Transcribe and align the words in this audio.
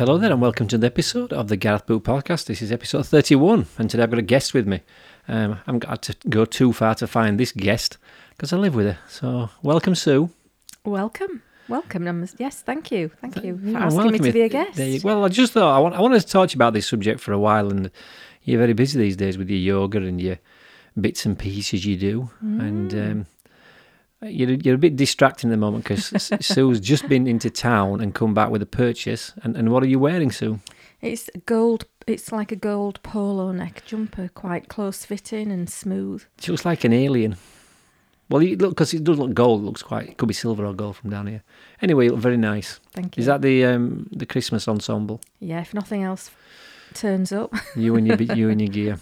Hello 0.00 0.16
there, 0.16 0.32
and 0.32 0.40
welcome 0.40 0.66
to 0.68 0.78
the 0.78 0.86
episode 0.86 1.30
of 1.30 1.48
the 1.48 1.58
Gareth 1.58 1.84
Boot 1.84 2.04
Podcast. 2.04 2.46
This 2.46 2.62
is 2.62 2.72
episode 2.72 3.06
31, 3.06 3.66
and 3.76 3.90
today 3.90 4.02
I've 4.02 4.08
got 4.10 4.18
a 4.18 4.22
guest 4.22 4.54
with 4.54 4.66
me. 4.66 4.80
Um, 5.28 5.52
I 5.52 5.56
haven't 5.66 5.80
got 5.80 6.00
to 6.04 6.16
go 6.30 6.46
too 6.46 6.72
far 6.72 6.94
to 6.94 7.06
find 7.06 7.38
this 7.38 7.52
guest 7.52 7.98
because 8.30 8.50
I 8.54 8.56
live 8.56 8.74
with 8.74 8.86
her. 8.86 8.98
So, 9.10 9.50
welcome, 9.62 9.94
Sue. 9.94 10.30
Welcome. 10.86 11.42
Welcome. 11.68 12.26
Yes, 12.38 12.62
thank 12.62 12.90
you. 12.90 13.10
Thank 13.20 13.44
you 13.44 13.58
for 13.58 13.66
Yeah, 13.66 13.84
asking 13.84 14.12
me 14.12 14.18
to 14.20 14.22
be 14.22 14.28
a 14.40 14.48
There 14.48 14.86
you- 14.86 14.92
guest. 14.94 15.04
Well, 15.04 15.22
I 15.22 15.28
just 15.28 15.52
thought 15.52 15.76
I, 15.76 15.78
want, 15.78 15.94
I 15.94 16.00
wanted 16.00 16.20
to 16.20 16.26
talk 16.26 16.48
to 16.48 16.54
you 16.54 16.58
about 16.58 16.72
this 16.72 16.86
subject 16.86 17.20
for 17.20 17.32
a 17.34 17.38
while, 17.38 17.68
and 17.70 17.90
you're 18.42 18.58
very 18.58 18.72
busy 18.72 18.98
these 18.98 19.16
days 19.16 19.36
with 19.36 19.50
your 19.50 19.58
yoga 19.58 19.98
and 19.98 20.18
your 20.18 20.38
bits 20.98 21.26
and 21.26 21.38
pieces 21.38 21.84
you 21.84 21.96
do, 21.98 22.30
and 22.40 22.90
Mm. 22.90 23.10
um, 23.12 23.26
you're 24.22 24.50
you're 24.50 24.74
a 24.74 24.78
bit 24.78 24.96
distracting 24.96 25.50
at 25.50 25.52
the 25.52 25.56
moment 25.56 25.84
because 25.84 26.32
Sue's 26.40 26.80
just 26.80 27.08
been 27.08 27.26
into 27.26 27.50
town 27.50 28.00
and 28.00 28.14
come 28.14 28.34
back 28.34 28.50
with 28.50 28.62
a 28.62 28.66
purchase. 28.66 29.32
And, 29.42 29.56
and 29.56 29.70
what 29.70 29.82
are 29.82 29.88
you 29.88 29.98
wearing, 29.98 30.30
Sue? 30.30 30.60
It's 31.00 31.30
gold. 31.46 31.84
It's 32.06 32.32
like 32.32 32.52
a 32.52 32.56
gold 32.56 33.02
polo 33.02 33.52
neck 33.52 33.82
jumper, 33.86 34.28
quite 34.28 34.68
close 34.68 35.04
fitting 35.04 35.50
and 35.50 35.70
smooth. 35.70 36.24
She 36.40 36.50
looks 36.50 36.64
like 36.64 36.84
an 36.84 36.92
alien. 36.92 37.36
Well, 38.28 38.42
you 38.42 38.56
look 38.56 38.70
because 38.72 38.94
it 38.94 39.02
does 39.02 39.18
look 39.18 39.34
gold. 39.34 39.62
It 39.62 39.64
looks 39.64 39.82
quite. 39.82 40.10
It 40.10 40.16
could 40.16 40.28
be 40.28 40.34
silver 40.34 40.64
or 40.64 40.74
gold 40.74 40.96
from 40.96 41.10
down 41.10 41.26
here. 41.26 41.42
Anyway, 41.82 42.08
very 42.08 42.36
nice. 42.36 42.78
Thank 42.92 43.16
you. 43.16 43.22
Is 43.22 43.26
that 43.26 43.42
the 43.42 43.64
um, 43.64 44.08
the 44.12 44.26
Christmas 44.26 44.68
ensemble? 44.68 45.20
Yeah, 45.40 45.60
if 45.60 45.74
nothing 45.74 46.02
else 46.02 46.30
turns 46.94 47.32
up. 47.32 47.54
You 47.74 47.96
and 47.96 48.06
your 48.06 48.20
you 48.22 48.50
and 48.50 48.60
your 48.60 48.70
gear. 48.78 48.98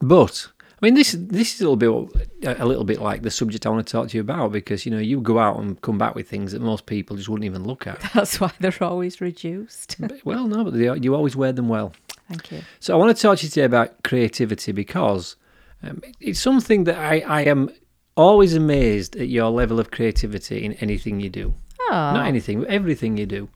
But 0.00 0.48
I 0.82 0.86
mean, 0.86 0.94
this 0.94 1.12
this 1.18 1.54
is 1.54 1.60
a 1.60 1.68
little 1.68 1.76
bit 2.06 2.56
a 2.58 2.64
little 2.64 2.84
bit 2.84 3.00
like 3.00 3.20
the 3.22 3.30
subject 3.30 3.66
I 3.66 3.68
want 3.68 3.86
to 3.86 3.92
talk 3.92 4.08
to 4.08 4.16
you 4.16 4.22
about 4.22 4.50
because 4.52 4.86
you 4.86 4.90
know 4.90 4.98
you 4.98 5.20
go 5.20 5.38
out 5.38 5.58
and 5.60 5.80
come 5.82 5.98
back 5.98 6.14
with 6.14 6.28
things 6.28 6.52
that 6.52 6.62
most 6.62 6.86
people 6.86 7.16
just 7.16 7.28
wouldn't 7.28 7.44
even 7.44 7.64
look 7.64 7.86
at. 7.86 8.00
That's 8.14 8.40
why 8.40 8.50
they're 8.60 8.74
always 8.82 9.20
reduced. 9.20 9.96
But- 10.00 10.24
well, 10.24 10.46
no, 10.46 10.64
but 10.64 10.74
are- 10.74 10.96
you 10.96 11.14
always 11.14 11.36
wear 11.36 11.52
them 11.52 11.68
well. 11.68 11.92
Thank 12.28 12.50
you. 12.52 12.60
So 12.78 12.94
I 12.94 12.96
want 12.96 13.14
to 13.14 13.20
talk 13.20 13.38
to 13.38 13.44
you 13.44 13.50
today 13.50 13.64
about 13.64 14.02
creativity 14.04 14.72
because 14.72 15.36
um, 15.82 16.00
it's 16.20 16.40
something 16.40 16.84
that 16.84 16.96
I, 16.96 17.20
I 17.20 17.40
am 17.42 17.70
always 18.16 18.54
amazed 18.54 19.16
at 19.16 19.28
your 19.28 19.50
level 19.50 19.80
of 19.80 19.90
creativity 19.90 20.64
in 20.64 20.74
anything 20.74 21.20
you 21.20 21.28
do. 21.28 21.54
Oh, 21.88 21.92
Not 21.92 22.26
anything, 22.26 22.64
everything 22.66 23.16
you 23.16 23.26
do. 23.26 23.48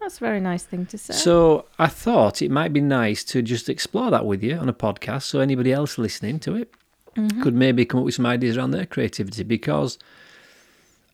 That's 0.00 0.16
a 0.18 0.20
very 0.20 0.40
nice 0.40 0.64
thing 0.64 0.86
to 0.86 0.98
say. 0.98 1.14
So 1.14 1.66
I 1.78 1.88
thought 1.88 2.42
it 2.42 2.50
might 2.50 2.72
be 2.72 2.80
nice 2.80 3.24
to 3.24 3.42
just 3.42 3.68
explore 3.68 4.10
that 4.10 4.24
with 4.26 4.42
you 4.42 4.56
on 4.56 4.68
a 4.68 4.72
podcast 4.74 5.22
so 5.24 5.40
anybody 5.40 5.72
else 5.72 5.98
listening 5.98 6.38
to 6.40 6.56
it 6.56 6.72
Mm-hmm. 7.16 7.40
could 7.42 7.54
maybe 7.54 7.86
come 7.86 8.00
up 8.00 8.04
with 8.04 8.14
some 8.14 8.26
ideas 8.26 8.58
around 8.58 8.72
their 8.72 8.84
creativity 8.84 9.42
because 9.42 9.98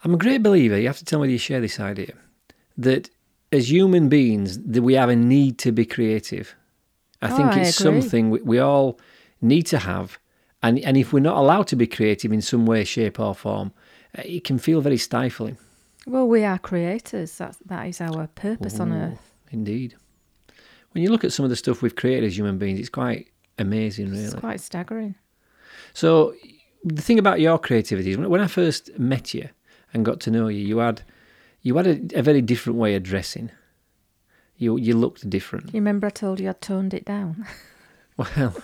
I'm 0.02 0.12
a 0.14 0.16
great 0.16 0.42
believer, 0.42 0.76
you 0.76 0.88
have 0.88 0.98
to 0.98 1.04
tell 1.04 1.20
me 1.20 1.22
whether 1.22 1.30
you 1.32 1.38
share 1.38 1.60
this 1.60 1.78
idea, 1.78 2.14
that 2.76 3.08
as 3.52 3.70
human 3.70 4.08
beings 4.08 4.58
that 4.58 4.82
we 4.82 4.94
have 4.94 5.10
a 5.10 5.14
need 5.14 5.58
to 5.58 5.70
be 5.70 5.84
creative. 5.86 6.56
I 7.20 7.30
Oh, 7.32 7.36
think 7.36 7.56
it's 7.56 7.78
agree. 7.80 8.00
something 8.00 8.30
we, 8.30 8.40
we 8.42 8.58
all 8.58 8.98
need 9.40 9.62
to 9.66 9.78
have 9.78 10.18
and 10.60 10.80
and 10.80 10.96
if 10.96 11.12
we're 11.12 11.20
not 11.20 11.36
allowed 11.36 11.68
to 11.68 11.76
be 11.76 11.86
creative 11.86 12.32
in 12.32 12.42
some 12.42 12.66
way, 12.66 12.82
shape 12.82 13.20
or 13.20 13.32
form, 13.32 13.70
it 14.14 14.42
can 14.42 14.58
feel 14.58 14.80
very 14.80 14.98
stifling. 14.98 15.56
Well, 16.06 16.28
we 16.28 16.44
are 16.44 16.58
creators. 16.58 17.36
That's 17.38 17.58
that 17.66 17.86
is 17.86 18.00
our 18.00 18.26
purpose 18.26 18.80
on 18.80 18.92
earth. 18.92 19.32
Indeed. 19.50 19.96
When 20.92 21.02
you 21.02 21.10
look 21.10 21.24
at 21.24 21.32
some 21.32 21.44
of 21.44 21.50
the 21.50 21.56
stuff 21.56 21.80
we've 21.80 21.96
created 21.96 22.24
as 22.24 22.36
human 22.36 22.58
beings, 22.58 22.78
it's 22.78 22.88
quite 22.88 23.28
amazing, 23.58 24.10
really. 24.10 24.24
It's 24.24 24.34
quite 24.34 24.60
staggering. 24.60 25.14
So, 25.94 26.34
the 26.84 27.02
thing 27.02 27.18
about 27.18 27.40
your 27.40 27.58
creativity 27.58 28.10
is 28.10 28.18
when 28.18 28.28
when 28.28 28.40
I 28.40 28.46
first 28.46 28.98
met 28.98 29.32
you 29.32 29.48
and 29.94 30.04
got 30.04 30.20
to 30.20 30.30
know 30.30 30.48
you, 30.48 30.66
you 30.66 30.78
had 30.78 31.02
you 31.62 31.76
had 31.76 31.86
a, 31.86 32.18
a 32.18 32.22
very 32.22 32.42
different 32.42 32.78
way 32.78 32.94
of 32.94 33.02
dressing. 33.02 33.50
You 34.56 34.76
you 34.76 34.96
looked 34.96 35.28
different. 35.30 35.66
You 35.66 35.80
remember 35.80 36.08
I 36.08 36.10
told 36.10 36.40
you 36.40 36.50
I 36.50 36.54
toned 36.54 36.94
it 36.94 37.04
down. 37.04 37.46
Well, 38.18 38.54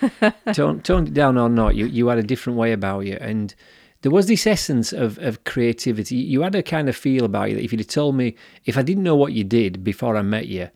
toned, 0.54 0.82
toned 0.82 1.08
it 1.08 1.14
down 1.14 1.36
or 1.36 1.50
not, 1.50 1.74
you 1.74 1.84
you 1.84 2.08
had 2.08 2.18
a 2.18 2.22
different 2.22 2.58
way 2.58 2.72
about 2.72 3.00
you, 3.00 3.18
and 3.20 3.54
there 4.04 4.10
was 4.10 4.26
this 4.26 4.46
essence 4.46 4.92
of, 4.92 5.16
of 5.20 5.44
creativity. 5.44 6.16
You 6.16 6.42
had 6.42 6.54
a 6.54 6.62
kind 6.62 6.90
of 6.90 6.94
feel 6.94 7.24
about 7.24 7.48
you 7.48 7.56
that 7.56 7.64
if 7.64 7.72
you'd 7.72 7.80
have 7.80 7.88
told 7.88 8.14
me, 8.14 8.36
if 8.66 8.76
I 8.76 8.82
didn't 8.82 9.02
know 9.02 9.16
what 9.16 9.32
you 9.32 9.44
did 9.44 9.82
before 9.82 10.14
I 10.14 10.20
met 10.20 10.46
you, 10.46 10.68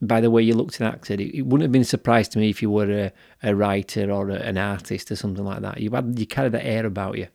by 0.00 0.20
the 0.20 0.32
way 0.32 0.42
you 0.42 0.54
looked 0.54 0.80
and 0.80 0.92
acted, 0.92 1.20
it, 1.20 1.32
it 1.32 1.42
wouldn't 1.42 1.62
have 1.62 1.70
been 1.70 1.82
a 1.82 1.84
surprise 1.84 2.28
to 2.30 2.40
me 2.40 2.50
if 2.50 2.60
you 2.60 2.70
were 2.70 2.90
a, 2.90 3.12
a 3.44 3.54
writer 3.54 4.10
or 4.10 4.30
a, 4.30 4.34
an 4.34 4.58
artist 4.58 5.12
or 5.12 5.14
something 5.14 5.44
like 5.44 5.60
that. 5.60 5.78
You 5.78 5.90
had 5.90 6.18
you 6.18 6.26
carried 6.26 6.50
that 6.52 6.66
air 6.66 6.84
about 6.84 7.16
you. 7.18 7.28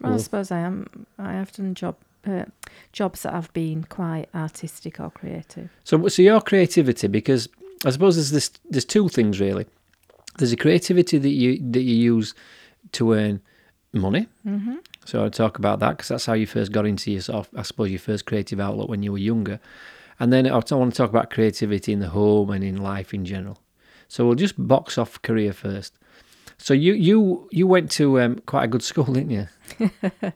Well, 0.00 0.14
I 0.14 0.16
suppose 0.16 0.50
I 0.50 0.60
am. 0.60 1.04
I 1.18 1.34
have 1.34 1.52
done 1.52 1.74
job 1.74 1.96
uh, 2.26 2.46
jobs 2.92 3.24
that 3.24 3.34
have 3.34 3.52
been 3.52 3.84
quite 3.84 4.30
artistic 4.34 5.00
or 5.00 5.10
creative. 5.10 5.68
So, 5.84 6.08
so 6.08 6.22
your 6.22 6.40
creativity, 6.40 7.08
because 7.08 7.50
I 7.84 7.90
suppose 7.90 8.16
there's 8.16 8.30
this, 8.30 8.52
there's 8.70 8.86
two 8.86 9.10
things 9.10 9.38
really. 9.38 9.66
There's 10.38 10.52
a 10.52 10.56
creativity 10.56 11.18
that 11.18 11.28
you 11.28 11.58
that 11.72 11.82
you 11.82 11.94
use 11.94 12.34
to 12.92 13.12
earn 13.12 13.40
money. 13.92 14.26
Mm-hmm. 14.46 14.76
So 15.04 15.22
I'll 15.22 15.30
talk 15.30 15.58
about 15.58 15.80
that 15.80 15.90
because 15.90 16.08
that's 16.08 16.26
how 16.26 16.34
you 16.34 16.46
first 16.46 16.72
got 16.72 16.86
into 16.86 17.10
your 17.10 17.20
sort 17.22 17.46
of, 17.46 17.58
I 17.58 17.62
suppose, 17.62 17.90
your 17.90 18.00
first 18.00 18.26
creative 18.26 18.60
outlet 18.60 18.88
when 18.88 19.02
you 19.02 19.12
were 19.12 19.18
younger. 19.18 19.60
And 20.20 20.32
then 20.32 20.46
I 20.46 20.52
want 20.52 20.66
to 20.66 20.90
talk 20.90 21.10
about 21.10 21.30
creativity 21.30 21.92
in 21.92 22.00
the 22.00 22.10
home 22.10 22.50
and 22.50 22.62
in 22.62 22.76
life 22.76 23.12
in 23.12 23.24
general. 23.24 23.58
So 24.08 24.26
we'll 24.26 24.34
just 24.34 24.54
box 24.56 24.98
off 24.98 25.20
career 25.22 25.52
first. 25.52 25.98
So 26.58 26.74
you 26.74 26.92
you 26.92 27.48
you 27.50 27.66
went 27.66 27.90
to 27.92 28.20
um, 28.20 28.40
quite 28.46 28.64
a 28.64 28.68
good 28.68 28.82
school, 28.82 29.04
didn't 29.04 29.30
you? 29.30 29.48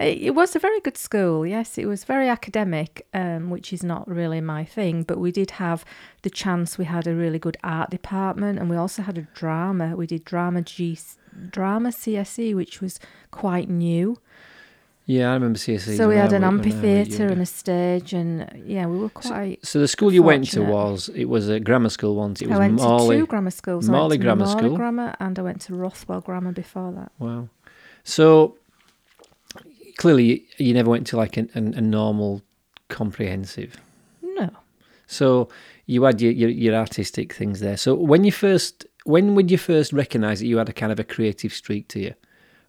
It 0.00 0.34
was 0.34 0.56
a 0.56 0.58
very 0.58 0.80
good 0.80 0.96
school, 0.96 1.46
yes. 1.46 1.76
It 1.76 1.84
was 1.84 2.04
very 2.04 2.26
academic, 2.26 3.06
um, 3.12 3.50
which 3.50 3.74
is 3.74 3.84
not 3.84 4.08
really 4.08 4.40
my 4.40 4.64
thing, 4.64 5.02
but 5.02 5.18
we 5.18 5.30
did 5.30 5.52
have 5.52 5.84
the 6.22 6.30
chance. 6.30 6.78
We 6.78 6.86
had 6.86 7.06
a 7.06 7.14
really 7.14 7.38
good 7.38 7.58
art 7.62 7.90
department, 7.90 8.58
and 8.58 8.70
we 8.70 8.76
also 8.76 9.02
had 9.02 9.18
a 9.18 9.28
drama. 9.34 9.94
We 9.94 10.06
did 10.06 10.24
drama 10.24 10.62
G, 10.62 10.98
drama 11.50 11.90
CSE, 11.90 12.54
which 12.54 12.80
was 12.80 12.98
quite 13.30 13.68
new. 13.68 14.18
Yeah, 15.04 15.30
I 15.30 15.34
remember 15.34 15.58
CSE. 15.58 15.96
so 15.96 16.08
we 16.08 16.16
had 16.16 16.32
an 16.32 16.42
was 16.42 16.48
uh, 16.48 16.52
amphitheatre 16.52 17.26
and 17.26 17.42
a 17.42 17.46
stage, 17.46 18.12
and 18.12 18.62
yeah, 18.64 18.86
we 18.86 18.98
were 18.98 19.08
quite. 19.08 19.64
So 19.66 19.80
the 19.80 19.88
school 19.88 20.12
you 20.12 20.22
went 20.22 20.48
to 20.52 20.62
was 20.62 21.08
it 21.14 21.24
was 21.24 21.48
a 21.48 21.58
grammar 21.58 21.88
school 21.88 22.14
once. 22.14 22.40
It 22.40 22.48
was 22.48 22.56
I 22.56 22.60
went 22.60 22.74
Morley. 22.74 23.16
to 23.16 23.22
two 23.22 23.26
grammar 23.26 23.50
schools. 23.50 23.86
To 23.86 23.90
Grammar 23.90 24.46
Morley 24.46 24.58
School. 24.60 24.76
Grammar, 24.76 25.14
and 25.18 25.38
I 25.38 25.42
went 25.42 25.60
to 25.62 25.74
Rothwell 25.74 26.20
Grammar 26.20 26.52
before 26.52 26.92
that. 26.92 27.10
Wow. 27.18 27.48
So 28.04 28.56
clearly 29.96 30.44
you 30.56 30.72
never 30.74 30.90
went 30.90 31.06
to 31.08 31.16
like 31.16 31.36
an, 31.36 31.50
an, 31.54 31.74
a 31.74 31.80
normal 31.80 32.42
comprehensive. 32.88 33.76
No, 34.22 34.50
So 35.06 35.48
you 35.86 36.04
had 36.04 36.20
your, 36.20 36.32
your 36.32 36.48
your 36.48 36.74
artistic 36.74 37.32
things 37.34 37.60
there. 37.60 37.76
So 37.76 37.94
when 37.94 38.24
you 38.24 38.32
first 38.32 38.86
when 39.04 39.34
would 39.34 39.50
you 39.50 39.58
first 39.58 39.92
recognise 39.92 40.40
that 40.40 40.46
you 40.46 40.58
had 40.58 40.68
a 40.68 40.72
kind 40.72 40.92
of 40.92 41.00
a 41.00 41.04
creative 41.04 41.52
streak 41.52 41.88
to 41.88 42.00
you? 42.00 42.14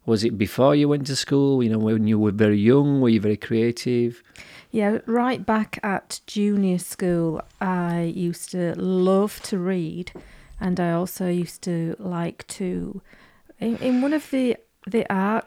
Was 0.06 0.22
it 0.22 0.36
before 0.36 0.74
you 0.74 0.88
went 0.88 1.06
to 1.06 1.16
school? 1.16 1.62
You 1.62 1.70
know, 1.70 1.78
when 1.78 2.06
you 2.06 2.18
were 2.18 2.32
very 2.32 2.58
young, 2.58 3.00
were 3.00 3.08
you 3.08 3.20
very 3.20 3.38
creative? 3.38 4.22
Yeah, 4.70 4.98
right 5.06 5.44
back 5.44 5.78
at 5.82 6.20
junior 6.26 6.78
school, 6.78 7.40
I 7.60 8.12
used 8.14 8.50
to 8.50 8.74
love 8.78 9.40
to 9.44 9.58
read, 9.58 10.12
and 10.60 10.78
I 10.78 10.92
also 10.92 11.28
used 11.28 11.62
to 11.62 11.96
like 11.98 12.46
to. 12.48 13.00
In, 13.60 13.76
in 13.78 14.02
one 14.02 14.12
of 14.12 14.30
the 14.30 14.56
the 14.86 15.10
art 15.10 15.46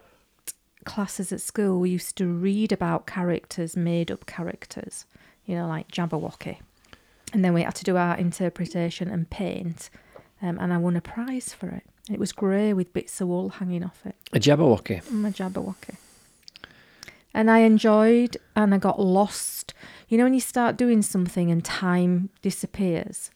classes 0.86 1.32
at 1.32 1.42
school, 1.42 1.80
we 1.80 1.92
used 1.92 2.16
to 2.18 2.26
read 2.26 2.72
about 2.72 3.06
characters, 3.06 3.76
made 3.78 4.10
up 4.10 4.26
characters, 4.26 5.06
you 5.46 5.56
know, 5.56 5.68
like 5.68 5.92
Jabberwocky, 5.92 6.60
and 7.32 7.46
then 7.46 7.54
we 7.54 7.62
had 7.62 7.76
to 7.76 7.84
do 7.84 7.98
our 7.98 8.18
interpretation 8.18 9.10
and 9.10 9.30
paint, 9.30 9.92
um, 10.42 10.58
and 10.60 10.74
I 10.74 10.78
won 10.78 10.96
a 10.96 11.02
prize 11.02 11.54
for 11.54 11.70
it. 11.70 11.84
It 12.10 12.20
was 12.20 12.32
grey 12.32 12.74
with 12.74 12.94
bits 12.94 13.20
of 13.20 13.28
wool 13.28 13.50
hanging 13.50 13.84
off 13.84 14.06
it. 14.06 14.16
A 14.34 14.40
Jabberwocky. 14.40 15.02
I'm 15.10 15.26
a 15.26 15.32
Jabberwocky. 15.32 15.96
And 17.34 17.52
I 17.52 17.60
enjoyed 17.60 18.38
and 18.56 18.74
I 18.74 18.78
got 18.78 19.00
lost. 19.00 19.74
You 20.08 20.18
know 20.18 20.24
when 20.24 20.34
you 20.34 20.40
start 20.40 20.78
doing 20.78 21.02
something 21.02 21.52
and 21.52 21.64
time 21.64 22.30
disappears. 22.42 23.32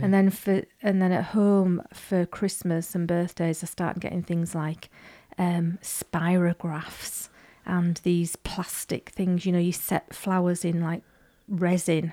And 0.00 0.14
then 0.14 0.30
for 0.30 0.62
and 0.80 1.02
then 1.02 1.12
at 1.12 1.24
home 1.24 1.82
for 1.92 2.24
Christmas 2.24 2.94
and 2.94 3.06
birthdays 3.06 3.62
I 3.62 3.66
started 3.66 4.00
getting 4.00 4.22
things 4.22 4.54
like 4.54 4.88
um 5.36 5.78
spirographs 5.82 7.28
and 7.66 7.98
these 8.02 8.36
plastic 8.36 9.10
things, 9.10 9.44
you 9.44 9.52
know, 9.52 9.58
you 9.58 9.72
set 9.72 10.14
flowers 10.14 10.64
in 10.64 10.80
like 10.80 11.02
resin. 11.48 12.12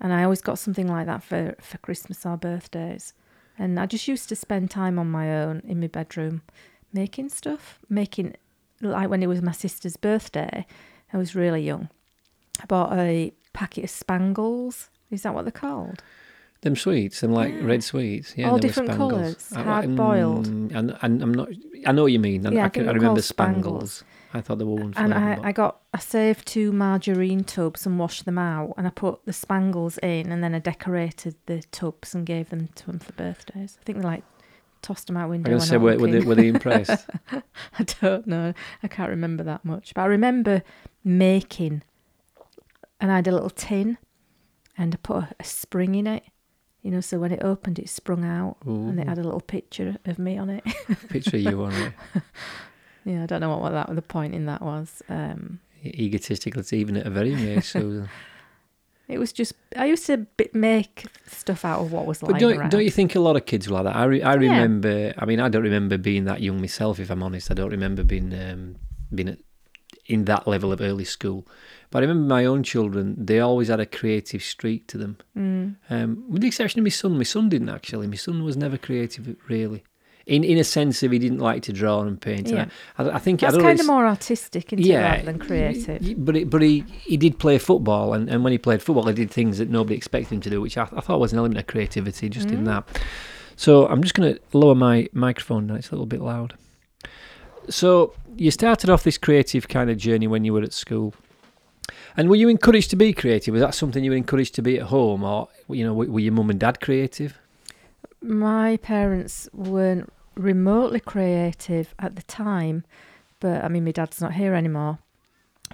And 0.00 0.12
I 0.12 0.22
always 0.24 0.40
got 0.40 0.58
something 0.58 0.86
like 0.88 1.06
that 1.06 1.22
for, 1.22 1.54
for 1.60 1.78
Christmas 1.78 2.24
or 2.24 2.36
birthdays. 2.36 3.12
And 3.58 3.80
I 3.80 3.86
just 3.86 4.06
used 4.06 4.28
to 4.28 4.36
spend 4.36 4.70
time 4.70 4.98
on 4.98 5.10
my 5.10 5.34
own 5.42 5.62
in 5.66 5.80
my 5.80 5.88
bedroom 5.88 6.42
making 6.92 7.28
stuff, 7.30 7.78
making 7.88 8.34
like 8.80 9.10
when 9.10 9.22
it 9.22 9.26
was 9.26 9.42
my 9.42 9.52
sister's 9.52 9.96
birthday, 9.96 10.64
I 11.12 11.16
was 11.16 11.34
really 11.34 11.62
young. 11.62 11.88
I 12.62 12.66
bought 12.66 12.92
a 12.96 13.32
packet 13.52 13.84
of 13.84 13.90
spangles. 13.90 14.88
Is 15.10 15.22
that 15.22 15.34
what 15.34 15.42
they're 15.44 15.52
called? 15.52 16.02
Them 16.60 16.76
sweets, 16.76 17.20
them 17.20 17.32
like 17.32 17.52
Yeah. 17.54 17.64
red 17.64 17.82
sweets. 17.84 18.34
Yeah, 18.36 18.50
All 18.50 18.58
different 18.58 18.90
spangles. 18.90 19.12
colours, 19.12 19.52
I- 19.54 19.62
hard-boiled. 19.62 20.46
mm, 20.46 20.74
And, 20.74 20.96
and 21.02 21.22
I'm 21.22 21.34
not. 21.34 21.48
I 21.86 21.92
know 21.92 22.02
what 22.02 22.12
you 22.12 22.18
mean. 22.20 22.46
and 22.46 22.54
Yeah, 22.54 22.62
I 22.62 22.66
I, 22.66 22.68
can, 22.68 22.88
I 22.88 22.92
remember 22.92 23.22
spangles. 23.22 23.92
spangles. 23.92 24.04
I 24.34 24.40
thought 24.40 24.58
there 24.58 24.66
were 24.66 24.74
one 24.74 24.92
And. 24.96 25.14
I, 25.14 25.38
I 25.42 25.52
got 25.52 25.80
I 25.94 25.98
saved 25.98 26.46
two 26.46 26.70
margarine 26.70 27.44
tubs 27.44 27.86
and 27.86 27.98
washed 27.98 28.24
them 28.24 28.38
out, 28.38 28.74
and 28.76 28.86
I 28.86 28.90
put 28.90 29.24
the 29.24 29.32
spangles 29.32 29.98
in, 29.98 30.30
and 30.30 30.44
then 30.44 30.54
I 30.54 30.58
decorated 30.58 31.36
the 31.46 31.62
tubs 31.70 32.14
and 32.14 32.26
gave 32.26 32.50
them 32.50 32.68
to 32.68 32.86
them 32.86 32.98
for 32.98 33.12
birthdays. 33.12 33.78
I 33.80 33.84
think 33.84 33.98
they 33.98 34.04
like 34.04 34.24
tossed 34.82 35.06
them 35.06 35.16
out 35.16 35.30
window. 35.30 35.50
to 35.50 35.60
say, 35.60 35.76
were, 35.76 35.96
were, 35.96 36.10
they, 36.10 36.20
were 36.20 36.34
they 36.34 36.48
impressed? 36.54 37.08
I 37.32 37.84
don't 38.00 38.26
know. 38.26 38.52
I 38.82 38.88
can't 38.88 39.10
remember 39.10 39.42
that 39.44 39.64
much, 39.64 39.94
but 39.94 40.02
I 40.02 40.06
remember 40.06 40.62
making, 41.02 41.82
and 43.00 43.10
I 43.10 43.16
had 43.16 43.28
a 43.28 43.32
little 43.32 43.50
tin, 43.50 43.96
and 44.76 44.94
I 44.94 44.98
put 44.98 45.16
a, 45.16 45.28
a 45.40 45.44
spring 45.44 45.94
in 45.94 46.06
it. 46.06 46.24
You 46.82 46.92
know, 46.92 47.00
so 47.00 47.18
when 47.18 47.32
it 47.32 47.42
opened, 47.42 47.78
it 47.78 47.88
sprung 47.88 48.24
out, 48.24 48.56
and 48.64 49.00
it 49.00 49.08
had 49.08 49.18
a 49.18 49.24
little 49.24 49.40
picture 49.40 49.96
of 50.04 50.18
me 50.18 50.38
on 50.38 50.48
it. 50.48 50.64
Picture 51.08 51.36
you 51.36 51.64
on 51.64 51.72
it. 51.72 51.92
yeah, 53.08 53.22
I 53.22 53.26
don't 53.26 53.40
know 53.40 53.50
what, 53.50 53.60
what 53.62 53.72
that 53.72 53.94
the 53.94 54.02
point 54.02 54.34
in 54.34 54.46
that 54.46 54.62
was. 54.62 55.02
Um, 55.08 55.60
Egotistical, 55.84 56.60
it's 56.60 56.72
even 56.72 56.96
at 56.96 57.06
a 57.06 57.10
very 57.10 57.30
young 57.30 57.46
age, 57.48 57.64
Susan. 57.64 58.08
It 59.08 59.18
was 59.18 59.32
just 59.32 59.54
I 59.74 59.86
used 59.86 60.04
to 60.06 60.26
make 60.52 61.06
stuff 61.26 61.64
out 61.64 61.80
of 61.80 61.92
what 61.92 62.04
was 62.04 62.18
But 62.20 62.32
lying 62.32 62.40
don't, 62.42 62.58
around. 62.58 62.70
don't 62.70 62.84
you 62.84 62.90
think 62.90 63.14
a 63.14 63.20
lot 63.20 63.36
of 63.36 63.46
kids 63.46 63.66
were 63.66 63.76
like 63.76 63.84
that? 63.84 63.96
I, 63.96 64.04
re, 64.04 64.22
I 64.22 64.34
Yeah. 64.34 64.50
remember, 64.50 65.14
I 65.16 65.24
mean, 65.24 65.40
I 65.40 65.48
don't 65.48 65.62
remember 65.62 65.96
being 65.96 66.24
that 66.26 66.42
young 66.42 66.60
myself, 66.60 67.00
if 67.00 67.08
I'm 67.08 67.22
honest. 67.22 67.50
I 67.50 67.54
don't 67.54 67.70
remember 67.70 68.04
being, 68.04 68.34
um, 68.34 68.76
being 69.14 69.30
at, 69.30 69.38
in 70.04 70.26
that 70.26 70.46
level 70.46 70.72
of 70.72 70.82
early 70.82 71.06
school. 71.06 71.46
But 71.90 72.00
I 72.00 72.06
remember 72.06 72.28
my 72.28 72.44
own 72.44 72.62
children, 72.62 73.16
they 73.24 73.40
always 73.40 73.68
had 73.68 73.80
a 73.80 73.86
creative 73.86 74.42
streak 74.42 74.86
to 74.88 74.98
them. 74.98 75.16
Mm. 75.34 75.76
Um, 75.88 76.24
with 76.28 76.42
the 76.42 76.48
exception 76.48 76.80
of 76.80 76.84
my 76.84 76.90
son. 76.90 77.16
My 77.16 77.24
son 77.24 77.48
didn't 77.48 77.70
actually. 77.70 78.08
My 78.08 78.16
son 78.16 78.44
was 78.44 78.58
never 78.58 78.76
creative, 78.76 79.36
really. 79.48 79.84
In 80.28 80.44
in 80.44 80.58
a 80.58 80.64
sense 80.64 81.02
of 81.02 81.10
he 81.10 81.18
didn't 81.18 81.38
like 81.38 81.62
to 81.62 81.72
draw 81.72 82.02
and 82.02 82.20
paint. 82.20 82.48
Yeah. 82.48 82.66
And 82.98 83.10
I, 83.10 83.14
I 83.14 83.18
think 83.18 83.40
That's 83.40 83.56
I 83.56 83.60
kind 83.62 83.80
of 83.80 83.86
more 83.86 84.06
artistic, 84.06 84.72
isn't 84.74 84.94
rather 84.94 85.22
than 85.22 85.38
creative. 85.38 86.24
But 86.24 86.36
it, 86.36 86.50
but 86.50 86.60
he, 86.60 86.84
he 87.00 87.16
did 87.16 87.38
play 87.38 87.56
football, 87.56 88.12
and, 88.12 88.28
and 88.28 88.44
when 88.44 88.52
he 88.52 88.58
played 88.58 88.82
football, 88.82 89.06
he 89.06 89.14
did 89.14 89.30
things 89.30 89.56
that 89.56 89.70
nobody 89.70 89.96
expected 89.96 90.34
him 90.34 90.40
to 90.42 90.50
do, 90.50 90.60
which 90.60 90.76
I, 90.76 90.82
I 90.82 91.00
thought 91.00 91.18
was 91.18 91.32
an 91.32 91.38
element 91.38 91.58
of 91.58 91.66
creativity 91.66 92.28
just 92.28 92.50
in 92.50 92.60
Mm. 92.60 92.66
that. 92.66 93.00
So 93.56 93.86
I'm 93.88 94.02
just 94.02 94.14
going 94.14 94.34
to 94.34 94.40
lower 94.52 94.74
my 94.74 95.08
microphone 95.12 95.66
down; 95.66 95.78
it's 95.78 95.88
a 95.88 95.92
little 95.92 96.06
bit 96.06 96.20
loud. 96.20 96.54
So 97.70 98.12
you 98.36 98.50
started 98.50 98.90
off 98.90 99.02
this 99.04 99.18
creative 99.18 99.68
kind 99.68 99.88
of 99.90 99.96
journey 99.96 100.26
when 100.26 100.44
you 100.44 100.52
were 100.52 100.62
at 100.62 100.74
school, 100.74 101.14
and 102.18 102.28
were 102.28 102.36
you 102.36 102.48
encouraged 102.48 102.90
to 102.90 102.96
be 102.96 103.14
creative? 103.14 103.52
Was 103.52 103.62
that 103.62 103.74
something 103.74 104.04
you 104.04 104.10
were 104.10 104.16
encouraged 104.16 104.54
to 104.56 104.62
be 104.62 104.78
at 104.78 104.86
home, 104.88 105.24
or 105.24 105.48
you 105.70 105.84
know, 105.84 105.94
were, 105.94 106.06
were 106.06 106.20
your 106.20 106.32
mum 106.34 106.50
and 106.50 106.60
dad 106.60 106.80
creative? 106.80 107.38
My 108.20 108.76
parents 108.78 109.48
weren't 109.52 110.12
remotely 110.38 111.00
creative 111.00 111.94
at 111.98 112.16
the 112.16 112.22
time, 112.22 112.84
but 113.40 113.64
I 113.64 113.68
mean, 113.68 113.84
my 113.84 113.92
dad's 113.92 114.20
not 114.20 114.34
here 114.34 114.54
anymore. 114.54 114.98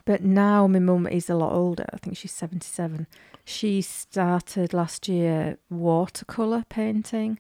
But 0.05 0.25
now 0.25 0.67
my 0.67 0.81
mum 0.81 1.07
is 1.07 1.31
a 1.31 1.37
lot 1.37 1.53
older. 1.53 1.87
I 1.93 1.99
think 1.99 2.17
she's 2.17 2.33
77. 2.33 3.07
She 3.45 3.81
started 3.81 4.75
last 4.75 5.09
year 5.09 5.59
watercolour 5.71 6.65
painting. 6.69 7.39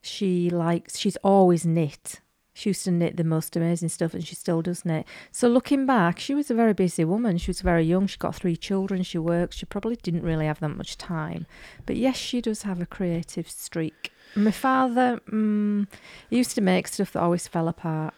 She 0.00 0.48
likes, 0.48 0.98
she's 0.98 1.16
always 1.16 1.66
knit. 1.66 2.20
She 2.54 2.70
used 2.70 2.84
to 2.84 2.90
knit 2.90 3.16
the 3.16 3.24
most 3.24 3.54
amazing 3.56 3.90
stuff 3.90 4.12
and 4.12 4.26
she 4.26 4.34
still 4.34 4.60
does 4.62 4.84
knit. 4.84 5.06
So 5.30 5.48
looking 5.48 5.86
back, 5.86 6.18
she 6.18 6.34
was 6.34 6.50
a 6.50 6.54
very 6.54 6.72
busy 6.72 7.04
woman. 7.04 7.38
She 7.38 7.50
was 7.50 7.60
very 7.60 7.84
young. 7.84 8.06
She 8.06 8.18
got 8.18 8.34
three 8.34 8.56
children. 8.56 9.02
She 9.02 9.18
works. 9.18 9.56
She 9.56 9.66
probably 9.66 9.96
didn't 9.96 10.22
really 10.22 10.46
have 10.46 10.60
that 10.60 10.70
much 10.70 10.96
time. 10.96 11.46
But 11.86 11.96
yes, 11.96 12.16
she 12.16 12.40
does 12.40 12.62
have 12.62 12.80
a 12.80 12.86
creative 12.86 13.48
streak. 13.48 14.12
My 14.34 14.50
father 14.50 15.20
he 15.28 16.36
used 16.36 16.54
to 16.54 16.60
make 16.60 16.88
stuff 16.88 17.12
that 17.12 17.20
always 17.20 17.48
fell 17.48 17.68
apart. 17.68 18.14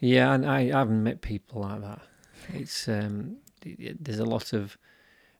Yeah, 0.00 0.32
and 0.32 0.46
I, 0.46 0.60
I 0.60 0.78
haven't 0.78 1.02
met 1.02 1.20
people 1.22 1.62
like 1.62 1.80
that. 1.80 2.00
It's 2.54 2.88
um, 2.88 3.38
there's 3.62 4.18
a 4.18 4.24
lot 4.24 4.52
of. 4.52 4.76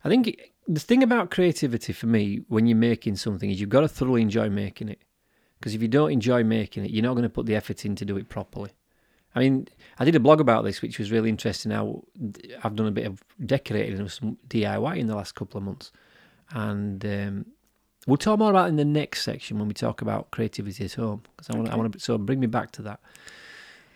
I 0.04 0.08
think 0.08 0.52
the 0.66 0.80
thing 0.80 1.02
about 1.02 1.30
creativity 1.30 1.92
for 1.92 2.06
me 2.06 2.42
when 2.48 2.66
you're 2.66 2.76
making 2.76 3.16
something 3.16 3.50
is 3.50 3.60
you've 3.60 3.70
got 3.70 3.80
to 3.80 3.88
thoroughly 3.88 4.22
enjoy 4.22 4.48
making 4.48 4.88
it. 4.88 5.00
Because 5.58 5.74
if 5.74 5.82
you 5.82 5.88
don't 5.88 6.12
enjoy 6.12 6.44
making 6.44 6.84
it, 6.84 6.92
you're 6.92 7.02
not 7.02 7.14
going 7.14 7.24
to 7.24 7.28
put 7.28 7.46
the 7.46 7.56
effort 7.56 7.84
in 7.84 7.96
to 7.96 8.04
do 8.04 8.16
it 8.16 8.28
properly. 8.28 8.70
I 9.34 9.40
mean, 9.40 9.68
I 9.98 10.04
did 10.04 10.14
a 10.14 10.20
blog 10.20 10.40
about 10.40 10.64
this, 10.64 10.82
which 10.82 10.98
was 10.98 11.10
really 11.10 11.28
interesting. 11.28 11.72
How 11.72 12.04
I've 12.62 12.76
done 12.76 12.86
a 12.86 12.92
bit 12.92 13.06
of 13.06 13.22
decorating 13.44 13.98
and 13.98 14.10
some 14.10 14.38
DIY 14.48 14.98
in 14.98 15.06
the 15.06 15.16
last 15.16 15.34
couple 15.34 15.58
of 15.58 15.64
months, 15.64 15.92
and 16.50 17.04
um, 17.04 17.46
we'll 18.06 18.16
talk 18.16 18.38
more 18.38 18.50
about 18.50 18.66
it 18.66 18.70
in 18.70 18.76
the 18.76 18.84
next 18.84 19.22
section 19.22 19.58
when 19.58 19.68
we 19.68 19.74
talk 19.74 20.02
about 20.02 20.30
creativity 20.30 20.84
at 20.84 20.94
home. 20.94 21.22
Because 21.36 21.54
I 21.54 21.58
want, 21.58 21.70
I 21.70 21.76
want 21.76 21.92
to, 21.92 22.00
so 22.00 22.18
bring 22.18 22.40
me 22.40 22.46
back 22.46 22.70
to 22.72 22.82
that. 22.82 23.00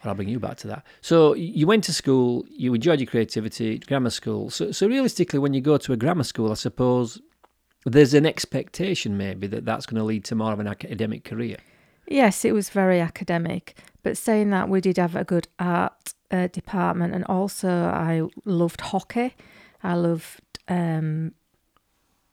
Or 0.04 0.08
I'll 0.08 0.14
bring 0.14 0.28
you 0.28 0.40
back 0.40 0.56
to 0.58 0.68
that. 0.68 0.84
So 1.00 1.34
you 1.34 1.66
went 1.66 1.84
to 1.84 1.92
school, 1.92 2.44
you 2.50 2.74
enjoyed 2.74 3.00
your 3.00 3.06
creativity, 3.06 3.78
grammar 3.78 4.10
school. 4.10 4.50
So, 4.50 4.72
so 4.72 4.88
realistically, 4.88 5.38
when 5.38 5.54
you 5.54 5.60
go 5.60 5.78
to 5.78 5.92
a 5.92 5.96
grammar 5.96 6.24
school, 6.24 6.50
I 6.50 6.54
suppose 6.54 7.20
there's 7.84 8.14
an 8.14 8.26
expectation 8.26 9.16
maybe 9.16 9.46
that 9.48 9.64
that's 9.64 9.86
going 9.86 9.98
to 9.98 10.04
lead 10.04 10.24
to 10.24 10.34
more 10.34 10.52
of 10.52 10.60
an 10.60 10.66
academic 10.66 11.24
career. 11.24 11.56
Yes, 12.06 12.44
it 12.44 12.52
was 12.52 12.68
very 12.68 13.00
academic. 13.00 13.76
But 14.02 14.18
saying 14.18 14.50
that, 14.50 14.68
we 14.68 14.80
did 14.80 14.96
have 14.98 15.14
a 15.14 15.24
good 15.24 15.48
art 15.58 16.14
uh, 16.30 16.48
department, 16.48 17.14
and 17.14 17.24
also 17.26 17.68
I 17.70 18.22
loved 18.44 18.80
hockey. 18.80 19.34
I 19.82 19.94
loved 19.94 20.40
um, 20.68 21.32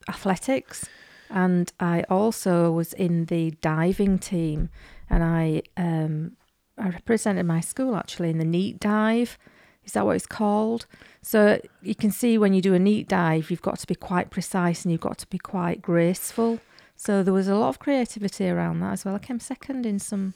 athletics, 0.07 0.86
and 1.30 1.72
I 1.80 2.04
also 2.10 2.72
was 2.72 2.94
in 2.94 3.26
the 3.26 3.52
diving 3.62 4.20
team, 4.20 4.70
and 5.10 5.24
I 5.24 5.62
um, 5.78 6.38
I 6.78 6.90
represented 6.90 7.46
my 7.46 7.60
school 7.60 7.96
actually 7.96 8.30
in 8.30 8.38
the 8.38 8.46
neat 8.46 8.80
dive. 8.80 9.38
Is 9.86 9.94
that 9.94 10.06
what 10.06 10.16
it's 10.16 10.28
called? 10.28 10.86
So 11.22 11.60
you 11.81 11.96
can 11.96 12.12
see 12.12 12.38
when 12.38 12.54
you 12.54 12.62
do 12.62 12.74
a 12.74 12.80
neat 12.80 13.08
dive, 13.08 13.50
you've 13.50 13.62
got 13.62 13.80
to 13.80 13.88
be 13.88 13.96
quite 13.96 14.30
precise 14.30 14.84
and 14.84 14.92
you've 14.92 15.02
got 15.02 15.18
to 15.20 15.28
be 15.28 15.40
quite 15.40 15.81
graceful. 15.81 16.60
So 16.96 17.24
there 17.24 17.34
was 17.34 17.48
a 17.48 17.56
lot 17.56 17.70
of 17.70 17.80
creativity 17.80 18.50
around 18.50 18.82
that 18.82 18.94
as 18.94 19.06
well. 19.06 19.16
I 19.16 19.20
came 19.20 19.40
second 19.40 19.86
in 19.86 20.00
some 20.00 20.34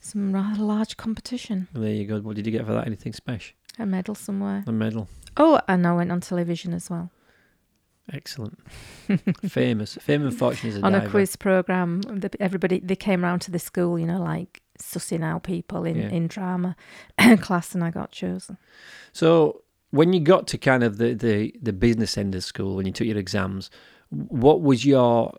some 0.00 0.32
rather 0.32 0.62
large 0.62 0.98
competition, 0.98 1.66
there 1.72 1.90
you 1.90 2.04
go. 2.06 2.20
What 2.20 2.36
did 2.36 2.44
you 2.44 2.52
get 2.52 2.66
for 2.66 2.72
that? 2.72 2.86
Anything 2.86 3.14
special? 3.14 3.56
a 3.78 3.86
medal 3.86 4.14
somewhere. 4.14 4.62
A 4.66 4.72
medal. 4.72 5.08
Oh, 5.36 5.60
and 5.66 5.86
I 5.86 5.92
went 5.94 6.12
on 6.12 6.20
television 6.20 6.72
as 6.72 6.88
well 6.88 7.10
Excellent. 8.12 8.58
Famous. 9.48 9.96
Fame 10.00 10.26
and 10.26 10.36
fortune 10.36 10.68
is 10.70 10.76
a 10.76 10.82
on 10.82 10.92
diver. 10.92 11.06
a 11.06 11.10
quiz 11.10 11.36
program. 11.36 12.02
Everybody 12.38 12.80
they 12.80 12.96
came 12.96 13.24
round 13.24 13.40
to 13.42 13.50
the 13.50 13.58
school, 13.58 13.98
you 13.98 14.06
know, 14.06 14.20
like 14.22 14.62
sussing 14.78 15.24
out 15.24 15.42
people 15.44 15.84
in 15.84 15.96
Yeah. 15.96 16.08
in 16.10 16.26
drama 16.26 16.76
class, 17.40 17.74
and 17.74 17.82
I 17.82 17.90
got 17.90 18.10
chosen. 18.12 18.58
So 19.12 19.62
when 19.90 20.12
you 20.12 20.20
got 20.20 20.46
to 20.48 20.58
kind 20.58 20.82
of 20.82 20.98
the, 20.98 21.14
the, 21.14 21.54
the 21.62 21.72
business 21.72 22.18
end 22.18 22.34
of 22.34 22.42
school, 22.44 22.74
when 22.76 22.84
you 22.84 22.92
took 22.92 23.06
your 23.06 23.16
exams, 23.16 23.70
what 24.10 24.60
was 24.60 24.84
your 24.84 25.32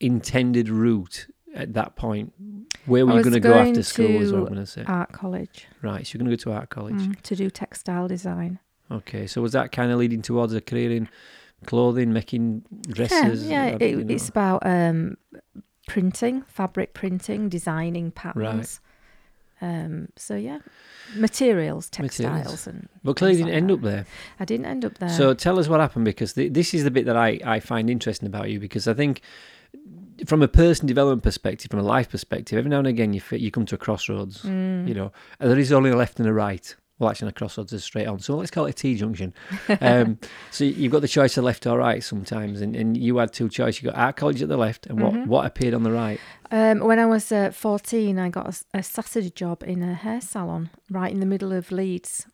intended 0.00 0.68
route 0.68 1.26
at 1.54 1.74
that 1.74 1.96
point? 1.96 2.32
Where 2.86 3.06
were 3.06 3.16
you 3.16 3.22
going 3.22 3.34
to 3.34 3.40
go 3.40 3.54
after 3.54 3.82
school? 3.82 4.06
Is 4.20 4.32
what 4.32 4.38
I'm 4.40 4.44
going 4.46 4.56
to 4.60 4.66
say. 4.66 4.84
Art 4.86 5.12
college 5.12 5.66
right. 5.82 6.06
So 6.06 6.14
you're 6.14 6.24
going 6.24 6.36
to 6.36 6.36
go 6.44 6.50
to 6.52 6.56
art 6.58 6.70
college. 6.70 6.94
mm, 6.94 7.20
to 7.20 7.36
do 7.36 7.50
textile 7.50 8.08
design. 8.08 8.58
Okay. 8.90 9.26
So 9.26 9.40
was 9.42 9.52
that 9.52 9.72
kind 9.72 9.92
of 9.92 9.98
leading 9.98 10.22
towards 10.22 10.52
a 10.54 10.60
career 10.60 10.90
in 10.90 11.08
clothing, 11.66 12.12
making 12.12 12.62
dresses? 12.88 13.46
Yeah, 13.46 13.66
yeah. 13.68 13.74
uh, 13.74 13.78
It, 13.80 14.10
it's 14.10 14.28
about 14.28 14.64
um, 14.66 15.16
printing, 15.86 16.42
fabric 16.48 16.94
printing, 16.94 17.48
designing 17.48 18.10
patterns. 18.10 18.80
Um, 19.60 20.08
so 20.16 20.34
yeah, 20.34 20.58
materials, 21.14 21.88
textiles, 21.88 22.32
Materials. 22.38 22.66
and 22.66 22.88
But 23.04 23.14
clearly 23.16 23.36
didn't 23.36 23.48
like 23.50 23.56
end 23.58 23.70
that. 23.70 23.74
up 23.74 23.80
there. 23.82 24.06
I 24.40 24.44
didn't 24.44 24.66
end 24.66 24.84
up 24.84 24.98
there. 24.98 25.08
So 25.08 25.34
tell 25.34 25.58
us 25.60 25.68
what 25.68 25.78
happened 25.78 26.04
because 26.04 26.32
th- 26.32 26.52
this 26.52 26.74
is 26.74 26.82
the 26.82 26.90
bit 26.90 27.06
that 27.06 27.16
I, 27.16 27.38
I 27.44 27.60
find 27.60 27.88
interesting 27.88 28.26
about 28.26 28.50
you 28.50 28.58
because 28.58 28.88
I 28.88 28.94
think 28.94 29.20
from 30.26 30.42
a 30.42 30.48
person 30.48 30.86
development 30.86 31.22
perspective, 31.22 31.70
from 31.70 31.78
a 31.78 31.84
life 31.84 32.10
perspective, 32.10 32.58
every 32.58 32.70
now 32.70 32.78
and 32.78 32.88
again 32.88 33.12
you 33.12 33.20
fit, 33.20 33.40
you 33.40 33.52
come 33.52 33.64
to 33.66 33.76
a 33.76 33.78
crossroads, 33.78 34.42
Mm. 34.42 34.88
you 34.88 34.94
know, 34.94 35.12
and 35.38 35.48
there 35.48 35.58
is 35.58 35.70
only 35.72 35.90
a 35.90 35.96
left 35.96 36.18
and 36.18 36.28
a 36.28 36.32
right. 36.32 36.74
Well, 37.02 37.10
actually, 37.10 37.30
a 37.30 37.32
crossroads 37.32 37.72
is 37.72 37.82
straight 37.82 38.06
on. 38.06 38.20
So 38.20 38.36
let's 38.36 38.52
call 38.52 38.66
it 38.66 38.70
a 38.70 38.72
T 38.74 38.94
junction. 38.94 39.34
Um, 39.80 40.18
so 40.52 40.62
you've 40.62 40.92
got 40.92 41.00
the 41.02 41.08
choice 41.08 41.36
of 41.36 41.42
left 41.42 41.66
or 41.66 41.78
right 41.78 42.02
sometimes, 42.02 42.60
and, 42.60 42.76
and 42.76 42.96
you 42.96 43.16
had 43.16 43.32
two 43.32 43.48
choices. 43.48 43.82
You 43.82 43.90
got 43.90 43.98
art 43.98 44.16
college 44.16 44.40
at 44.40 44.48
the 44.48 44.56
left, 44.56 44.86
and 44.86 45.00
what, 45.02 45.12
Mhm. 45.12 45.26
what 45.26 45.44
appeared 45.44 45.74
on 45.74 45.82
the 45.82 45.90
right. 45.90 46.20
Um, 46.52 46.78
when 46.78 47.00
I 47.00 47.06
was 47.06 47.32
uh, 47.32 47.50
14, 47.50 48.20
I 48.20 48.28
got 48.28 48.62
a 48.72 48.82
Saturday 48.84 49.30
job 49.30 49.64
in 49.64 49.82
a 49.82 49.94
hair 49.94 50.20
salon 50.20 50.70
right 50.90 51.10
in 51.12 51.18
the 51.18 51.26
middle 51.26 51.50
of 51.52 51.72
Leeds. 51.72 52.26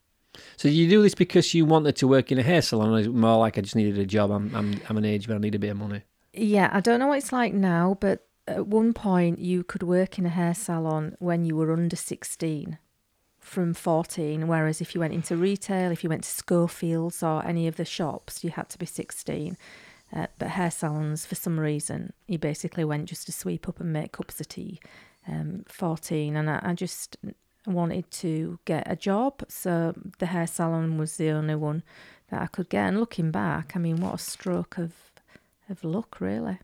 So 0.58 0.68
you 0.68 0.86
do 0.86 1.02
this 1.02 1.14
because 1.14 1.54
you 1.54 1.64
wanted 1.64 1.96
to 1.96 2.06
work 2.06 2.30
in 2.30 2.38
a 2.38 2.42
hair 2.42 2.60
salon, 2.60 2.92
or 2.92 3.08
more 3.10 3.38
like 3.38 3.56
I 3.56 3.62
just 3.62 3.74
needed 3.74 3.98
a 3.98 4.04
job? 4.04 4.30
I'm 4.30 4.54
I'm, 4.54 4.78
I'm 4.90 4.98
an 4.98 5.06
age 5.06 5.26
where 5.28 5.36
I 5.36 5.40
need 5.40 5.54
a 5.54 5.58
bit 5.58 5.70
of 5.70 5.78
money. 5.78 6.02
Yeah, 6.34 6.68
I 6.72 6.80
don't 6.80 7.00
know 7.00 7.06
what 7.08 7.18
it's 7.18 7.32
like 7.32 7.54
now, 7.54 7.96
but 8.00 8.26
at 8.46 8.66
one 8.66 8.92
point 8.92 9.38
you 9.38 9.64
could 9.64 9.82
work 9.82 10.18
in 10.18 10.26
a 10.26 10.28
hair 10.28 10.52
salon 10.54 11.16
when 11.20 11.46
you 11.46 11.56
were 11.56 11.72
under 11.72 11.96
16 11.96 12.76
from 13.48 13.74
14, 13.74 14.46
whereas 14.46 14.80
if 14.80 14.94
you 14.94 15.00
went 15.00 15.14
into 15.14 15.36
retail, 15.36 15.90
if 15.90 16.04
you 16.04 16.10
went 16.10 16.24
to 16.24 16.30
Schofields 16.30 17.22
or 17.22 17.44
any 17.44 17.66
of 17.66 17.76
the 17.76 17.84
shops, 17.84 18.44
you 18.44 18.50
had 18.50 18.68
to 18.68 18.78
be 18.78 18.86
16. 18.86 19.56
Uh, 20.14 20.26
but 20.38 20.48
hair 20.48 20.70
salons, 20.70 21.26
for 21.26 21.34
some 21.34 21.58
reason, 21.58 22.12
you 22.26 22.38
basically 22.38 22.84
went 22.84 23.08
just 23.08 23.26
to 23.26 23.32
sweep 23.32 23.68
up 23.68 23.80
and 23.80 23.92
make 23.92 24.12
cups 24.12 24.40
of 24.40 24.48
tea. 24.48 24.80
Um, 25.26 25.64
14, 25.68 26.36
and 26.36 26.48
I, 26.48 26.60
I 26.62 26.72
just 26.74 27.16
wanted 27.66 28.10
to 28.10 28.58
get 28.64 28.90
a 28.90 28.96
job, 28.96 29.42
so 29.48 29.94
the 30.18 30.26
hair 30.26 30.46
salon 30.46 30.96
was 30.96 31.16
the 31.16 31.30
only 31.30 31.54
one 31.54 31.82
that 32.30 32.40
I 32.40 32.46
could 32.46 32.68
get. 32.68 32.88
And 32.88 33.00
looking 33.00 33.30
back, 33.30 33.72
I 33.74 33.78
mean, 33.78 33.96
what 34.00 34.14
a 34.14 34.18
stroke 34.18 34.78
of 34.78 34.92
of 35.70 35.84
luck, 35.84 36.20
really. 36.20 36.58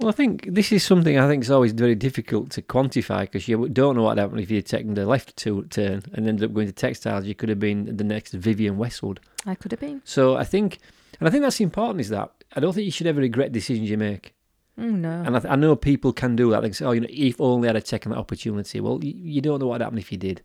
Well, 0.00 0.08
I 0.08 0.12
think 0.12 0.46
this 0.46 0.72
is 0.72 0.82
something 0.82 1.18
I 1.18 1.28
think 1.28 1.44
is 1.44 1.50
always 1.50 1.72
very 1.72 1.94
difficult 1.94 2.50
to 2.52 2.62
quantify 2.62 3.20
because 3.20 3.46
you 3.46 3.68
don't 3.68 3.96
know 3.96 4.04
what 4.04 4.16
happened 4.16 4.40
if 4.40 4.50
you'd 4.50 4.64
taken 4.64 4.94
the 4.94 5.04
left 5.04 5.36
to 5.36 5.64
turn 5.64 6.02
and 6.14 6.26
ended 6.26 6.42
up 6.42 6.54
going 6.54 6.68
to 6.68 6.72
textiles. 6.72 7.26
You 7.26 7.34
could 7.34 7.50
have 7.50 7.60
been 7.60 7.98
the 7.98 8.04
next 8.04 8.32
Vivienne 8.32 8.78
Westwood. 8.78 9.20
I 9.44 9.54
could 9.54 9.72
have 9.72 9.80
been. 9.80 10.00
So 10.06 10.38
I 10.38 10.44
think, 10.44 10.78
and 11.18 11.28
I 11.28 11.30
think 11.30 11.42
that's 11.42 11.60
important. 11.60 12.00
Is 12.00 12.08
that 12.08 12.32
I 12.56 12.60
don't 12.60 12.72
think 12.72 12.86
you 12.86 12.90
should 12.90 13.08
ever 13.08 13.20
regret 13.20 13.52
decisions 13.52 13.90
you 13.90 13.98
make. 13.98 14.32
Mm, 14.78 15.00
no. 15.00 15.22
And 15.26 15.36
I, 15.36 15.52
I, 15.52 15.56
know 15.56 15.76
people 15.76 16.14
can 16.14 16.34
do 16.34 16.50
that. 16.52 16.62
They 16.62 16.72
say, 16.72 16.86
"Oh, 16.86 16.92
you 16.92 17.02
know, 17.02 17.08
if 17.10 17.38
only 17.38 17.68
I'd 17.68 17.74
have 17.74 17.84
taken 17.84 18.12
that 18.12 18.18
opportunity." 18.18 18.80
Well, 18.80 19.04
you, 19.04 19.12
you 19.14 19.40
don't 19.42 19.60
know 19.60 19.66
what 19.66 19.82
happened 19.82 19.98
if 19.98 20.10
you 20.10 20.16
did. 20.16 20.42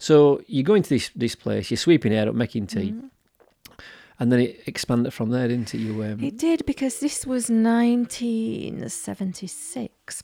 So 0.00 0.42
you 0.48 0.64
go 0.64 0.74
into 0.74 0.88
this 0.88 1.12
this 1.14 1.36
place, 1.36 1.70
you're 1.70 1.78
sweeping 1.78 2.10
hair 2.10 2.28
up, 2.28 2.34
making 2.34 2.66
tea. 2.66 2.90
Mm 2.90 3.10
and 4.18 4.32
then 4.32 4.40
it 4.40 4.62
expanded 4.66 5.12
from 5.12 5.28
there, 5.30 5.46
didn't 5.48 5.74
it? 5.74 5.78
You 5.78 6.02
um... 6.04 6.22
it 6.22 6.38
did 6.38 6.64
because 6.66 7.00
this 7.00 7.26
was 7.26 7.50
1976, 7.50 10.22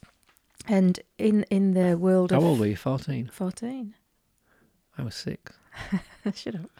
and 0.69 1.01
in 1.19 1.45
in 1.51 1.75
the 1.75 1.99
world 1.99 2.31
how 2.31 2.39
of 2.39 2.45
old 2.45 2.61
were 2.61 2.67
you? 2.67 2.77
Fourteen. 2.77 3.29
Fourteen. 3.33 3.95
I 4.97 5.03
was 5.03 5.15
six. 5.15 5.53
Shut 6.35 6.57
up. 6.57 6.71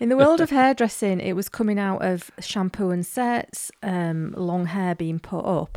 In 0.00 0.10
the 0.10 0.16
world 0.16 0.40
of 0.40 0.50
hairdressing, 0.50 1.18
it 1.18 1.32
was 1.32 1.48
coming 1.48 1.78
out 1.78 2.04
of 2.04 2.30
shampoo 2.38 2.90
and 2.90 3.04
sets, 3.04 3.72
um, 3.82 4.32
long 4.36 4.66
hair 4.66 4.94
being 4.94 5.18
put 5.18 5.44
up, 5.44 5.76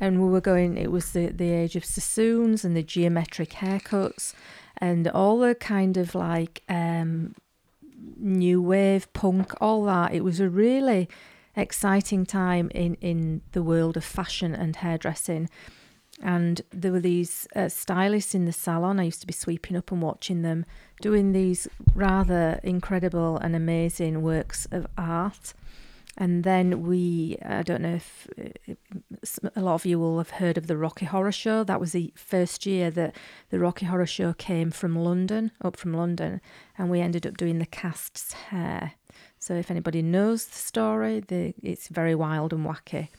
and 0.00 0.22
we 0.22 0.30
were 0.30 0.40
going. 0.40 0.78
It 0.78 0.90
was 0.90 1.12
the 1.12 1.26
the 1.26 1.50
age 1.50 1.76
of 1.76 1.84
Sassoons 1.84 2.64
and 2.64 2.74
the 2.74 2.82
geometric 2.82 3.50
haircuts, 3.50 4.32
and 4.78 5.06
all 5.08 5.38
the 5.38 5.54
kind 5.54 5.98
of 5.98 6.14
like 6.14 6.62
um, 6.68 7.34
new 8.16 8.60
wave, 8.62 9.12
punk, 9.12 9.52
all 9.60 9.84
that. 9.84 10.14
It 10.14 10.24
was 10.24 10.40
a 10.40 10.48
really 10.48 11.08
exciting 11.56 12.24
time 12.24 12.70
in, 12.74 12.94
in 12.96 13.42
the 13.52 13.62
world 13.62 13.96
of 13.96 14.04
fashion 14.04 14.54
and 14.54 14.76
hairdressing. 14.76 15.48
And 16.20 16.62
there 16.70 16.90
were 16.90 17.00
these 17.00 17.46
uh, 17.54 17.68
stylists 17.68 18.34
in 18.34 18.44
the 18.44 18.52
salon. 18.52 18.98
I 18.98 19.04
used 19.04 19.20
to 19.20 19.26
be 19.26 19.32
sweeping 19.32 19.76
up 19.76 19.92
and 19.92 20.02
watching 20.02 20.42
them 20.42 20.66
doing 21.00 21.32
these 21.32 21.68
rather 21.94 22.58
incredible 22.62 23.36
and 23.38 23.54
amazing 23.54 24.22
works 24.22 24.66
of 24.72 24.86
art. 24.96 25.54
And 26.20 26.42
then 26.42 26.82
we, 26.82 27.38
uh, 27.44 27.58
I 27.58 27.62
don't 27.62 27.82
know 27.82 27.94
if 27.94 28.26
uh, 28.36 28.74
a 29.54 29.60
lot 29.60 29.74
of 29.74 29.86
you 29.86 30.00
will 30.00 30.18
have 30.18 30.30
heard 30.30 30.58
of 30.58 30.66
the 30.66 30.76
Rocky 30.76 31.06
Horror 31.06 31.30
Show. 31.30 31.62
That 31.62 31.78
was 31.78 31.92
the 31.92 32.12
first 32.16 32.66
year 32.66 32.90
that 32.90 33.14
the 33.50 33.60
Rocky 33.60 33.86
Horror 33.86 34.04
Show 34.04 34.32
came 34.32 34.72
from 34.72 34.96
London, 34.96 35.52
up 35.62 35.76
from 35.76 35.94
London, 35.94 36.40
and 36.76 36.90
we 36.90 37.00
ended 37.00 37.24
up 37.24 37.36
doing 37.36 37.60
the 37.60 37.66
cast's 37.66 38.32
hair. 38.32 38.94
So 39.38 39.54
if 39.54 39.70
anybody 39.70 40.02
knows 40.02 40.46
the 40.46 40.58
story, 40.58 41.20
the, 41.20 41.54
it's 41.62 41.86
very 41.86 42.16
wild 42.16 42.52
and 42.52 42.66
wacky. 42.66 43.10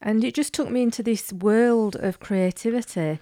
And 0.00 0.24
it 0.24 0.34
just 0.34 0.54
took 0.54 0.70
me 0.70 0.82
into 0.82 1.02
this 1.02 1.34
world 1.34 1.96
of 1.96 2.18
creativity 2.18 3.18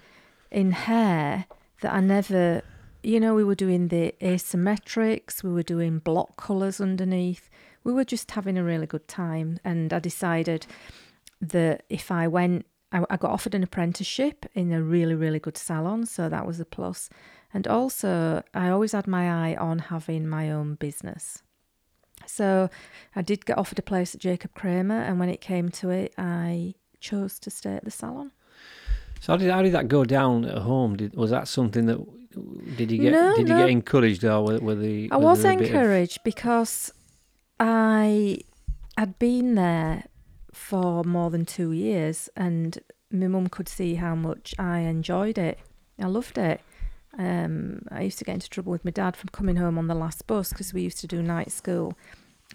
in 0.49 0.71
hair 0.71 1.47
that 1.81 1.93
I 1.93 1.99
never, 1.99 2.61
you 3.03 3.19
know, 3.19 3.35
we 3.35 3.43
were 3.43 3.55
doing 3.55 3.89
the 3.89 4.15
asymmetrics, 4.21 5.43
we 5.43 5.51
were 5.51 5.63
doing 5.63 5.99
block 5.99 6.37
colours 6.37 6.79
underneath 6.79 7.49
we 7.83 7.93
were 7.93 8.03
just 8.03 8.31
having 8.31 8.57
a 8.57 8.63
really 8.63 8.87
good 8.87 9.07
time. 9.07 9.59
And 9.63 9.93
I 9.93 9.99
decided 9.99 10.65
that 11.41 11.83
if 11.89 12.11
I 12.11 12.27
went, 12.27 12.65
I, 12.91 13.03
I 13.09 13.17
got 13.17 13.31
offered 13.31 13.55
an 13.55 13.63
apprenticeship 13.63 14.45
in 14.53 14.71
a 14.71 14.81
really, 14.81 15.15
really 15.15 15.39
good 15.39 15.57
salon. 15.57 16.05
So 16.05 16.29
that 16.29 16.45
was 16.45 16.59
a 16.59 16.65
plus. 16.65 17.09
And 17.53 17.67
also, 17.67 18.43
I 18.53 18.69
always 18.69 18.93
had 18.93 19.07
my 19.07 19.49
eye 19.49 19.55
on 19.55 19.79
having 19.79 20.27
my 20.27 20.51
own 20.51 20.75
business. 20.75 21.43
So 22.25 22.69
I 23.15 23.21
did 23.21 23.45
get 23.45 23.57
offered 23.57 23.79
a 23.79 23.81
place 23.81 24.15
at 24.15 24.21
Jacob 24.21 24.53
Kramer, 24.53 25.01
and 25.01 25.19
when 25.19 25.29
it 25.29 25.41
came 25.41 25.69
to 25.69 25.89
it, 25.89 26.13
I 26.17 26.75
chose 26.99 27.39
to 27.39 27.49
stay 27.49 27.73
at 27.73 27.83
the 27.83 27.91
salon. 27.91 28.31
So 29.19 29.33
how 29.33 29.37
did, 29.37 29.51
how 29.51 29.61
did 29.61 29.73
that 29.73 29.87
go 29.87 30.05
down 30.05 30.45
at 30.45 30.59
home? 30.59 30.97
Did, 30.97 31.15
was 31.15 31.31
that 31.31 31.47
something 31.47 31.87
that 31.87 31.99
did 32.77 32.91
you 32.91 32.97
get 32.97 33.11
no, 33.11 33.35
did 33.35 33.47
no. 33.47 33.57
you 33.57 33.63
get 33.63 33.69
encouraged 33.69 34.23
or 34.23 34.41
were, 34.43 34.59
were 34.59 34.75
the? 34.75 35.09
I 35.11 35.17
was 35.17 35.43
encouraged 35.43 36.19
of... 36.19 36.23
because 36.23 36.93
I 37.63 38.39
had 38.97 39.19
been 39.19 39.53
there 39.53 40.05
for 40.51 41.03
more 41.03 41.29
than 41.29 41.45
two 41.45 41.71
years, 41.71 42.27
and 42.35 42.79
my 43.11 43.27
mum 43.27 43.49
could 43.49 43.69
see 43.69 43.95
how 43.95 44.15
much 44.15 44.55
I 44.57 44.79
enjoyed 44.79 45.37
it. 45.37 45.59
I 45.99 46.07
loved 46.07 46.39
it. 46.39 46.61
Um, 47.19 47.83
I 47.91 48.01
used 48.01 48.17
to 48.17 48.25
get 48.25 48.33
into 48.33 48.49
trouble 48.49 48.71
with 48.71 48.83
my 48.83 48.89
dad 48.89 49.15
from 49.15 49.29
coming 49.29 49.57
home 49.57 49.77
on 49.77 49.85
the 49.85 49.93
last 49.93 50.25
bus 50.25 50.49
because 50.49 50.73
we 50.73 50.81
used 50.81 50.97
to 51.01 51.07
do 51.07 51.21
night 51.21 51.51
school, 51.51 51.93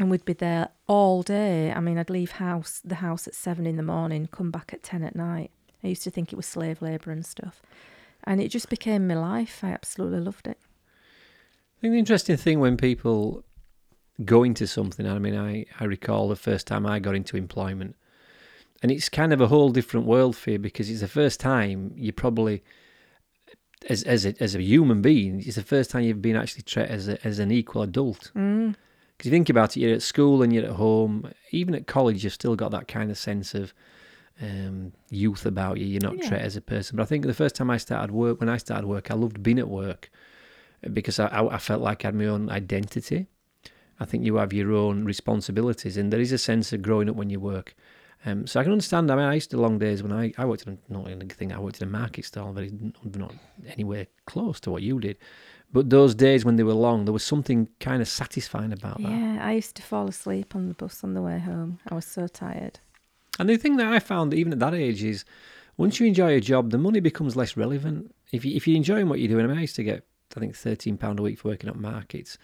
and 0.01 0.11
we'd 0.11 0.25
be 0.25 0.33
there 0.33 0.71
all 0.89 1.23
day. 1.23 1.71
I 1.71 1.79
mean, 1.79 1.99
I'd 1.99 2.11
leave 2.11 2.33
house 2.33 2.81
the 2.85 2.97
house 2.97 3.29
at 3.29 3.35
seven 3.37 3.65
in 3.65 3.77
the 3.77 3.85
morning, 3.85 4.29
come 4.33 4.51
back 4.51 4.73
at 4.73 4.83
ten 4.83 5.05
at 5.05 5.15
night. 5.15 5.53
I 5.85 5.87
used 5.87 6.03
to 6.03 6.11
think 6.11 6.33
it 6.33 6.37
was 6.37 6.47
slave 6.47 6.83
labour 6.83 7.13
and 7.13 7.25
stuff, 7.25 7.63
and 8.25 8.41
it 8.41 8.49
just 8.49 8.69
became 8.69 9.07
my 9.07 9.15
life. 9.15 9.61
I 9.63 9.69
absolutely 9.69 10.19
loved 10.19 10.49
it. 10.49 10.59
I 11.79 11.81
think 11.83 11.93
the 11.93 11.99
interesting 12.01 12.37
thing 12.37 12.59
when 12.59 12.77
people 12.77 13.45
go 14.25 14.51
to 14.51 14.67
something. 14.67 15.07
I 15.07 15.19
mean, 15.19 15.37
I, 15.37 15.67
I 15.79 15.85
recall 15.85 16.29
the 16.29 16.37
first 16.37 16.67
time 16.67 16.87
I 16.87 16.99
got 16.99 17.15
into 17.15 17.37
employment, 17.37 17.97
and 18.83 18.91
it's 18.91 19.09
kind 19.09 19.33
of 19.33 19.41
a 19.41 19.49
whole 19.49 19.71
different 19.71 20.07
world 20.07 20.37
for 20.37 20.51
you 20.51 20.59
because 20.59 20.91
it's 20.91 21.01
the 21.01 21.09
first 21.09 21.41
time 21.41 21.93
you 21.97 22.13
probably, 22.13 22.63
as 23.89 24.03
as 24.05 24.25
a, 24.27 24.35
as 24.41 24.55
a 24.55 24.63
human 24.63 25.03
being, 25.03 25.41
it's 25.41 25.57
the 25.57 25.63
first 25.63 25.91
time 25.91 26.03
you've 26.03 26.23
been 26.23 26.37
actually 26.37 26.63
treated 26.63 26.91
as 26.91 27.09
a, 27.09 27.27
as 27.27 27.39
an 27.39 27.51
equal 27.51 27.83
adult. 27.83 28.31
Because 28.33 28.43
mm. 28.43 28.75
you 29.25 29.31
think 29.31 29.49
about 29.49 29.77
it, 29.77 29.81
you're 29.81 29.95
at 29.95 30.03
school 30.03 30.43
and 30.43 30.53
you're 30.53 30.65
at 30.65 30.73
home. 30.73 31.31
Even 31.51 31.75
at 31.75 31.87
college, 31.87 32.25
you've 32.25 32.33
still 32.33 32.57
got 32.57 32.71
that 32.71 32.89
kind 32.89 33.11
of 33.11 33.19
sense 33.19 33.55
of 33.55 33.73
um, 34.41 34.93
youth 35.11 35.47
about 35.47 35.79
you. 35.79 35.87
You're 35.87 36.03
not 36.03 36.19
yeah. 36.19 36.29
treated 36.29 36.45
as 36.45 36.57
a 36.57 36.61
person. 36.61 36.97
But 36.97 37.05
I 37.05 37.07
think 37.07 37.25
the 37.25 37.35
first 37.35 37.55
time 37.55 37.71
I 37.71 37.79
started 37.79 38.13
work, 38.13 38.41
when 38.41 38.49
I 38.49 38.59
started 38.59 38.87
work, 38.87 39.11
I 39.11 39.15
loved 39.15 39.43
being 39.43 39.59
at 39.59 39.69
work 39.69 40.11
because 40.93 41.19
I, 41.19 41.27
I, 41.29 41.55
I 41.55 41.59
felt 41.59 41.83
like 41.83 42.05
I 42.05 42.09
had 42.09 42.15
my 42.15 42.27
own 42.27 42.51
identity. 42.51 43.27
I 43.99 44.05
think 44.05 44.25
you 44.25 44.37
have 44.37 44.53
your 44.53 44.73
own 44.73 45.05
responsibilities, 45.05 45.97
and 45.97 46.13
there 46.13 46.21
is 46.21 46.33
a 46.33 46.39
sense 46.39 46.73
of 46.73 46.83
growing 46.83 47.09
up 47.09 47.17
when 47.17 47.31
you 47.31 47.41
work. 47.41 47.75
Um, 48.25 48.47
so 48.47 48.59
I 48.59 48.63
can 48.63 48.73
understand. 48.73 49.11
I 49.11 49.17
mean, 49.17 49.25
I 49.25 49.35
used 49.35 49.51
to 49.51 49.57
long 49.61 49.79
days 49.79 50.03
when 50.03 50.13
I, 50.13 50.33
I 50.37 50.45
worked 50.45 50.67
in 50.67 50.73
a, 50.73 50.93
not 50.93 51.09
in 51.09 51.23
a 51.23 51.27
thing. 51.27 51.53
I 51.53 51.59
worked 51.59 51.81
in 51.81 51.89
a 51.89 51.91
market 51.91 52.25
stall, 52.25 52.53
very 52.53 52.73
not 53.15 53.35
anywhere 53.69 54.07
close 54.27 54.59
to 54.61 54.71
what 54.71 54.83
you 54.83 54.99
did. 54.99 55.17
But 55.73 55.91
those 55.91 56.15
days 56.15 56.45
when 56.45 56.57
they 56.57 56.63
were 56.63 56.73
long, 56.73 57.05
there 57.05 57.13
was 57.13 57.25
something 57.25 57.69
kind 57.81 58.01
of 58.01 58.09
satisfying 58.09 58.73
about 58.73 59.01
yeah, 59.01 59.09
that. 59.09 59.15
Yeah, 59.15 59.47
I 59.47 59.53
used 59.53 59.77
to 59.77 59.83
fall 59.83 60.09
asleep 60.09 60.55
on 60.57 60.69
the 60.69 60.75
bus 60.75 61.05
on 61.05 61.15
the 61.15 61.23
way 61.23 61.39
home. 61.39 61.79
I 61.89 61.95
was 61.95 62.05
so 62.05 62.27
tired. 62.27 62.81
And 63.39 63.49
the 63.49 63.57
thing 63.57 63.77
that 63.77 63.93
I 63.93 63.99
found, 63.99 64.33
even 64.33 64.53
at 64.53 64.59
that 64.61 64.75
age, 64.75 65.03
is 65.03 65.25
once 65.77 66.01
you 66.01 66.07
enjoy 66.07 66.35
a 66.35 66.41
job, 66.41 66.71
the 66.71 66.79
money 66.79 67.01
becomes 67.01 67.37
less 67.37 67.57
relevant. 67.57 68.15
If 68.33 68.45
you 68.45 68.57
if 68.57 68.67
you're 68.67 68.77
enjoying 68.77 69.09
what 69.09 69.21
you're 69.21 69.29
doing, 69.29 69.45
I 69.45 69.49
mean, 69.49 69.59
I 69.59 69.63
used 69.63 69.77
to 69.77 69.85
get 69.85 70.05
I 70.37 70.41
think 70.41 70.57
thirteen 70.57 70.97
pound 70.97 71.19
a 71.19 71.23
week 71.23 71.39
for 71.39 71.49
working 71.49 71.69
at 71.69 71.77
markets, 71.77 72.39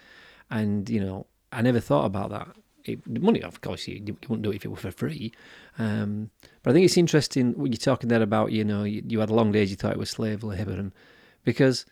and 0.51 0.89
you 0.89 1.01
know 1.01 1.27
I 1.53 1.63
never 1.63 1.81
thought 1.81 2.07
about 2.07 2.31
that. 2.31 2.49
It, 2.85 3.07
money, 3.07 3.43
of 3.43 3.61
course, 3.61 3.87
you, 3.87 4.03
you, 4.05 4.17
wouldn't 4.29 4.43
do 4.43 4.51
it 4.51 4.57
if 4.57 4.65
it 4.65 4.69
were 4.69 4.77
for 4.77 4.91
free. 4.91 5.33
Um, 5.79 6.31
but 6.63 6.71
I 6.71 6.73
think 6.75 6.85
it's 6.85 6.97
interesting 6.97 7.53
what 7.53 7.71
you're 7.71 7.77
talking 7.77 8.09
there 8.09 8.23
about. 8.23 8.51
You 8.51 8.65
know, 8.65 8.85
you, 8.85 9.03
you 9.07 9.21
had 9.21 9.31
long 9.31 9.53
days, 9.53 9.71
you 9.71 9.77
thought 9.77 9.93
it 9.93 9.99
was 9.99 10.11
slave 10.11 10.43
labor, 10.43 10.73
and 10.73 10.93
because 11.45 11.87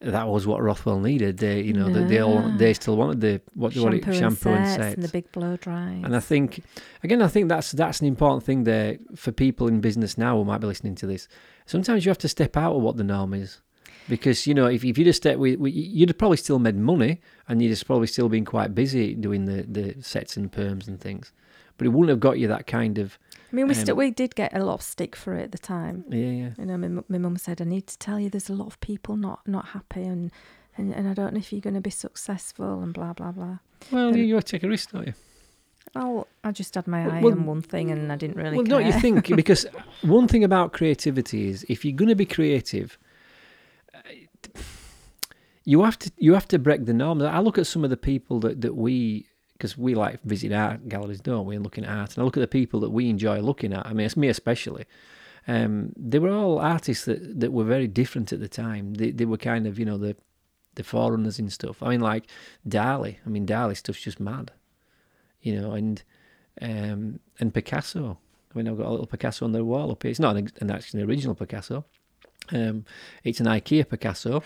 that 0.00 0.26
was 0.26 0.48
what 0.48 0.60
Rothwell 0.60 0.98
needed. 0.98 1.38
They, 1.38 1.60
you 1.60 1.72
know, 1.72 1.88
they, 1.88 2.02
they 2.04 2.18
all 2.18 2.42
they 2.58 2.74
still 2.74 2.96
wanted 2.96 3.20
the 3.20 3.40
what 3.54 3.76
what 3.76 3.94
it, 3.94 4.02
shampoo, 4.04 4.18
shampoo 4.18 4.48
and 4.50 4.58
and 4.64 4.68
sets 4.82 4.94
and 4.94 5.02
the 5.04 5.08
big 5.08 5.30
blow 5.30 5.56
dries. 5.56 6.02
And 6.04 6.16
I 6.16 6.20
think, 6.20 6.64
again, 7.04 7.22
I 7.22 7.28
think 7.28 7.48
that's 7.48 7.70
that's 7.72 8.00
an 8.00 8.06
important 8.08 8.42
thing 8.42 8.64
there 8.64 8.98
for 9.14 9.30
people 9.32 9.68
in 9.68 9.80
business 9.80 10.18
now 10.18 10.36
who 10.36 10.44
might 10.44 10.58
be 10.60 10.66
listening 10.66 10.96
to 10.96 11.06
this. 11.06 11.28
Sometimes 11.66 12.04
you 12.04 12.10
have 12.10 12.18
to 12.18 12.28
step 12.28 12.56
out 12.56 12.74
of 12.74 12.82
what 12.82 12.96
the 12.96 13.04
norm 13.04 13.32
is, 13.32 13.60
because 14.08 14.44
you 14.46 14.54
know 14.54 14.66
if 14.66 14.84
if 14.84 14.98
you'd 14.98 15.06
have 15.06 15.14
stepped 15.16 15.38
with, 15.38 15.60
with- 15.60 15.72
you'd 15.74 16.08
have 16.08 16.18
probably 16.18 16.36
still 16.36 16.58
made 16.58 16.76
money 16.76 17.20
and 17.46 17.62
you'd 17.62 17.70
have 17.70 17.86
probably 17.86 18.08
still 18.08 18.28
been 18.28 18.44
quite 18.44 18.74
busy 18.74 19.14
doing 19.14 19.44
the 19.44 19.62
the 19.62 20.02
sets 20.02 20.36
and 20.36 20.50
perms 20.50 20.88
and 20.88 21.00
things, 21.00 21.32
but 21.76 21.86
it 21.86 21.90
wouldn't 21.90 22.10
have 22.10 22.20
got 22.20 22.38
you 22.38 22.48
that 22.48 22.66
kind 22.66 22.98
of 22.98 23.18
I 23.52 23.56
mean, 23.56 23.68
we 23.68 23.74
um, 23.74 23.80
still 23.80 23.96
we 23.96 24.10
did 24.10 24.34
get 24.34 24.54
a 24.56 24.64
lot 24.64 24.74
of 24.74 24.82
stick 24.82 25.14
for 25.14 25.34
it 25.34 25.42
at 25.44 25.52
the 25.52 25.58
time. 25.58 26.04
yeah 26.08 26.18
yeah. 26.18 26.50
You 26.58 26.64
know, 26.66 26.78
my, 26.78 27.02
my 27.08 27.18
mum 27.18 27.36
said, 27.36 27.60
"I 27.60 27.64
need 27.64 27.86
to 27.86 27.98
tell 27.98 28.18
you, 28.18 28.30
there's 28.30 28.48
a 28.48 28.54
lot 28.54 28.66
of 28.66 28.80
people 28.80 29.16
not 29.16 29.46
not 29.46 29.66
happy, 29.68 30.04
and 30.04 30.30
and, 30.78 30.94
and 30.94 31.06
I 31.06 31.12
don't 31.12 31.34
know 31.34 31.38
if 31.38 31.52
you're 31.52 31.60
going 31.60 31.74
to 31.74 31.80
be 31.82 31.90
successful, 31.90 32.82
and 32.82 32.94
blah 32.94 33.12
blah 33.12 33.32
blah." 33.32 33.58
Well, 33.90 34.08
Um, 34.08 34.16
you, 34.16 34.40
take 34.40 34.62
a 34.62 34.68
risk, 34.68 34.92
don't 34.92 35.06
you? 35.08 35.14
Oh, 35.94 36.26
I 36.42 36.52
just 36.52 36.74
had 36.74 36.86
my 36.86 37.18
eye 37.18 37.20
well- 37.20 37.32
on 37.32 37.44
one 37.44 37.60
thing, 37.60 37.90
and 37.90 38.10
I 38.10 38.16
didn't 38.16 38.36
really 38.36 38.56
well, 38.56 38.64
care. 38.66 38.78
don't 38.78 38.86
you 38.86 38.98
think? 39.00 39.28
Because 39.36 39.66
one 40.00 40.28
thing 40.28 40.44
about 40.44 40.72
creativity 40.72 41.48
is 41.48 41.66
if 41.68 41.84
you're 41.84 41.96
going 41.96 42.08
to 42.08 42.14
be 42.14 42.24
creative, 42.24 42.96
uh, 43.94 43.98
you 45.64 45.82
have 45.82 45.98
to 45.98 46.10
you 46.16 46.32
have 46.32 46.48
to 46.48 46.58
break 46.58 46.86
the 46.86 46.94
norm. 46.94 47.20
I 47.20 47.40
look 47.40 47.58
at 47.58 47.66
some 47.66 47.84
of 47.84 47.90
the 47.90 47.96
people 47.98 48.40
that 48.40 48.62
that 48.62 48.74
we 48.76 49.26
because 49.62 49.78
we 49.78 49.94
like 49.94 50.20
visit 50.24 50.52
art 50.52 50.88
galleries, 50.88 51.20
don't 51.20 51.46
we? 51.46 51.54
And 51.54 51.62
looking 51.62 51.84
at 51.84 51.96
art, 51.96 52.16
and 52.16 52.22
I 52.22 52.24
look 52.24 52.36
at 52.36 52.40
the 52.40 52.48
people 52.48 52.80
that 52.80 52.90
we 52.90 53.08
enjoy 53.08 53.38
looking 53.38 53.72
at. 53.72 53.86
I 53.86 53.92
mean, 53.92 54.04
it's 54.04 54.16
me 54.16 54.26
especially. 54.26 54.86
Um, 55.46 55.92
they 55.96 56.18
were 56.18 56.32
all 56.32 56.58
artists 56.58 57.04
that, 57.04 57.38
that 57.38 57.52
were 57.52 57.62
very 57.62 57.86
different 57.86 58.32
at 58.32 58.40
the 58.40 58.48
time. 58.48 58.94
They 58.94 59.12
they 59.12 59.24
were 59.24 59.36
kind 59.36 59.68
of 59.68 59.78
you 59.78 59.84
know 59.84 59.98
the 59.98 60.16
the 60.74 60.82
forerunners 60.82 61.38
in 61.38 61.48
stuff. 61.48 61.80
I 61.80 61.90
mean, 61.90 62.00
like 62.00 62.24
Dali. 62.68 63.18
I 63.24 63.28
mean, 63.28 63.46
Dali 63.46 63.76
stuff's 63.76 64.00
just 64.00 64.18
mad, 64.18 64.50
you 65.40 65.60
know, 65.60 65.72
and 65.72 66.02
um, 66.60 67.20
and 67.38 67.54
Picasso. 67.54 68.18
I 68.52 68.58
mean, 68.58 68.66
I've 68.66 68.78
got 68.78 68.88
a 68.88 68.90
little 68.90 69.06
Picasso 69.06 69.44
on 69.44 69.52
the 69.52 69.64
wall 69.64 69.92
up 69.92 70.02
here. 70.02 70.10
It's 70.10 70.18
not 70.18 70.36
an, 70.36 70.50
an 70.60 70.72
actually 70.72 71.04
original 71.04 71.36
Picasso. 71.36 71.84
Um, 72.50 72.84
it's 73.24 73.40
an 73.40 73.46
IKEA 73.46 73.88
Picasso. 73.88 74.42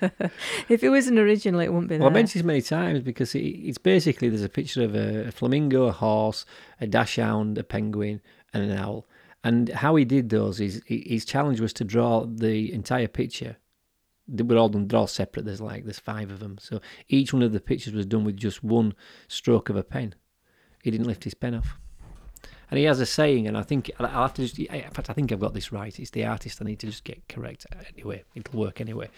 if 0.68 0.82
it 0.82 0.88
was 0.88 1.08
an 1.08 1.18
original, 1.18 1.60
it 1.60 1.72
wouldn't 1.72 1.88
be 1.88 1.98
Well, 1.98 2.08
I 2.08 2.12
mentioned 2.12 2.40
this 2.40 2.46
many 2.46 2.62
times 2.62 3.00
because 3.00 3.34
it, 3.34 3.40
it's 3.40 3.78
basically 3.78 4.28
there's 4.28 4.44
a 4.44 4.48
picture 4.48 4.82
of 4.82 4.94
a, 4.94 5.28
a 5.28 5.32
flamingo, 5.32 5.84
a 5.84 5.92
horse, 5.92 6.46
a 6.80 6.86
dachshund, 6.86 7.58
a 7.58 7.64
penguin, 7.64 8.20
and 8.54 8.70
an 8.70 8.78
owl. 8.78 9.06
And 9.42 9.70
how 9.70 9.96
he 9.96 10.04
did 10.04 10.28
those 10.28 10.60
is 10.60 10.82
his 10.86 11.24
challenge 11.24 11.60
was 11.60 11.72
to 11.74 11.84
draw 11.84 12.26
the 12.26 12.72
entire 12.72 13.08
picture. 13.08 13.56
They 14.28 14.42
were 14.42 14.58
all 14.58 14.68
done, 14.68 14.86
they're 14.86 15.08
separate. 15.08 15.44
There's 15.44 15.60
like 15.60 15.84
there's 15.84 15.98
five 15.98 16.30
of 16.30 16.38
them, 16.38 16.58
so 16.60 16.80
each 17.08 17.32
one 17.32 17.42
of 17.42 17.52
the 17.52 17.60
pictures 17.60 17.94
was 17.94 18.06
done 18.06 18.24
with 18.24 18.36
just 18.36 18.62
one 18.62 18.94
stroke 19.26 19.70
of 19.70 19.76
a 19.76 19.82
pen. 19.82 20.14
He 20.82 20.90
didn't 20.90 21.08
lift 21.08 21.24
his 21.24 21.34
pen 21.34 21.54
off. 21.54 21.79
And 22.70 22.78
he 22.78 22.84
has 22.84 23.00
a 23.00 23.06
saying, 23.06 23.48
and 23.48 23.58
I 23.58 23.62
think 23.62 23.90
I'll 23.98 24.06
have 24.06 24.34
to 24.34 24.42
just. 24.42 24.58
In 24.58 24.90
fact, 24.90 25.10
I 25.10 25.12
think 25.12 25.32
I've 25.32 25.40
got 25.40 25.54
this 25.54 25.72
right. 25.72 25.98
It's 25.98 26.10
the 26.10 26.24
artist 26.24 26.62
I 26.62 26.64
need 26.64 26.78
to 26.78 26.86
just 26.86 27.02
get 27.02 27.28
correct. 27.28 27.66
Anyway, 27.92 28.22
it'll 28.34 28.60
work 28.60 28.80
anyway. 28.80 29.08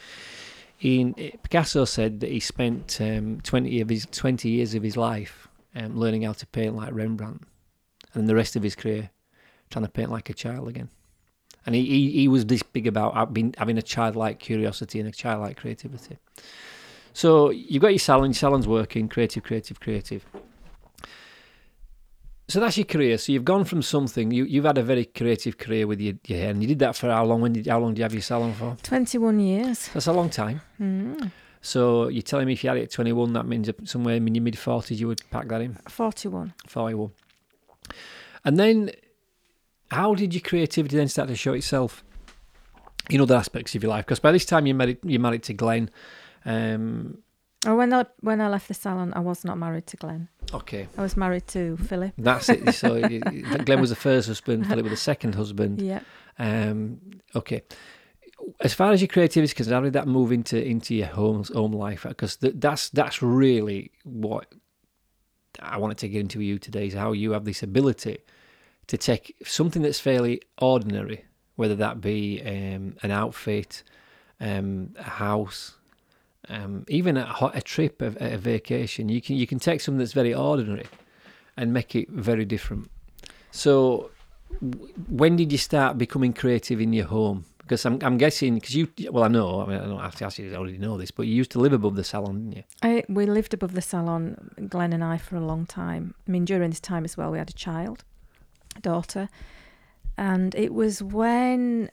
In, 0.80 1.14
Picasso 1.14 1.84
said 1.84 2.20
that 2.20 2.30
he 2.30 2.40
spent 2.40 2.98
um, 3.00 3.40
twenty 3.42 3.80
of 3.80 3.90
his 3.90 4.06
twenty 4.10 4.48
years 4.48 4.74
of 4.74 4.82
his 4.82 4.96
life 4.96 5.48
um, 5.74 5.98
learning 5.98 6.22
how 6.22 6.32
to 6.32 6.46
paint 6.46 6.74
like 6.74 6.94
Rembrandt, 6.94 7.42
and 8.14 8.26
the 8.26 8.34
rest 8.34 8.56
of 8.56 8.62
his 8.62 8.74
career 8.74 9.10
trying 9.70 9.84
to 9.84 9.90
paint 9.90 10.10
like 10.10 10.30
a 10.30 10.34
child 10.34 10.68
again. 10.68 10.88
And 11.64 11.74
he, 11.74 11.84
he, 11.84 12.10
he 12.10 12.28
was 12.28 12.46
this 12.46 12.62
big 12.62 12.86
about 12.86 13.32
being, 13.32 13.54
having 13.56 13.78
a 13.78 13.82
childlike 13.82 14.40
curiosity 14.40 14.98
and 14.98 15.08
a 15.08 15.12
childlike 15.12 15.56
creativity. 15.56 16.18
So 17.12 17.50
you've 17.50 17.82
got 17.82 17.88
your 17.88 17.98
salon, 17.98 18.30
your 18.30 18.34
salon's 18.34 18.66
working, 18.66 19.08
creative, 19.08 19.44
creative, 19.44 19.78
creative. 19.78 20.24
So 22.48 22.61
that's 22.61 22.76
your 22.76 22.87
career. 22.87 23.18
So 23.18 23.33
you've 23.33 23.44
gone 23.44 23.64
from 23.64 23.83
something. 23.83 24.31
You 24.31 24.44
you've 24.44 24.64
had 24.64 24.78
a 24.78 24.83
very 24.83 25.05
creative 25.05 25.59
career 25.59 25.87
with 25.87 26.00
your, 26.00 26.14
your 26.26 26.38
hair, 26.38 26.50
and 26.50 26.61
you 26.61 26.68
did 26.68 26.81
that 26.81 26.96
for 26.96 27.09
how 27.11 27.24
long? 27.24 27.40
When 27.40 27.52
did 27.52 27.66
how 27.66 27.78
long 27.78 27.94
do 27.94 28.00
you 28.00 28.05
have 28.05 28.12
your 28.12 28.22
salon 28.22 28.52
for? 28.55 28.76
Twenty-one 28.83 29.40
years. 29.40 29.88
That's 29.94 30.07
a 30.07 30.12
long 30.12 30.28
time. 30.28 30.61
Mm. 30.81 31.31
So 31.62 32.09
you're 32.09 32.22
telling 32.22 32.46
me 32.46 32.55
if 32.55 32.64
you 32.64 32.68
had 32.70 32.76
it 32.76 32.83
at 32.83 32.90
21, 32.90 33.35
that 33.35 33.46
means 33.46 33.70
somewhere 33.85 34.16
in 34.16 34.35
your 34.35 34.42
mid 34.42 34.55
40s 34.55 34.98
you 34.98 35.07
would 35.07 35.22
pack 35.31 35.46
that 35.46 35.61
in. 35.61 35.74
Forty-one. 35.88 36.55
41. 36.66 37.12
And 38.44 38.59
then, 38.59 38.90
how 39.92 40.16
did 40.16 40.35
your 40.35 40.40
creativity 40.40 40.96
then 40.96 41.07
start 41.07 41.28
to 41.28 41.37
show 41.37 41.52
itself 41.52 42.02
in 43.09 43.20
other 43.20 43.37
aspects 43.37 43.76
of 43.76 43.83
your 43.85 43.90
life? 43.90 44.05
Because 44.05 44.18
by 44.18 44.33
this 44.33 44.44
time 44.44 44.66
you 44.66 44.74
married 44.74 44.98
you 45.05 45.20
married 45.20 45.44
to 45.44 45.55
Glenn. 45.55 45.88
Um, 46.44 47.18
Oh, 47.66 47.77
when 47.77 47.92
I 47.92 48.07
when 48.20 48.40
I 48.40 48.48
left 48.48 48.68
the 48.68 48.75
salon, 48.75 49.12
I 49.14 49.20
was 49.20 49.44
not 49.44 49.57
married 49.57 49.87
to 49.88 49.96
Glenn. 49.96 50.29
okay, 50.53 50.88
I 50.98 51.03
was 51.03 51.16
married 51.16 51.46
to 51.48 51.77
Philip. 51.77 52.12
that's 52.18 52.48
it. 52.48 52.75
So 52.75 53.01
Glenn 53.64 53.81
was 53.81 53.90
the 53.90 53.96
first 53.96 54.27
husband, 54.29 54.66
Philip 54.66 54.85
was 54.85 54.92
the 54.92 54.96
second 54.96 55.35
husband. 55.35 55.81
Yeah. 55.81 56.01
Um, 56.38 57.01
okay. 57.37 57.62
As 58.61 58.75
far 58.75 58.90
as 58.92 59.01
your 59.01 59.09
creativity 59.09 59.44
is 59.44 59.55
concerned, 59.55 59.75
how 59.75 59.81
did 59.83 59.92
that 59.92 60.09
move 60.09 60.33
into 60.33 60.61
into 60.62 60.94
your 60.94 61.07
home 61.07 61.44
home 61.55 61.72
life? 61.72 62.05
Because 62.09 62.37
th- 62.37 62.55
that's 62.57 62.88
that's 62.90 63.22
really 63.22 63.92
what 64.03 64.46
I 65.61 65.77
wanted 65.79 65.98
to 65.98 66.09
get 66.09 66.20
into 66.20 66.38
with 66.38 66.46
you 66.48 66.59
today 66.59 66.88
is 66.88 66.94
how 66.94 67.12
you 67.12 67.31
have 67.33 67.44
this 67.44 67.62
ability 67.62 68.18
to 68.88 68.96
take 68.98 69.37
something 69.44 69.83
that's 69.83 70.01
fairly 70.01 70.40
ordinary, 70.61 71.25
whether 71.55 71.77
that 71.77 72.01
be 72.01 72.42
um, 72.44 72.96
an 73.05 73.12
outfit, 73.12 73.85
um, 74.40 74.94
a 74.98 75.05
house, 75.05 75.77
um, 76.48 76.85
even 76.88 77.16
a, 77.16 77.50
a 77.55 77.61
trip, 77.61 78.02
a, 78.02 78.35
a 78.35 78.37
vacation. 78.37 79.09
You 79.09 79.20
can 79.20 79.37
you 79.37 79.46
can 79.46 79.59
take 79.59 79.81
something 79.81 79.98
that's 79.98 80.12
very 80.12 80.35
ordinary 80.35 80.87
and 81.57 81.72
make 81.72 81.94
it 81.94 82.09
very 82.09 82.44
different. 82.44 82.90
So, 83.50 84.11
when 85.09 85.37
did 85.37 85.52
you 85.52 85.59
start 85.59 85.98
becoming 85.98 86.33
creative 86.33 86.81
in 86.81 86.92
your 86.92 87.07
home? 87.07 87.44
Because 87.59 87.87
I'm 87.87 87.98
I'm 88.02 88.18
guessing 88.18 88.57
because 88.57 88.74
you 88.74 88.88
well 89.11 89.24
I 89.24 89.28
know 89.28 89.62
I 89.62 89.66
mean 89.66 89.78
I 89.78 89.85
don't 89.85 90.00
have 90.00 90.16
to 90.16 90.24
ask 90.24 90.38
you 90.38 90.52
I 90.52 90.57
already 90.57 90.78
know 90.78 90.98
this, 90.98 91.11
but 91.11 91.26
you 91.26 91.35
used 91.35 91.52
to 91.52 91.61
live 91.61 91.72
above 91.72 91.96
the 91.96 92.05
salon, 92.05 92.50
didn't 92.50 92.57
you? 92.57 92.64
I, 92.83 93.05
we 93.09 93.26
lived 93.26 93.55
above 93.55 93.74
the 93.74 93.83
salon, 93.83 94.50
Glenn 94.68 94.92
and 94.92 95.05
I, 95.05 95.18
for 95.18 95.37
a 95.37 95.44
long 95.44 95.66
time. 95.66 96.14
I 96.26 96.31
mean, 96.31 96.44
during 96.44 96.70
this 96.70 96.81
time 96.81 97.05
as 97.05 97.16
well, 97.16 97.31
we 97.31 97.38
had 97.38 97.50
a 97.50 97.55
child, 97.55 98.05
a 98.76 98.81
daughter. 98.81 99.28
And 100.18 100.55
it 100.55 100.74
was 100.74 101.02
when 101.02 101.90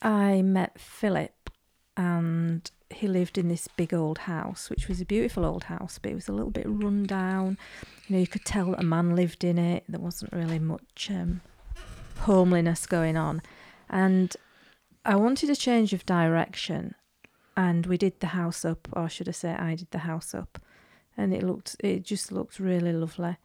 I 0.00 0.42
met 0.42 0.80
Philip 0.80 1.50
and 1.96 2.70
he 2.90 3.06
lived 3.06 3.38
in 3.38 3.48
this 3.48 3.68
big 3.76 3.92
old 3.92 4.18
house, 4.18 4.70
which 4.70 4.88
was 4.88 5.00
a 5.00 5.04
beautiful 5.04 5.44
old 5.44 5.64
house, 5.64 5.98
but 6.00 6.10
it 6.10 6.14
was 6.14 6.28
a 6.28 6.32
little 6.32 6.50
bit 6.50 6.66
run 6.66 7.04
down. 7.04 7.58
You 8.06 8.14
know, 8.16 8.20
you 8.20 8.26
could 8.26 8.44
tell 8.44 8.70
that 8.70 8.80
a 8.80 8.84
man 8.84 9.14
lived 9.14 9.44
in 9.44 9.58
it. 9.58 9.84
There 9.88 10.00
wasn't 10.00 10.32
really 10.32 10.58
much 10.58 11.10
um, 11.10 11.40
homeliness 12.20 12.86
going 12.86 13.16
on. 13.16 13.42
And 13.90 14.34
I 15.04 15.16
wanted 15.16 15.50
a 15.50 15.56
change 15.56 15.92
of 15.92 16.06
direction 16.06 16.94
and 17.58 17.86
we 17.86 17.98
did 17.98 18.20
the 18.20 18.28
house 18.28 18.64
up, 18.64 18.86
or 18.92 19.08
should 19.08 19.28
I 19.28 19.32
say, 19.32 19.50
I 19.50 19.74
did 19.74 19.90
the 19.90 19.98
house 19.98 20.32
up, 20.32 20.60
and 21.16 21.34
it 21.34 21.42
looked, 21.42 21.74
it 21.80 22.04
just 22.04 22.30
looked 22.30 22.60
really 22.60 22.92
lovely. 22.92 23.36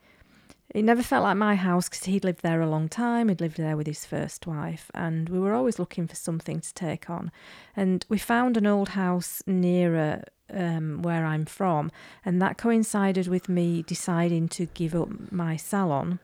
It 0.69 0.83
never 0.83 1.03
felt 1.03 1.23
like 1.23 1.37
my 1.37 1.55
house 1.55 1.87
because 1.87 2.05
he'd 2.05 2.23
lived 2.23 2.41
there 2.41 2.61
a 2.61 2.69
long 2.69 2.89
time. 2.89 3.29
He'd 3.29 3.41
lived 3.41 3.57
there 3.57 3.77
with 3.77 3.85
his 3.85 4.05
first 4.05 4.47
wife, 4.47 4.89
and 4.93 5.29
we 5.29 5.39
were 5.39 5.53
always 5.53 5.77
looking 5.77 6.07
for 6.07 6.15
something 6.15 6.59
to 6.61 6.73
take 6.73 7.09
on. 7.09 7.31
And 7.75 8.05
we 8.09 8.17
found 8.17 8.57
an 8.57 8.65
old 8.65 8.89
house 8.89 9.43
nearer 9.45 10.23
um, 10.51 11.01
where 11.01 11.25
I'm 11.25 11.45
from, 11.45 11.91
and 12.25 12.41
that 12.41 12.57
coincided 12.57 13.27
with 13.27 13.49
me 13.49 13.83
deciding 13.83 14.47
to 14.49 14.65
give 14.67 14.95
up 14.95 15.31
my 15.31 15.57
salon 15.57 16.19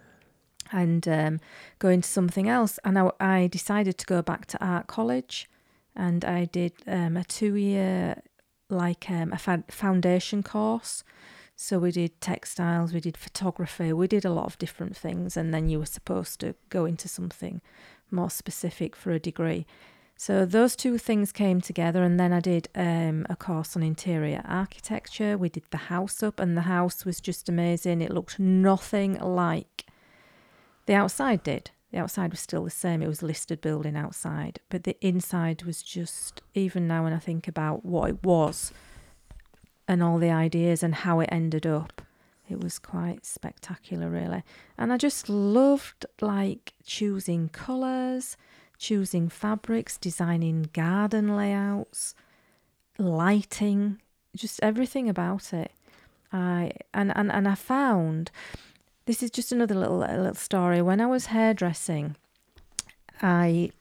and 0.72 1.08
um, 1.08 1.40
go 1.80 1.90
into 1.90 2.08
something 2.08 2.48
else. 2.50 2.80
And 2.84 2.98
I, 2.98 3.12
I 3.20 3.48
decided 3.48 3.98
to 4.00 4.06
go 4.06 4.22
back 4.22 4.46
to 4.48 4.66
art 4.66 4.88
college, 4.88 5.50
and 5.96 6.26
I 6.26 6.46
did 6.46 6.74
um, 6.88 7.18
a 7.18 7.24
two-year 7.24 8.22
like 8.70 9.10
um, 9.10 9.34
a 9.34 9.38
fa- 9.38 9.64
foundation 9.70 10.44
course. 10.44 11.04
So 11.62 11.78
we 11.78 11.92
did 11.92 12.22
textiles, 12.22 12.94
we 12.94 13.02
did 13.02 13.18
photography, 13.18 13.92
we 13.92 14.08
did 14.08 14.24
a 14.24 14.32
lot 14.32 14.46
of 14.46 14.58
different 14.58 14.96
things, 14.96 15.36
and 15.36 15.54
then 15.54 15.68
you 15.68 15.80
were 15.80 15.86
supposed 15.86 16.40
to 16.40 16.56
go 16.70 16.86
into 16.86 17.10
something 17.10 17.60
more 18.10 18.30
specific 18.30 18.96
for 18.96 19.12
a 19.12 19.20
degree. 19.20 19.68
So 20.16 20.46
those 20.46 20.78
two 20.78 20.98
things 20.98 21.34
came 21.34 21.60
together, 21.60 22.02
and 22.02 22.18
then 22.18 22.32
I 22.32 22.40
did 22.40 22.70
um, 22.76 23.28
a 23.30 23.36
course 23.36 23.76
on 23.76 23.84
interior 23.84 24.42
architecture. 24.46 25.38
We 25.38 25.50
did 25.50 25.66
the 25.70 25.90
house 25.92 26.24
up, 26.24 26.40
and 26.40 26.56
the 26.56 26.62
house 26.62 27.04
was 27.04 27.20
just 27.20 27.50
amazing. 27.50 28.02
It 28.02 28.14
looked 28.14 28.40
nothing 28.40 29.20
like 29.20 29.86
the 30.86 30.94
outside 30.94 31.44
did. 31.44 31.72
The 31.92 31.98
outside 31.98 32.32
was 32.32 32.40
still 32.40 32.64
the 32.64 32.70
same. 32.70 33.02
It 33.02 33.10
was 33.10 33.22
listed 33.22 33.60
building 33.60 33.98
outside, 33.98 34.62
but 34.70 34.86
the 34.86 34.96
inside 35.06 35.64
was 35.64 35.84
just. 35.84 36.42
Even 36.54 36.88
now, 36.88 37.04
when 37.04 37.12
I 37.12 37.20
think 37.20 37.50
about 37.50 37.84
what 37.84 38.12
it 38.12 38.24
was, 38.24 38.72
and 39.90 40.02
all 40.02 40.20
the 40.20 40.32
ideas 40.32 40.84
and 40.84 40.96
how 40.96 41.20
it 41.20 41.28
ended 41.30 41.68
up, 41.68 42.02
it 42.50 42.64
was 42.64 42.80
quite 42.80 43.26
spectacular, 43.26 44.10
really. 44.10 44.44
And 44.78 44.94
I 44.94 44.98
just 44.98 45.28
loved 45.28 46.06
like 46.22 46.74
choosing 46.86 47.50
colours 47.50 48.38
choosing 48.80 49.30
fabrics, 49.30 49.98
designing 49.98 50.70
garden 50.74 51.36
layouts, 51.36 52.16
lighting, 52.98 54.00
just 54.36 54.60
everything 54.64 55.08
about 55.08 55.54
it. 55.54 55.72
I 56.32 56.72
and, 56.94 57.16
and, 57.16 57.32
and 57.32 57.48
I 57.48 57.56
found 57.56 58.32
this 59.06 59.22
is 59.22 59.30
just 59.30 59.52
another 59.52 59.76
little 59.76 59.98
little 59.98 60.34
story. 60.34 60.82
When 60.82 61.02
I 61.02 61.06
was 61.06 61.28
hairdressing, 61.28 62.16
I 63.22 63.72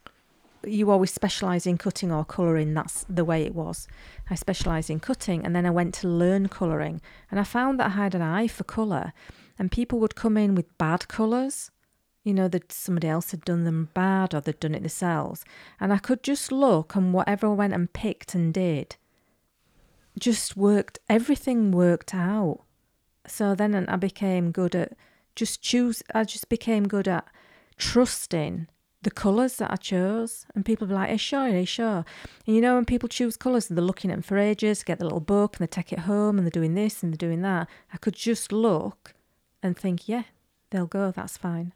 you 0.65 0.91
always 0.91 1.13
specialise 1.13 1.67
in 1.67 1.79
cutting 1.79 2.13
or 2.13 2.25
colouring. 2.25 2.75
That's 2.75 3.05
the 3.09 3.25
way 3.25 3.43
it 3.43 3.55
was. 3.55 3.89
I 4.31 4.35
specialised 4.35 4.91
in 4.91 5.01
cutting, 5.01 5.45
and 5.45 5.55
then 5.55 5.67
I 5.67 5.71
went 5.71 5.95
to 5.95 6.09
learn 6.09 6.49
colouring, 6.49 7.01
and 7.31 7.39
I 7.39 7.45
found 7.45 7.79
that 7.81 7.87
I 7.87 7.91
had 7.91 8.15
an 8.15 8.23
eye 8.23 8.49
for 8.49 8.65
colour, 8.65 9.13
and 9.59 9.71
people 9.71 9.99
would 10.01 10.15
come 10.15 10.37
in 10.37 10.55
with 10.55 10.77
bad 10.79 11.09
colours, 11.09 11.71
you 12.25 12.35
know, 12.35 12.49
that 12.49 12.73
somebody 12.73 13.09
else 13.09 13.31
had 13.31 13.45
done 13.45 13.65
them 13.65 13.89
bad 13.95 14.35
or 14.35 14.41
they'd 14.41 14.61
done 14.61 14.75
it 14.75 14.81
themselves. 14.81 15.45
And 15.81 15.93
I 15.93 15.99
could 15.99 16.23
just 16.23 16.53
look 16.53 16.95
and 16.95 17.15
whatever 17.15 17.47
I 17.47 17.53
went 17.55 17.73
and 17.73 17.93
picked 17.93 18.35
and 18.35 18.53
did 18.53 18.97
just 20.19 20.57
worked, 20.57 20.99
everything 21.09 21.71
worked 21.71 22.15
out. 22.15 22.61
So 23.27 23.55
then 23.55 23.89
I 23.89 23.97
became 23.97 24.51
good 24.51 24.75
at 24.75 24.95
just 25.37 25.63
choose, 25.63 26.03
I 26.15 26.25
just 26.25 26.49
became 26.49 26.89
good 26.89 27.07
at 27.07 27.27
trusting 27.77 28.67
the 29.03 29.11
colours 29.11 29.57
that 29.57 29.71
I 29.71 29.77
chose. 29.77 30.47
And 30.55 30.65
people 30.65 30.87
be 30.87 30.95
like, 30.95 31.11
are 31.11 31.13
you 31.13 31.19
sure? 31.19 31.41
Are 31.41 31.49
you 31.49 31.67
sure? 31.67 32.05
And 32.47 32.57
you 32.57 32.61
know, 32.61 32.75
when 32.75 32.85
people 32.85 33.09
choose 33.09 33.37
colours 33.37 33.69
and 33.69 33.77
they're 33.77 33.85
looking 33.85 34.11
at 34.11 34.15
them 34.15 34.23
for 34.23 34.39
ages, 34.39 34.83
get 34.83 34.99
the 34.99 35.05
little 35.05 35.21
book 35.21 35.57
and 35.57 35.67
they 35.67 35.71
take 35.71 35.93
it 35.93 36.01
home 36.01 36.39
and 36.39 36.47
they're 36.47 36.51
doing 36.51 36.75
this 36.75 37.03
and 37.03 37.13
they're 37.13 37.29
doing 37.29 37.43
that, 37.43 37.69
I 37.93 37.97
could 37.99 38.15
just 38.15 38.53
look 38.53 39.15
and 39.63 39.77
think, 39.77 40.09
yeah, 40.09 40.25
they'll 40.71 40.87
go, 40.87 41.11
that's 41.11 41.37
fine. 41.37 41.73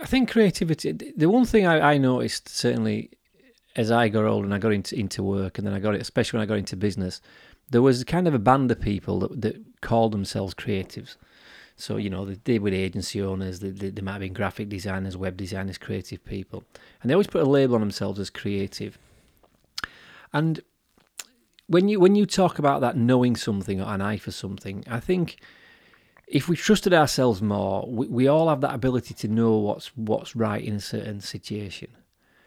I 0.00 0.06
think 0.06 0.30
creativity. 0.30 0.92
The 0.92 1.28
one 1.28 1.44
thing 1.44 1.66
I, 1.66 1.94
I 1.94 1.98
noticed 1.98 2.48
certainly 2.48 3.10
as 3.76 3.90
I 3.90 4.08
got 4.08 4.24
older 4.24 4.44
and 4.44 4.54
I 4.54 4.58
got 4.58 4.72
into 4.72 4.98
into 4.98 5.22
work, 5.22 5.56
and 5.56 5.66
then 5.66 5.72
I 5.72 5.78
got 5.78 5.94
it, 5.94 6.00
especially 6.00 6.38
when 6.38 6.42
I 6.42 6.48
got 6.48 6.58
into 6.58 6.76
business, 6.76 7.20
there 7.70 7.80
was 7.80 8.02
kind 8.04 8.26
of 8.26 8.34
a 8.34 8.38
band 8.38 8.70
of 8.70 8.80
people 8.80 9.20
that 9.20 9.40
that 9.40 9.80
called 9.80 10.12
themselves 10.12 10.54
creatives. 10.54 11.16
So 11.78 11.96
you 11.96 12.10
know, 12.10 12.24
they 12.24 12.58
with 12.58 12.74
agency 12.74 13.22
owners, 13.22 13.60
they, 13.60 13.70
they, 13.70 13.90
they 13.90 14.02
might 14.02 14.14
have 14.14 14.20
been 14.20 14.32
graphic 14.32 14.68
designers, 14.68 15.16
web 15.16 15.36
designers, 15.36 15.78
creative 15.78 16.24
people, 16.24 16.64
and 17.00 17.08
they 17.08 17.14
always 17.14 17.28
put 17.28 17.40
a 17.42 17.48
label 17.48 17.76
on 17.76 17.80
themselves 17.80 18.18
as 18.18 18.30
creative. 18.30 18.98
And 20.32 20.60
when 21.68 21.88
you 21.88 22.00
when 22.00 22.16
you 22.16 22.26
talk 22.26 22.58
about 22.58 22.80
that 22.80 22.96
knowing 22.96 23.36
something 23.36 23.80
or 23.80 23.94
an 23.94 24.02
eye 24.02 24.16
for 24.16 24.32
something, 24.32 24.84
I 24.88 24.98
think 24.98 25.38
if 26.26 26.48
we 26.48 26.56
trusted 26.56 26.92
ourselves 26.92 27.40
more, 27.40 27.88
we, 27.88 28.08
we 28.08 28.28
all 28.28 28.48
have 28.48 28.60
that 28.62 28.74
ability 28.74 29.14
to 29.14 29.28
know 29.28 29.56
what's 29.56 29.96
what's 29.96 30.34
right 30.34 30.62
in 30.62 30.74
a 30.74 30.80
certain 30.80 31.20
situation, 31.20 31.90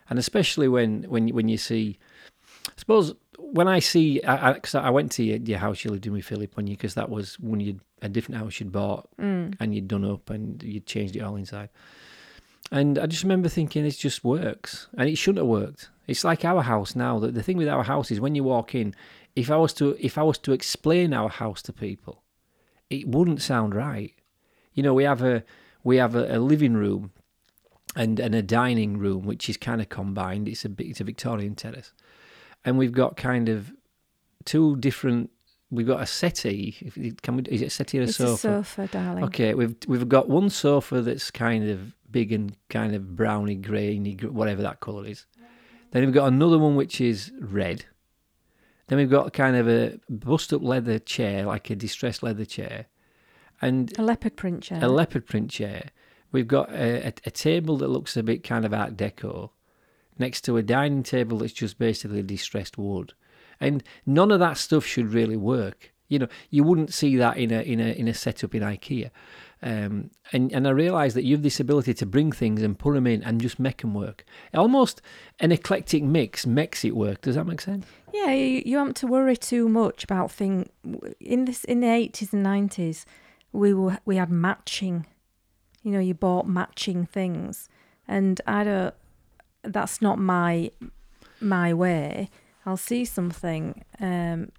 and 0.09 0.19
especially 0.19 0.67
when 0.67 1.03
when 1.03 1.29
when 1.29 1.47
you 1.47 1.57
see, 1.57 1.99
I 2.67 2.73
suppose 2.75 3.15
when 3.37 3.67
I 3.67 3.79
see, 3.79 4.21
I, 4.23 4.51
I, 4.51 4.59
I 4.73 4.89
went 4.89 5.11
to 5.13 5.23
your, 5.23 5.37
your, 5.37 5.59
house 5.59 5.83
you 5.83 5.91
lived 5.91 6.05
in 6.05 6.13
with 6.13 6.25
Philip 6.25 6.57
on 6.57 6.67
you 6.67 6.75
because 6.75 6.95
that 6.95 7.09
was 7.09 7.39
when 7.39 7.59
you'd 7.59 7.79
a 8.01 8.09
different 8.09 8.41
house 8.41 8.59
you'd 8.59 8.71
bought 8.71 9.07
mm. 9.19 9.55
and 9.59 9.75
you'd 9.75 9.87
done 9.87 10.03
up 10.03 10.29
and 10.29 10.61
you'd 10.63 10.85
changed 10.85 11.15
it 11.15 11.21
all 11.21 11.35
inside. 11.35 11.69
And 12.71 12.97
I 12.97 13.05
just 13.05 13.23
remember 13.23 13.49
thinking, 13.49 13.85
it 13.85 13.91
just 13.91 14.23
works, 14.23 14.87
and 14.97 15.09
it 15.09 15.17
shouldn't 15.17 15.39
have 15.39 15.47
worked. 15.47 15.89
It's 16.07 16.23
like 16.23 16.45
our 16.45 16.61
house 16.61 16.95
now. 16.95 17.19
The, 17.19 17.29
the 17.29 17.43
thing 17.43 17.57
with 17.57 17.67
our 17.67 17.83
house 17.83 18.11
is 18.11 18.21
when 18.21 18.33
you 18.33 18.43
walk 18.43 18.73
in, 18.73 18.95
if 19.35 19.51
I 19.51 19.57
was 19.57 19.73
to 19.73 19.97
if 19.99 20.17
I 20.17 20.23
was 20.23 20.37
to 20.39 20.53
explain 20.53 21.13
our 21.13 21.29
house 21.29 21.61
to 21.63 21.73
people, 21.73 22.23
it 22.89 23.07
wouldn't 23.07 23.41
sound 23.41 23.75
right. 23.75 24.13
You 24.73 24.83
know, 24.83 24.93
we 24.93 25.03
have 25.03 25.21
a 25.21 25.43
we 25.83 25.97
have 25.97 26.15
a, 26.15 26.37
a 26.37 26.39
living 26.39 26.73
room 26.73 27.11
and 27.95 28.19
and 28.19 28.35
a 28.35 28.41
dining 28.41 28.97
room 28.97 29.25
which 29.25 29.49
is 29.49 29.57
kind 29.57 29.81
of 29.81 29.89
combined. 29.89 30.47
It's 30.47 30.65
a 30.65 30.71
it's 30.77 31.01
a 31.01 31.05
Victorian 31.05 31.55
terrace, 31.55 31.91
and 32.65 32.77
we've 32.77 32.91
got 32.91 33.17
kind 33.17 33.49
of 33.49 33.71
two 34.45 34.75
different. 34.77 35.29
We've 35.69 35.87
got 35.87 36.01
a 36.01 36.05
settee. 36.05 37.15
Can 37.21 37.37
we? 37.37 37.43
Is 37.43 37.61
it 37.61 37.67
a 37.67 37.69
settee 37.69 37.99
or 37.99 38.01
a 38.01 38.05
it's 38.05 38.17
sofa? 38.17 38.31
A 38.31 38.37
sofa, 38.63 38.87
darling. 38.87 39.23
Okay, 39.25 39.53
we've 39.53 39.75
we've 39.87 40.09
got 40.09 40.29
one 40.29 40.49
sofa 40.49 41.01
that's 41.01 41.31
kind 41.31 41.69
of 41.69 41.93
big 42.11 42.31
and 42.31 42.55
kind 42.69 42.93
of 42.93 43.15
browny, 43.15 43.55
grainy, 43.55 44.15
whatever 44.15 44.61
that 44.61 44.79
colour 44.81 45.05
is. 45.05 45.25
Then 45.91 46.05
we've 46.05 46.13
got 46.13 46.27
another 46.27 46.57
one 46.57 46.75
which 46.75 47.01
is 47.01 47.31
red, 47.39 47.85
then 48.91 48.97
we've 48.97 49.09
got 49.09 49.31
kind 49.31 49.55
of 49.55 49.69
a 49.69 49.97
bust 50.09 50.51
up 50.51 50.61
leather 50.61 50.99
chair, 50.99 51.45
like 51.45 51.69
a 51.69 51.77
distressed 51.77 52.23
leather 52.23 52.43
chair. 52.43 52.87
And 53.61 53.97
a 53.97 54.01
leopard 54.01 54.35
print 54.35 54.63
chair. 54.63 54.83
A 54.83 54.89
leopard 54.89 55.25
print 55.25 55.49
chair. 55.49 55.91
We've 56.33 56.47
got 56.47 56.69
a, 56.71 57.07
a, 57.07 57.13
a 57.25 57.31
table 57.31 57.77
that 57.77 57.87
looks 57.87 58.17
a 58.17 58.23
bit 58.23 58.43
kind 58.43 58.65
of 58.65 58.73
Art 58.73 58.97
Deco 58.97 59.51
next 60.17 60.41
to 60.41 60.57
a 60.57 60.63
dining 60.63 61.03
table 61.03 61.39
that's 61.39 61.53
just 61.53 61.77
basically 61.77 62.23
distressed 62.23 62.77
wood. 62.77 63.13
And 63.59 63.83
none 64.05 64.31
of 64.31 64.39
that 64.39 64.57
stuff 64.57 64.85
should 64.85 65.13
really 65.13 65.37
work. 65.37 65.91
You 66.07 66.19
know, 66.19 66.27
you 66.49 66.63
wouldn't 66.63 66.93
see 66.93 67.15
that 67.17 67.37
in 67.37 67.51
a 67.51 67.61
in 67.61 67.79
a 67.79 67.93
in 67.93 68.07
a 68.07 68.13
setup 68.13 68.53
in 68.53 68.63
IKEA. 68.63 69.11
Um, 69.63 70.09
and 70.33 70.51
and 70.51 70.67
I 70.67 70.71
realised 70.71 71.15
that 71.15 71.23
you 71.23 71.35
have 71.35 71.43
this 71.43 71.59
ability 71.59 71.93
to 71.93 72.05
bring 72.05 72.31
things 72.31 72.61
and 72.63 72.77
put 72.77 72.95
them 72.95 73.07
in 73.07 73.23
and 73.23 73.39
just 73.39 73.59
make 73.59 73.81
them 73.81 73.93
work. 73.93 74.25
Almost 74.53 75.01
an 75.39 75.51
eclectic 75.51 76.03
mix 76.03 76.45
makes 76.45 76.83
it 76.83 76.95
work. 76.95 77.21
Does 77.21 77.35
that 77.35 77.45
make 77.45 77.61
sense? 77.61 77.85
Yeah, 78.11 78.31
you, 78.31 78.61
you 78.65 78.77
haven't 78.77 78.97
to 78.97 79.07
worry 79.07 79.37
too 79.37 79.69
much 79.69 80.03
about 80.03 80.31
thing. 80.31 80.69
In 81.19 81.45
this 81.45 81.63
in 81.63 81.79
the 81.79 81.87
eighties 81.87 82.33
and 82.33 82.43
nineties, 82.43 83.05
we 83.53 83.73
were 83.73 83.99
we 84.03 84.17
had 84.17 84.29
matching. 84.29 85.05
You 85.83 85.91
know, 85.91 85.99
you 85.99 86.13
bought 86.13 86.47
matching 86.47 87.05
things, 87.05 87.69
and 88.07 88.41
I 88.45 88.63
don't. 88.63 88.95
That's 89.63 90.01
not 90.01 90.19
my 90.19 90.71
my 91.39 91.73
way. 91.73 92.29
I'll 92.65 92.77
see 92.77 93.05
something. 93.05 93.83
Um, 93.99 94.51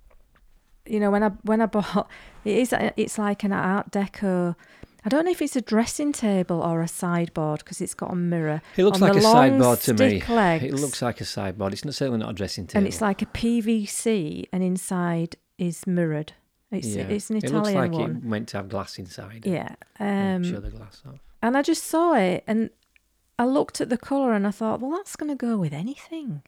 you 0.87 0.99
know, 0.99 1.11
when 1.11 1.23
I 1.23 1.29
when 1.43 1.61
I 1.61 1.67
bought 1.67 2.09
it 2.45 2.57
is 2.57 2.75
it's 2.97 3.19
like 3.19 3.45
an 3.45 3.53
Art 3.53 3.91
Deco 3.91 4.57
I 5.05 5.09
don't 5.09 5.25
know 5.25 5.33
if 5.33 5.43
it's 5.43 5.57
a 5.57 5.61
dressing 5.61 6.13
table 6.13 6.61
or 6.61 6.81
a 6.81 6.87
sideboard 6.87 7.61
because 7.61 7.81
it's 7.81 7.95
got 7.95 8.13
a 8.13 8.15
mirror. 8.15 8.63
It 8.77 8.85
looks 8.85 9.01
like 9.01 9.17
a 9.17 9.21
sideboard 9.21 9.81
to 9.81 9.95
me. 9.95 10.23
Legs, 10.29 10.65
it 10.65 10.75
looks 10.75 11.03
like 11.03 11.21
a 11.21 11.25
sideboard. 11.25 11.73
It's 11.73 11.85
not, 11.85 11.95
certainly 11.95 12.21
not 12.21 12.31
a 12.31 12.35
dressing 12.35 12.69
table. 12.69 12.79
And 12.79 12.87
it's 12.87 13.01
like 13.01 13.21
a 13.21 13.27
PVC, 13.27 14.47
and 14.53 14.63
inside 14.63 15.37
is 15.59 15.87
mirrored. 15.89 16.35
It's 16.71 16.87
yeah. 16.87 17.03
it's 17.09 17.31
an 17.31 17.39
Italian 17.39 17.55
one. 17.55 17.65
It 17.65 17.67
looks 17.67 17.75
like 17.75 18.01
one. 18.01 18.17
it 18.17 18.25
meant 18.25 18.49
to 18.51 18.59
have 18.59 18.69
glass 18.69 18.99
inside. 18.99 19.43
Yeah. 19.45 19.75
Um, 19.99 20.45
show 20.45 20.61
the 20.61 20.71
glass 20.71 21.03
off. 21.07 21.19
And 21.43 21.57
I 21.57 21.63
just 21.63 21.83
saw 21.83 22.15
it, 22.15 22.45
and 22.47 22.71
I 23.39 23.45
looked 23.45 23.81
at 23.81 23.89
the 23.89 23.99
colour, 23.99 24.33
and 24.33 24.47
I 24.47 24.51
thought, 24.51 24.81
well, 24.81 24.93
that's 24.93 25.17
going 25.17 25.31
to 25.31 25.37
go 25.37 25.57
with 25.57 25.73
anything. 25.73 26.43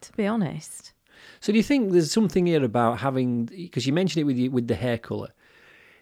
To 0.00 0.12
be 0.12 0.26
honest. 0.26 0.92
So 1.40 1.52
do 1.52 1.56
you 1.56 1.62
think 1.62 1.92
there's 1.92 2.12
something 2.12 2.46
here 2.46 2.64
about 2.64 2.98
having 2.98 3.46
because 3.46 3.86
you 3.86 3.92
mentioned 3.92 4.22
it 4.22 4.24
with 4.24 4.36
you, 4.36 4.50
with 4.50 4.68
the 4.68 4.74
hair 4.74 4.98
colour? 4.98 5.32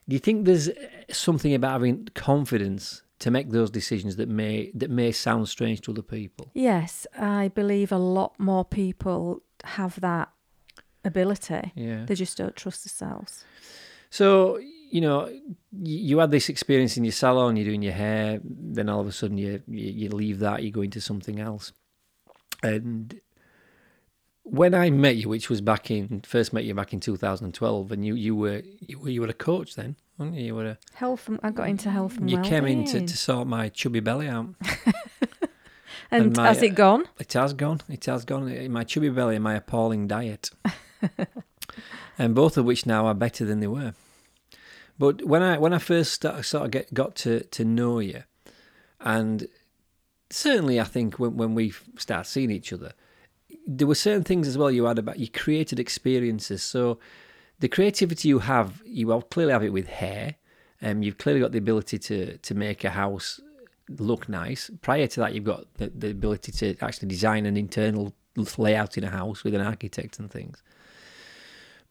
Do 0.09 0.15
you 0.15 0.19
think 0.19 0.47
there's 0.47 0.69
eh, 0.69 0.75
something 1.11 1.55
about 1.55 1.73
having 1.73 2.09
confidence 2.15 3.03
to 3.21 3.31
make 3.31 3.51
those 3.51 3.71
decisions 3.71 4.17
that 4.17 4.29
may 4.29 4.73
that 4.75 4.91
may 4.91 5.13
sound 5.13 5.49
strange 5.49 5.81
to 5.83 5.93
other 5.93 6.03
people? 6.03 6.51
Yes, 6.55 7.07
I 7.17 7.49
believe 7.49 7.93
a 7.93 7.99
lot 7.99 8.39
more 8.39 8.65
people 8.65 9.43
have 9.65 10.01
that 10.01 10.31
ability. 11.05 11.73
Yeah. 11.75 12.05
They 12.05 12.15
just 12.15 12.37
don't 12.37 12.57
trust 12.57 12.85
themselves. 12.85 13.45
So, 14.11 14.61
you 14.93 15.01
know, 15.01 15.29
you 15.73 16.19
had 16.19 16.31
this 16.31 16.49
experience 16.51 16.97
in 16.99 17.05
your 17.05 17.13
salon, 17.13 17.57
you're 17.57 17.65
doing 17.65 17.81
your 17.83 17.95
hair, 17.95 18.41
then 18.45 18.89
all 18.91 19.01
of 19.01 19.07
a 19.07 19.13
sudden 19.13 19.39
you, 19.39 19.63
you, 19.67 19.91
you 19.91 20.09
leave 20.11 20.39
that, 20.41 20.63
you 20.63 20.71
go 20.71 20.83
into 20.83 21.01
something 21.01 21.41
else. 21.41 21.73
And 22.63 23.19
when 24.43 24.75
I 24.75 24.91
met 24.91 25.17
you, 25.17 25.31
which 25.31 25.49
was 25.49 25.61
back 25.63 25.91
in 25.91 26.21
first 26.27 26.53
met 26.53 26.65
you 26.65 26.75
back 26.75 26.93
in 26.93 27.01
2012, 27.01 27.91
and 27.91 28.05
you 28.05 28.15
you 28.15 28.37
were 28.37 28.63
you 28.81 28.99
were, 28.99 29.09
you 29.09 29.21
were 29.23 29.29
a 29.29 29.33
coach 29.33 29.75
then, 29.77 29.97
weren't 30.19 30.35
you? 30.35 30.45
You 30.45 30.55
were 30.57 30.67
a 30.67 30.79
Health 30.95 31.31
I 31.43 31.51
got 31.51 31.69
into 31.71 31.91
health 31.91 32.19
and 32.19 32.31
you 32.31 32.41
came 32.43 32.67
in 32.67 32.85
to, 32.87 33.01
to 33.01 33.17
sort 33.17 33.47
my 33.49 33.71
chubby 33.71 34.01
belly 34.01 34.29
out. 34.29 34.49
and 36.11 36.25
and 36.27 36.37
my- 36.37 36.49
has 36.49 36.63
it 36.63 36.75
gone? 36.75 37.05
It 37.19 37.33
has 37.33 37.55
gone. 37.55 37.81
It 37.89 38.05
has 38.05 38.25
gone. 38.27 38.49
Eh, 38.53 38.69
My 38.69 38.85
chubby 38.85 39.09
belly 39.09 39.37
and 39.37 39.45
my 39.45 39.55
appalling 39.55 40.07
diet, 40.07 40.51
and 42.19 42.35
both 42.35 42.59
of 42.59 42.65
which 42.67 42.85
now 42.85 43.07
are 43.07 43.15
better 43.15 43.45
than 43.47 43.61
they 43.61 43.69
were. 43.69 43.95
But 44.99 45.25
when 45.25 45.43
I 45.43 45.59
when 45.59 45.73
I 45.73 45.79
first 45.79 46.13
start, 46.13 46.45
sort 46.45 46.65
of 46.65 46.71
get 46.71 46.93
got 46.95 47.15
to 47.17 47.41
to 47.45 47.65
know 47.65 47.99
you, 47.99 48.23
and 49.01 49.49
certainly 50.31 50.81
I 50.81 50.85
think 50.85 51.19
when 51.19 51.37
when 51.37 51.55
we 51.55 51.73
start 51.97 52.27
seeing 52.27 52.51
each 52.51 52.73
other, 52.73 52.93
there 53.67 53.87
were 53.87 53.95
certain 53.95 54.25
things 54.25 54.49
as 54.49 54.59
well 54.59 54.71
you 54.71 54.85
had 54.85 54.99
about 54.99 55.19
you 55.19 55.29
created 55.29 55.79
experiences. 55.81 56.63
So 56.63 56.99
the 57.61 57.69
creativity 57.69 58.29
you 58.29 58.41
have, 58.41 58.83
you 58.85 59.07
clearly 59.31 59.53
have 59.53 59.65
it 59.65 59.73
with 59.73 59.87
hair. 59.87 60.37
Um, 60.83 61.03
you've 61.03 61.19
clearly 61.19 61.41
got 61.41 61.53
the 61.53 61.59
ability 61.59 61.99
to 61.99 62.37
to 62.39 62.55
make 62.55 62.85
a 62.85 62.91
house 62.91 63.41
look 63.99 64.29
nice. 64.29 64.71
Prior 64.81 65.07
to 65.07 65.21
that, 65.21 65.35
you've 65.35 65.45
got 65.45 65.73
the, 65.75 65.91
the 65.95 66.11
ability 66.11 66.53
to 66.53 66.77
actually 66.85 67.09
design 67.09 67.47
an 67.47 67.57
internal 67.57 68.15
layout 68.57 68.99
in 68.99 69.05
a 69.05 69.11
house 69.11 69.45
with 69.45 69.55
an 69.55 69.61
architect 69.61 70.19
and 70.19 70.31
things. 70.31 70.63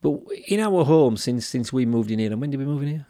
But 0.02 0.20
in 0.48 0.60
our 0.60 0.84
home, 0.84 1.18
since 1.18 1.46
since 1.46 1.72
we 1.72 1.86
moved 1.86 2.12
in 2.12 2.20
here, 2.20 2.32
and 2.32 2.42
when 2.42 2.50
did 2.50 2.60
we 2.60 2.66
move 2.66 2.82
in 2.82 2.90
here? 2.90 3.06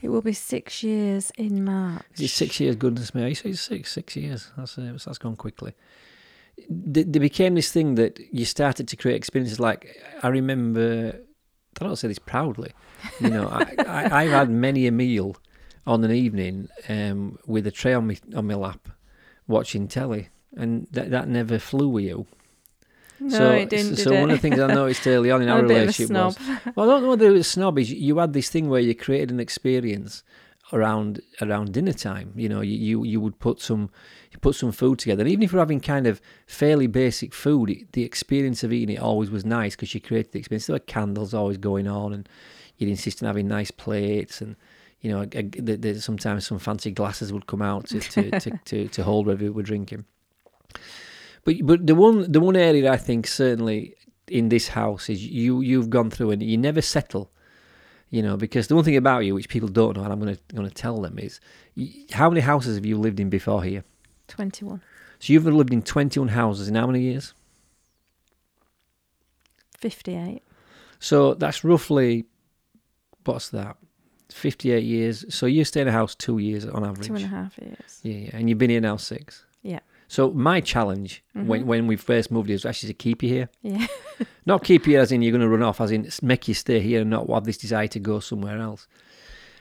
It 0.00 0.08
will 0.08 0.22
be 0.22 0.32
six 0.32 0.82
years 0.82 1.30
in 1.36 1.64
March. 1.64 2.04
Is 2.18 2.32
six 2.32 2.60
years? 2.60 2.76
Goodness 2.76 3.14
me! 3.14 3.24
I 3.24 3.32
say 3.32 3.52
six, 3.52 3.92
six 3.92 4.16
years. 4.16 4.50
That's 4.56 4.78
uh, 4.78 4.92
that's 4.92 5.18
gone 5.18 5.36
quickly. 5.36 5.74
There 6.68 7.04
there 7.04 7.20
became 7.20 7.54
this 7.54 7.70
thing 7.70 7.96
that 7.96 8.18
you 8.32 8.44
started 8.44 8.88
to 8.88 8.96
create 8.96 9.16
experiences. 9.16 9.60
Like 9.60 10.02
I 10.22 10.28
remember, 10.28 11.18
I 11.80 11.84
don't 11.84 11.96
say 11.96 12.08
this 12.08 12.18
proudly. 12.18 12.72
You 13.20 13.30
know, 13.30 13.48
I, 13.48 13.74
I 13.86 14.22
I've 14.22 14.30
had 14.30 14.50
many 14.50 14.86
a 14.86 14.92
meal 14.92 15.36
on 15.86 16.02
an 16.02 16.12
evening 16.12 16.68
um, 16.88 17.38
with 17.46 17.66
a 17.66 17.70
tray 17.70 17.94
on 17.94 18.06
me 18.06 18.18
on 18.34 18.46
my 18.46 18.54
lap, 18.54 18.88
watching 19.46 19.86
telly, 19.86 20.28
and 20.56 20.86
that 20.92 21.10
that 21.10 21.28
never 21.28 21.58
flew 21.58 21.88
with 21.88 22.04
you. 22.04 22.26
No, 23.20 23.28
so, 23.38 23.50
it 23.52 23.70
didn't. 23.70 23.96
so 23.96 24.10
did 24.10 24.20
one 24.20 24.30
it? 24.30 24.34
of 24.34 24.42
the 24.42 24.48
things 24.48 24.60
I 24.60 24.66
noticed 24.66 25.06
early 25.06 25.30
on 25.30 25.42
in 25.42 25.48
our 25.50 25.60
a 25.60 25.62
bit 25.62 25.70
of 25.70 25.76
a 25.76 25.80
relationship 25.80 26.10
was 26.10 26.38
well, 26.76 26.90
I 26.90 26.92
don't 26.94 27.02
know 27.04 27.08
whether 27.10 27.28
it 27.28 27.32
was 27.32 27.48
snob. 27.48 27.78
Is 27.78 27.90
you 27.92 28.18
had 28.18 28.32
this 28.32 28.50
thing 28.50 28.68
where 28.68 28.80
you 28.80 28.94
created 28.94 29.30
an 29.30 29.40
experience 29.40 30.22
around 30.72 31.20
around 31.40 31.72
dinner 31.72 31.92
time. 31.92 32.32
You 32.36 32.48
know, 32.48 32.60
you, 32.60 32.76
you 32.76 33.04
you 33.04 33.20
would 33.20 33.38
put 33.38 33.60
some 33.60 33.90
you 34.32 34.38
put 34.38 34.54
some 34.56 34.72
food 34.72 34.98
together, 34.98 35.22
and 35.22 35.30
even 35.30 35.42
if 35.42 35.52
you're 35.52 35.60
having 35.60 35.80
kind 35.80 36.06
of 36.06 36.20
fairly 36.46 36.86
basic 36.86 37.32
food, 37.32 37.70
it, 37.70 37.92
the 37.92 38.02
experience 38.04 38.62
of 38.64 38.72
eating 38.72 38.96
it 38.96 39.00
always 39.00 39.30
was 39.30 39.44
nice 39.44 39.74
because 39.76 39.94
you 39.94 40.00
created 40.00 40.32
the 40.32 40.38
experience. 40.40 40.66
There 40.66 40.74
were 40.74 40.80
candles 40.80 41.32
always 41.34 41.56
going 41.56 41.86
on, 41.88 42.12
and 42.12 42.28
you'd 42.76 42.90
insist 42.90 43.22
on 43.22 43.28
having 43.28 43.48
nice 43.48 43.70
plates, 43.70 44.40
and 44.40 44.56
you 45.00 45.10
know, 45.10 45.20
a- 45.22 45.38
a- 45.38 45.76
there- 45.76 45.94
sometimes 46.00 46.46
some 46.46 46.58
fancy 46.58 46.90
glasses 46.90 47.32
would 47.32 47.46
come 47.46 47.62
out 47.62 47.86
to 47.86 48.00
to, 48.00 48.40
to, 48.40 48.50
to, 48.64 48.88
to 48.88 49.02
hold 49.04 49.26
whatever 49.26 49.44
we 49.44 49.50
were 49.50 49.62
drinking. 49.62 50.04
But 51.46 51.54
but 51.64 51.86
the 51.86 51.94
one 51.94 52.30
the 52.30 52.40
one 52.40 52.56
area 52.56 52.92
I 52.92 52.96
think 52.96 53.28
certainly 53.28 53.94
in 54.26 54.48
this 54.48 54.68
house 54.68 55.08
is 55.08 55.24
you 55.24 55.60
you've 55.60 55.88
gone 55.88 56.10
through 56.10 56.32
and 56.32 56.42
you 56.42 56.58
never 56.58 56.82
settle, 56.82 57.30
you 58.10 58.20
know, 58.20 58.36
because 58.36 58.66
the 58.66 58.74
one 58.74 58.82
thing 58.82 58.96
about 58.96 59.24
you 59.24 59.32
which 59.32 59.48
people 59.48 59.68
don't 59.68 59.96
know 59.96 60.02
and 60.02 60.12
I'm 60.12 60.18
gonna 60.18 60.38
gonna 60.52 60.70
tell 60.70 61.00
them 61.00 61.20
is 61.20 61.40
how 62.10 62.28
many 62.28 62.40
houses 62.40 62.74
have 62.74 62.84
you 62.84 62.98
lived 62.98 63.20
in 63.20 63.30
before 63.30 63.62
here? 63.62 63.84
Twenty-one. 64.26 64.82
So 65.20 65.32
you've 65.32 65.46
lived 65.46 65.72
in 65.72 65.80
21 65.80 66.28
houses 66.28 66.68
in 66.68 66.74
how 66.74 66.86
many 66.86 67.00
years? 67.00 67.32
58. 69.78 70.42
So 70.98 71.32
that's 71.32 71.64
roughly 71.64 72.26
what's 73.24 73.48
that? 73.50 73.76
58 74.30 74.84
years. 74.84 75.24
So 75.34 75.46
you 75.46 75.64
stay 75.64 75.80
in 75.80 75.88
a 75.88 75.92
house 75.92 76.14
two 76.14 76.36
years 76.36 76.66
on 76.66 76.84
average. 76.84 77.06
Two 77.06 77.14
and 77.14 77.24
a 77.24 77.28
half 77.28 77.56
years. 77.56 78.00
Yeah, 78.02 78.16
yeah, 78.16 78.30
and 78.34 78.50
you've 78.50 78.58
been 78.58 78.68
here 78.68 78.80
now 78.82 78.96
six. 78.96 79.45
So 80.08 80.30
my 80.32 80.60
challenge 80.60 81.22
when 81.34 81.62
Mhm. 81.62 81.66
when 81.66 81.86
we 81.86 81.96
first 81.96 82.30
moved 82.30 82.48
here 82.48 82.54
was 82.54 82.64
actually 82.64 82.88
to 82.88 82.94
keep 82.94 83.22
you 83.22 83.28
here. 83.28 83.48
Yeah. 83.62 83.86
Not 84.46 84.62
keep 84.64 84.86
you 84.86 84.98
as 85.00 85.10
in 85.10 85.22
you're 85.22 85.32
going 85.32 85.40
to 85.40 85.48
run 85.48 85.62
off, 85.62 85.80
as 85.80 85.90
in 85.90 86.08
make 86.22 86.46
you 86.48 86.54
stay 86.54 86.80
here 86.80 87.00
and 87.00 87.10
not 87.10 87.28
have 87.28 87.44
this 87.44 87.58
desire 87.58 87.88
to 87.88 87.98
go 87.98 88.20
somewhere 88.20 88.58
else. 88.58 88.86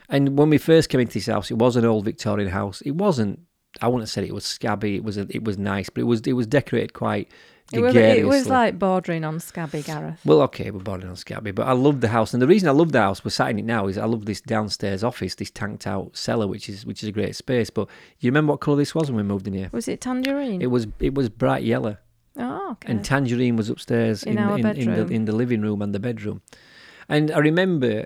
And 0.07 0.37
when 0.37 0.49
we 0.51 0.59
first 0.59 0.89
came 0.89 1.01
into 1.01 1.13
this 1.15 1.25
house, 1.25 1.49
it 1.49 1.57
was 1.57 1.75
an 1.75 1.85
old 1.85 2.05
Victorian 2.05 2.49
house. 2.51 2.81
It 2.81 2.91
wasn't. 2.95 3.39
I 3.81 3.87
wouldn't 3.87 4.03
have 4.03 4.09
said 4.09 4.23
it 4.23 4.33
was 4.33 4.45
scabby. 4.45 4.95
It 4.95 5.03
was. 5.03 5.17
A, 5.17 5.25
it 5.29 5.43
was 5.43 5.57
nice, 5.57 5.89
but 5.89 6.01
it 6.01 6.05
was. 6.05 6.21
It 6.21 6.33
was 6.33 6.45
decorated 6.47 6.93
quite. 6.93 7.27
It 7.73 7.79
was, 7.79 7.95
it 7.95 8.27
was 8.27 8.47
like 8.47 8.77
bordering 8.77 9.23
on 9.23 9.39
Scabby 9.39 9.81
Gareth. 9.81 10.19
Well, 10.23 10.41
okay, 10.43 10.69
we're 10.69 10.81
bordering 10.81 11.09
on 11.09 11.15
scabby, 11.15 11.51
but 11.51 11.67
I 11.67 11.71
loved 11.71 12.01
the 12.01 12.09
house, 12.09 12.31
and 12.31 12.41
the 12.41 12.47
reason 12.47 12.69
I 12.69 12.73
love 12.73 12.91
the 12.91 13.01
house, 13.01 13.25
we're 13.25 13.31
sat 13.31 13.49
in 13.49 13.57
it 13.57 13.65
now, 13.65 13.87
is 13.87 13.97
I 13.97 14.05
love 14.05 14.25
this 14.25 14.39
downstairs 14.39 15.03
office, 15.03 15.33
this 15.33 15.49
tanked 15.49 15.87
out 15.87 16.15
cellar, 16.15 16.45
which 16.47 16.69
is 16.69 16.85
which 16.85 17.01
is 17.01 17.09
a 17.09 17.11
great 17.11 17.35
space. 17.35 17.71
But 17.71 17.87
you 18.19 18.29
remember 18.29 18.51
what 18.53 18.61
colour 18.61 18.77
this 18.77 18.93
was 18.93 19.09
when 19.09 19.17
we 19.17 19.23
moved 19.23 19.47
in 19.47 19.53
here? 19.53 19.69
Was 19.71 19.87
it 19.87 19.99
tangerine? 19.99 20.61
It 20.61 20.67
was 20.67 20.85
it 20.99 21.15
was 21.15 21.27
bright 21.29 21.63
yellow. 21.63 21.97
oh, 22.37 22.71
okay. 22.73 22.91
and 22.91 23.03
tangerine 23.03 23.55
was 23.55 23.69
upstairs 23.69 24.23
In 24.23 24.33
in, 24.33 24.37
our 24.37 24.59
in, 24.59 24.65
in, 24.67 24.93
the 24.93 25.07
in 25.07 25.25
the 25.25 25.31
living 25.33 25.61
room 25.61 25.81
and 25.81 25.93
the 25.93 25.99
bedroom. 25.99 26.41
And 27.09 27.31
I 27.31 27.39
remember, 27.39 28.05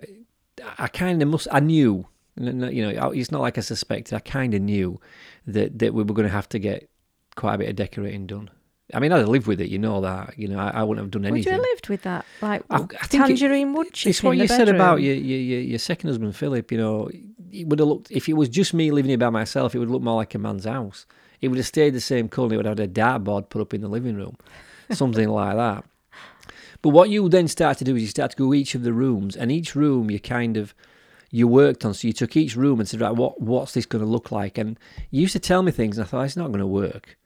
I 0.77 0.87
kind 0.87 1.21
of 1.21 1.27
must, 1.29 1.47
I 1.51 1.59
knew, 1.59 2.05
you 2.37 2.51
know, 2.53 3.11
it's 3.11 3.31
not 3.31 3.41
like 3.41 3.57
I 3.57 3.61
suspected. 3.61 4.15
I 4.15 4.19
kind 4.19 4.53
of 4.53 4.61
knew 4.61 5.01
that 5.47 5.79
that 5.79 5.93
we 5.93 6.03
were 6.03 6.13
going 6.13 6.27
to 6.27 6.33
have 6.33 6.47
to 6.49 6.59
get 6.59 6.89
quite 7.35 7.55
a 7.55 7.57
bit 7.57 7.69
of 7.69 7.75
decorating 7.75 8.25
done. 8.25 8.49
I 8.93 8.99
mean, 8.99 9.11
I'd 9.11 9.19
have 9.19 9.29
lived 9.29 9.45
with 9.47 9.61
it, 9.61 9.69
you 9.69 9.77
know 9.77 10.01
that. 10.01 10.33
You 10.37 10.47
know, 10.47 10.57
I, 10.59 10.69
I 10.69 10.83
wouldn't 10.83 11.03
have 11.05 11.11
done 11.11 11.23
anything. 11.25 11.33
Would 11.39 11.45
you 11.45 11.51
have 11.51 11.61
lived 11.61 11.89
with 11.89 12.01
that? 12.03 12.25
Like 12.41 12.63
I- 12.69 12.77
I 12.77 12.83
it- 12.83 13.09
tangerine 13.09 13.73
wood 13.73 13.93
chip 13.93 14.09
It's 14.09 14.23
what 14.23 14.37
you 14.37 14.47
said 14.47 14.67
about 14.69 15.01
your, 15.01 15.15
your 15.15 15.39
your 15.39 15.59
your 15.61 15.79
second 15.79 16.09
husband, 16.09 16.35
Philip. 16.35 16.71
You 16.71 16.77
know, 16.79 17.09
it 17.51 17.67
would 17.67 17.79
have 17.79 17.87
looked 17.87 18.11
if 18.11 18.27
it 18.27 18.33
was 18.33 18.49
just 18.49 18.73
me 18.73 18.91
living 18.91 19.09
here 19.09 19.17
by 19.17 19.29
myself, 19.29 19.75
it 19.75 19.79
would 19.79 19.89
look 19.89 20.01
more 20.01 20.15
like 20.15 20.33
a 20.35 20.39
man's 20.39 20.65
house. 20.65 21.05
It 21.41 21.47
would 21.49 21.57
have 21.57 21.67
stayed 21.67 21.93
the 21.93 22.01
same 22.01 22.27
colour. 22.29 22.53
It 22.53 22.57
would 22.57 22.65
have 22.65 22.77
had 22.79 22.89
a 22.89 22.91
dartboard 22.91 23.49
put 23.49 23.61
up 23.61 23.73
in 23.73 23.81
the 23.81 23.87
living 23.87 24.15
room, 24.15 24.35
something 24.91 25.29
like 25.29 25.55
that. 25.55 25.85
But 26.81 26.89
what 26.89 27.09
you 27.09 27.27
then 27.29 27.47
start 27.47 27.77
to 27.79 27.83
do 27.83 27.95
is 27.95 28.01
you 28.01 28.07
start 28.07 28.31
to 28.31 28.37
go 28.37 28.53
each 28.53 28.73
of 28.75 28.83
the 28.83 28.93
rooms, 28.93 29.35
and 29.35 29.51
each 29.51 29.75
room 29.75 30.09
you 30.09 30.19
kind 30.19 30.57
of 30.57 30.73
you 31.31 31.47
worked 31.47 31.85
on. 31.85 31.93
So 31.93 32.07
you 32.07 32.13
took 32.13 32.35
each 32.35 32.55
room 32.55 32.79
and 32.79 32.89
said, 32.89 33.01
right, 33.01 33.15
what 33.15 33.39
what's 33.41 33.73
this 33.73 33.85
going 33.85 34.03
to 34.03 34.09
look 34.09 34.31
like? 34.31 34.57
And 34.57 34.79
you 35.11 35.21
used 35.21 35.33
to 35.33 35.39
tell 35.39 35.61
me 35.61 35.71
things, 35.71 35.97
and 35.97 36.05
I 36.05 36.07
thought 36.09 36.23
it's 36.25 36.35
not 36.37 36.47
going 36.47 36.59
to 36.59 36.65
work. 36.67 37.17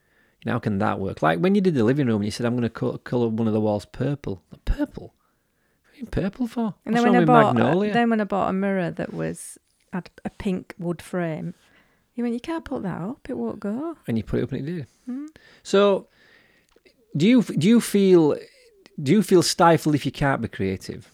How 0.46 0.60
can 0.60 0.80
that 0.80 1.00
work? 1.00 1.22
Like 1.22 1.40
when 1.40 1.56
you 1.56 1.62
did 1.62 1.76
the 1.76 1.84
living 1.84 2.08
room, 2.08 2.18
and 2.18 2.26
you 2.26 2.32
said, 2.32 2.46
I'm 2.46 2.58
going 2.58 2.70
to 2.70 2.98
colour 3.04 3.28
one 3.28 3.48
of 3.48 3.54
the 3.54 3.62
walls 3.62 3.86
purple. 3.86 4.44
Purple? 4.66 5.14
What 5.84 5.96
are 5.96 6.00
you 6.00 6.06
purple 6.08 6.48
for? 6.48 6.74
And 6.86 6.94
What's 6.96 7.04
then 7.04 7.14
when 7.14 7.22
I 7.22 7.26
bought 7.26 7.56
magnolia? 7.56 7.94
then 7.94 8.10
when 8.10 8.22
I 8.22 8.26
bought 8.26 8.50
a 8.50 8.54
mirror 8.54 8.92
that 8.92 9.14
was 9.14 9.58
had 9.94 10.10
a 10.26 10.30
pink 10.30 10.74
wood 10.78 11.02
frame, 11.02 11.54
you 12.16 12.24
went, 12.24 12.34
you 12.34 12.40
can't 12.42 12.66
put 12.66 12.84
that 12.84 13.02
up; 13.02 13.28
it 13.30 13.38
won't 13.38 13.60
go. 13.60 13.96
and 14.08 14.18
you 14.18 14.24
put 14.24 14.40
it 14.40 14.44
up 14.44 14.52
and 14.52 14.68
it 14.68 14.72
did. 14.72 14.88
Hmm. 15.06 15.26
So, 15.64 16.08
do 17.16 17.28
you 17.28 17.44
do 17.44 17.68
you 17.68 17.80
feel 17.80 18.36
do 19.02 19.12
you 19.12 19.24
feel 19.24 19.44
stifled 19.44 19.96
if 19.96 20.06
you 20.06 20.12
can't 20.12 20.42
be 20.42 20.48
creative? 20.48 21.10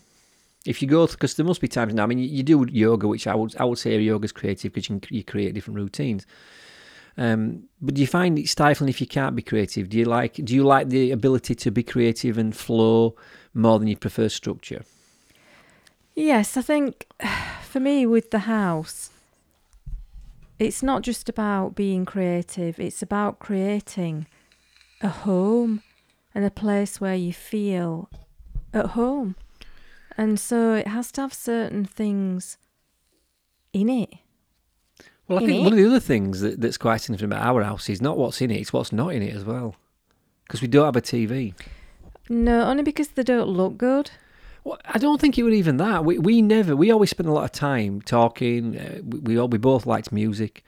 If 0.65 0.81
you 0.81 0.87
go 0.87 1.07
because 1.07 1.35
there 1.35 1.45
must 1.45 1.61
be 1.61 1.67
times 1.67 1.93
now. 1.93 2.03
I 2.03 2.05
mean, 2.07 2.19
you, 2.19 2.27
you 2.27 2.43
do 2.43 2.65
yoga, 2.69 3.07
which 3.07 3.27
I 3.27 3.35
would 3.35 3.55
I 3.57 3.63
would 3.65 3.77
say 3.77 3.97
yoga's 3.99 4.31
creative 4.31 4.73
because 4.73 4.89
you 4.89 4.99
can 4.99 5.15
you 5.15 5.23
create 5.23 5.53
different 5.53 5.77
routines. 5.77 6.25
Um, 7.19 7.63
but 7.81 7.95
do 7.95 8.01
you 8.01 8.07
find 8.07 8.39
it 8.39 8.47
stifling 8.47 8.87
if 8.87 9.01
you 9.01 9.07
can't 9.07 9.35
be 9.35 9.41
creative? 9.41 9.89
Do 9.89 9.97
you 9.97 10.05
like 10.05 10.35
do 10.35 10.55
you 10.55 10.63
like 10.63 10.87
the 10.87 11.11
ability 11.11 11.53
to 11.53 11.69
be 11.69 11.83
creative 11.83 12.37
and 12.37 12.55
flow 12.55 13.13
more 13.53 13.77
than 13.77 13.89
you 13.89 13.97
prefer 13.97 14.29
structure? 14.29 14.85
Yes, 16.15 16.55
I 16.55 16.61
think 16.61 17.07
for 17.61 17.81
me 17.81 18.05
with 18.05 18.31
the 18.31 18.39
house, 18.39 19.09
it's 20.59 20.81
not 20.81 21.01
just 21.01 21.27
about 21.27 21.75
being 21.75 22.05
creative, 22.05 22.79
it's 22.79 23.01
about 23.01 23.39
creating 23.39 24.25
a 25.01 25.09
home 25.09 25.83
and 26.33 26.45
a 26.45 26.51
place 26.51 27.01
where 27.01 27.15
you 27.15 27.33
feel 27.33 28.09
at 28.73 28.91
home. 28.91 29.35
And 30.17 30.39
so 30.39 30.73
it 30.73 30.87
has 30.87 31.11
to 31.13 31.21
have 31.21 31.33
certain 31.33 31.83
things 31.83 32.57
in 33.73 33.89
it. 33.89 34.09
Well, 35.29 35.37
I 35.43 35.45
think 35.45 35.59
it? 35.59 35.63
one 35.63 35.71
of 35.73 35.77
the 35.77 35.85
other 35.87 35.99
things 35.99 36.41
that, 36.41 36.59
that's 36.59 36.77
quite 36.77 36.97
significant 36.97 37.31
about 37.33 37.45
our 37.45 37.63
house 37.63 37.87
is 37.89 38.01
not 38.01 38.17
what's 38.17 38.41
in 38.41 38.51
it; 38.51 38.59
it's 38.59 38.73
what's 38.73 38.91
not 38.91 39.13
in 39.13 39.21
it 39.21 39.33
as 39.35 39.45
well. 39.45 39.75
Because 40.45 40.61
we 40.61 40.67
don't 40.67 40.85
have 40.85 40.95
a 40.95 41.01
TV. 41.01 41.53
No, 42.27 42.63
only 42.63 42.83
because 42.83 43.09
they 43.09 43.23
don't 43.23 43.47
look 43.47 43.77
good. 43.77 44.11
Well, 44.63 44.79
I 44.85 44.97
don't 44.97 45.21
think 45.21 45.37
it 45.37 45.43
was 45.43 45.53
even 45.53 45.77
that. 45.77 46.03
We 46.03 46.17
we 46.17 46.41
never. 46.41 46.75
We 46.75 46.91
always 46.91 47.09
spend 47.11 47.29
a 47.29 47.31
lot 47.31 47.43
of 47.45 47.51
time 47.51 48.01
talking. 48.01 48.77
Uh, 48.77 48.99
we 49.03 49.19
we, 49.19 49.37
all, 49.39 49.47
we 49.47 49.57
both 49.59 49.85
liked 49.85 50.11
music, 50.11 50.63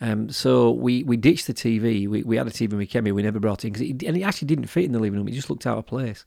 um. 0.00 0.28
So 0.30 0.70
we, 0.72 1.04
we 1.04 1.16
ditched 1.16 1.46
the 1.46 1.54
TV. 1.54 2.06
We 2.08 2.22
we 2.24 2.36
had 2.36 2.46
a 2.46 2.50
TV 2.50 2.70
when 2.70 2.78
we 2.78 2.86
came 2.86 3.04
here. 3.06 3.14
We 3.14 3.22
never 3.22 3.38
brought 3.40 3.64
it 3.64 3.68
in 3.68 3.72
'cause 3.74 3.82
it, 3.82 4.02
and 4.02 4.16
it 4.16 4.22
actually 4.22 4.46
didn't 4.46 4.66
fit 4.66 4.84
in 4.84 4.92
the 4.92 4.98
living 4.98 5.18
room. 5.20 5.28
It 5.28 5.32
just 5.32 5.48
looked 5.50 5.66
out 5.66 5.78
of 5.78 5.86
place. 5.86 6.24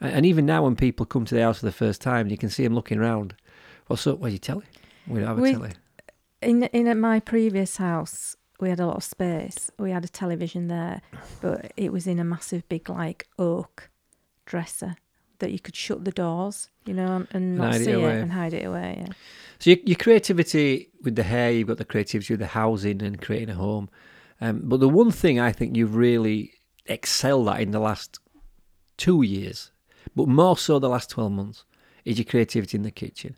And, 0.00 0.12
and 0.12 0.26
even 0.26 0.44
now, 0.46 0.64
when 0.64 0.76
people 0.76 1.06
come 1.06 1.24
to 1.24 1.34
the 1.34 1.42
house 1.42 1.60
for 1.60 1.66
the 1.66 1.72
first 1.72 2.00
time, 2.02 2.28
you 2.28 2.36
can 2.38 2.50
see 2.50 2.62
them 2.62 2.74
looking 2.74 2.98
around. 2.98 3.34
What's 3.86 4.06
up? 4.06 4.18
Where's 4.18 4.34
your 4.34 4.38
telly? 4.40 4.66
We 5.08 5.20
don't 5.20 5.28
have 5.28 5.38
a 5.38 5.42
We- 5.42 5.52
telly. 5.52 5.72
In 6.42 6.64
in 6.64 7.00
my 7.00 7.20
previous 7.20 7.76
house, 7.78 8.36
we 8.60 8.68
had 8.68 8.80
a 8.80 8.86
lot 8.86 8.96
of 8.96 9.04
space. 9.04 9.70
We 9.78 9.90
had 9.90 10.04
a 10.04 10.08
television 10.08 10.68
there, 10.68 11.02
but 11.40 11.72
it 11.76 11.92
was 11.92 12.06
in 12.06 12.18
a 12.18 12.24
massive 12.24 12.68
big 12.68 12.88
like 12.88 13.26
oak 13.38 13.90
dresser 14.44 14.96
that 15.38 15.52
you 15.52 15.58
could 15.58 15.76
shut 15.76 16.04
the 16.04 16.10
doors, 16.10 16.70
you 16.86 16.94
know, 16.94 17.26
and 17.32 17.58
not 17.58 17.74
see 17.74 17.90
it, 17.90 17.94
away. 17.94 18.20
and 18.20 18.32
hide 18.32 18.54
it 18.54 18.64
away. 18.64 19.04
Yeah. 19.06 19.12
So 19.58 19.70
your, 19.70 19.78
your 19.84 19.96
creativity 19.96 20.90
with 21.02 21.16
the 21.16 21.22
hair, 21.22 21.50
you've 21.50 21.68
got 21.68 21.78
the 21.78 21.84
creativity 21.84 22.32
with 22.32 22.40
the 22.40 22.46
housing 22.46 23.02
and 23.02 23.20
creating 23.20 23.50
a 23.50 23.54
home. 23.54 23.90
Um, 24.40 24.62
but 24.64 24.80
the 24.80 24.88
one 24.88 25.10
thing 25.10 25.38
I 25.38 25.52
think 25.52 25.76
you've 25.76 25.96
really 25.96 26.52
excelled 26.86 27.48
at 27.48 27.60
in 27.60 27.70
the 27.70 27.80
last 27.80 28.18
two 28.96 29.22
years, 29.22 29.72
but 30.14 30.28
more 30.28 30.56
so 30.56 30.78
the 30.78 30.88
last 30.88 31.10
12 31.10 31.32
months, 31.32 31.64
is 32.04 32.18
your 32.18 32.24
creativity 32.24 32.76
in 32.76 32.82
the 32.82 32.90
kitchen. 32.90 33.36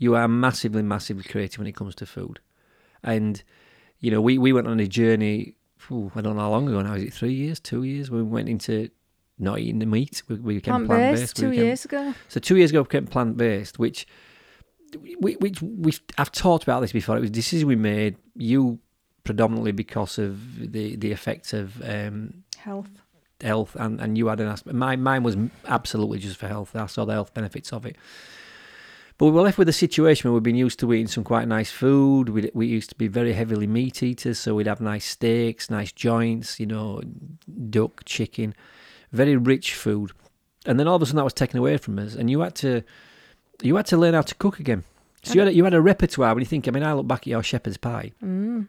You 0.00 0.16
are 0.16 0.26
massively, 0.26 0.82
massively 0.82 1.22
creative 1.22 1.58
when 1.58 1.68
it 1.68 1.76
comes 1.76 1.94
to 1.96 2.06
food. 2.06 2.40
And, 3.04 3.42
you 4.00 4.10
know, 4.10 4.20
we, 4.20 4.38
we 4.38 4.52
went 4.52 4.66
on 4.66 4.80
a 4.80 4.86
journey, 4.86 5.54
ooh, 5.92 6.10
I 6.14 6.22
don't 6.22 6.36
know 6.36 6.42
how 6.42 6.50
long 6.50 6.66
ago 6.68 6.80
now, 6.80 6.94
is 6.94 7.04
it 7.04 7.12
three 7.12 7.34
years, 7.34 7.60
two 7.60 7.82
years? 7.84 8.10
We 8.10 8.22
went 8.22 8.48
into 8.48 8.90
not 9.38 9.58
eating 9.58 9.78
the 9.78 9.86
meat. 9.86 10.22
We, 10.26 10.36
we 10.36 10.54
became 10.54 10.86
Plant 10.86 11.16
based 11.16 11.36
two 11.36 11.52
years 11.52 11.84
ago. 11.84 12.14
So 12.28 12.40
two 12.40 12.56
years 12.56 12.70
ago, 12.70 12.80
we 12.80 12.84
became 12.84 13.06
plant 13.06 13.36
based, 13.36 13.78
which 13.78 14.06
we, 15.18 15.34
which 15.34 15.60
we 15.62 15.92
I've 16.18 16.32
talked 16.32 16.62
about 16.62 16.80
this 16.80 16.92
before. 16.92 17.16
It 17.16 17.20
was 17.20 17.30
a 17.30 17.32
decision 17.32 17.68
we 17.68 17.76
made. 17.76 18.16
You 18.36 18.78
predominantly 19.24 19.72
because 19.72 20.18
of 20.18 20.72
the 20.72 20.96
the 20.96 21.12
effects 21.12 21.52
of 21.52 21.80
um, 21.82 22.42
Health. 22.56 22.90
health, 23.40 23.76
and, 23.78 24.00
and 24.00 24.18
you 24.18 24.26
had 24.28 24.40
an 24.40 24.48
aspect. 24.48 24.74
My 24.74 24.96
mine 24.96 25.22
was 25.22 25.36
absolutely 25.66 26.18
just 26.18 26.36
for 26.36 26.48
health. 26.48 26.74
I 26.74 26.86
saw 26.86 27.04
the 27.04 27.12
health 27.12 27.32
benefits 27.32 27.72
of 27.72 27.86
it. 27.86 27.96
But 29.20 29.26
we 29.26 29.32
were 29.32 29.42
left 29.42 29.58
with 29.58 29.68
a 29.68 29.74
situation 29.74 30.30
where 30.30 30.34
we'd 30.34 30.44
been 30.44 30.56
used 30.56 30.80
to 30.80 30.90
eating 30.94 31.06
some 31.06 31.24
quite 31.24 31.46
nice 31.46 31.70
food. 31.70 32.30
We 32.30 32.50
we 32.54 32.66
used 32.66 32.88
to 32.88 32.94
be 32.94 33.06
very 33.06 33.34
heavily 33.34 33.66
meat 33.66 34.02
eaters, 34.02 34.38
so 34.38 34.54
we'd 34.54 34.66
have 34.66 34.80
nice 34.80 35.04
steaks, 35.04 35.68
nice 35.68 35.92
joints, 35.92 36.58
you 36.58 36.64
know, 36.64 37.02
duck, 37.68 38.02
chicken, 38.06 38.54
very 39.12 39.36
rich 39.36 39.74
food. 39.74 40.12
And 40.64 40.80
then 40.80 40.88
all 40.88 40.96
of 40.96 41.02
a 41.02 41.04
sudden 41.04 41.18
that 41.18 41.24
was 41.24 41.34
taken 41.34 41.58
away 41.58 41.76
from 41.76 41.98
us, 41.98 42.14
and 42.14 42.30
you 42.30 42.40
had 42.40 42.54
to 42.54 42.82
you 43.60 43.76
had 43.76 43.84
to 43.88 43.98
learn 43.98 44.14
how 44.14 44.22
to 44.22 44.34
cook 44.36 44.58
again. 44.58 44.84
So 45.22 45.34
you 45.34 45.40
had 45.40 45.48
a, 45.48 45.52
you 45.52 45.64
had 45.64 45.74
a 45.74 45.82
repertoire. 45.82 46.32
When 46.34 46.40
you 46.40 46.46
think, 46.46 46.66
I 46.66 46.70
mean, 46.70 46.82
I 46.82 46.94
look 46.94 47.06
back 47.06 47.20
at 47.20 47.26
your 47.26 47.42
shepherd's 47.42 47.76
pie 47.76 48.12
Mm, 48.24 48.68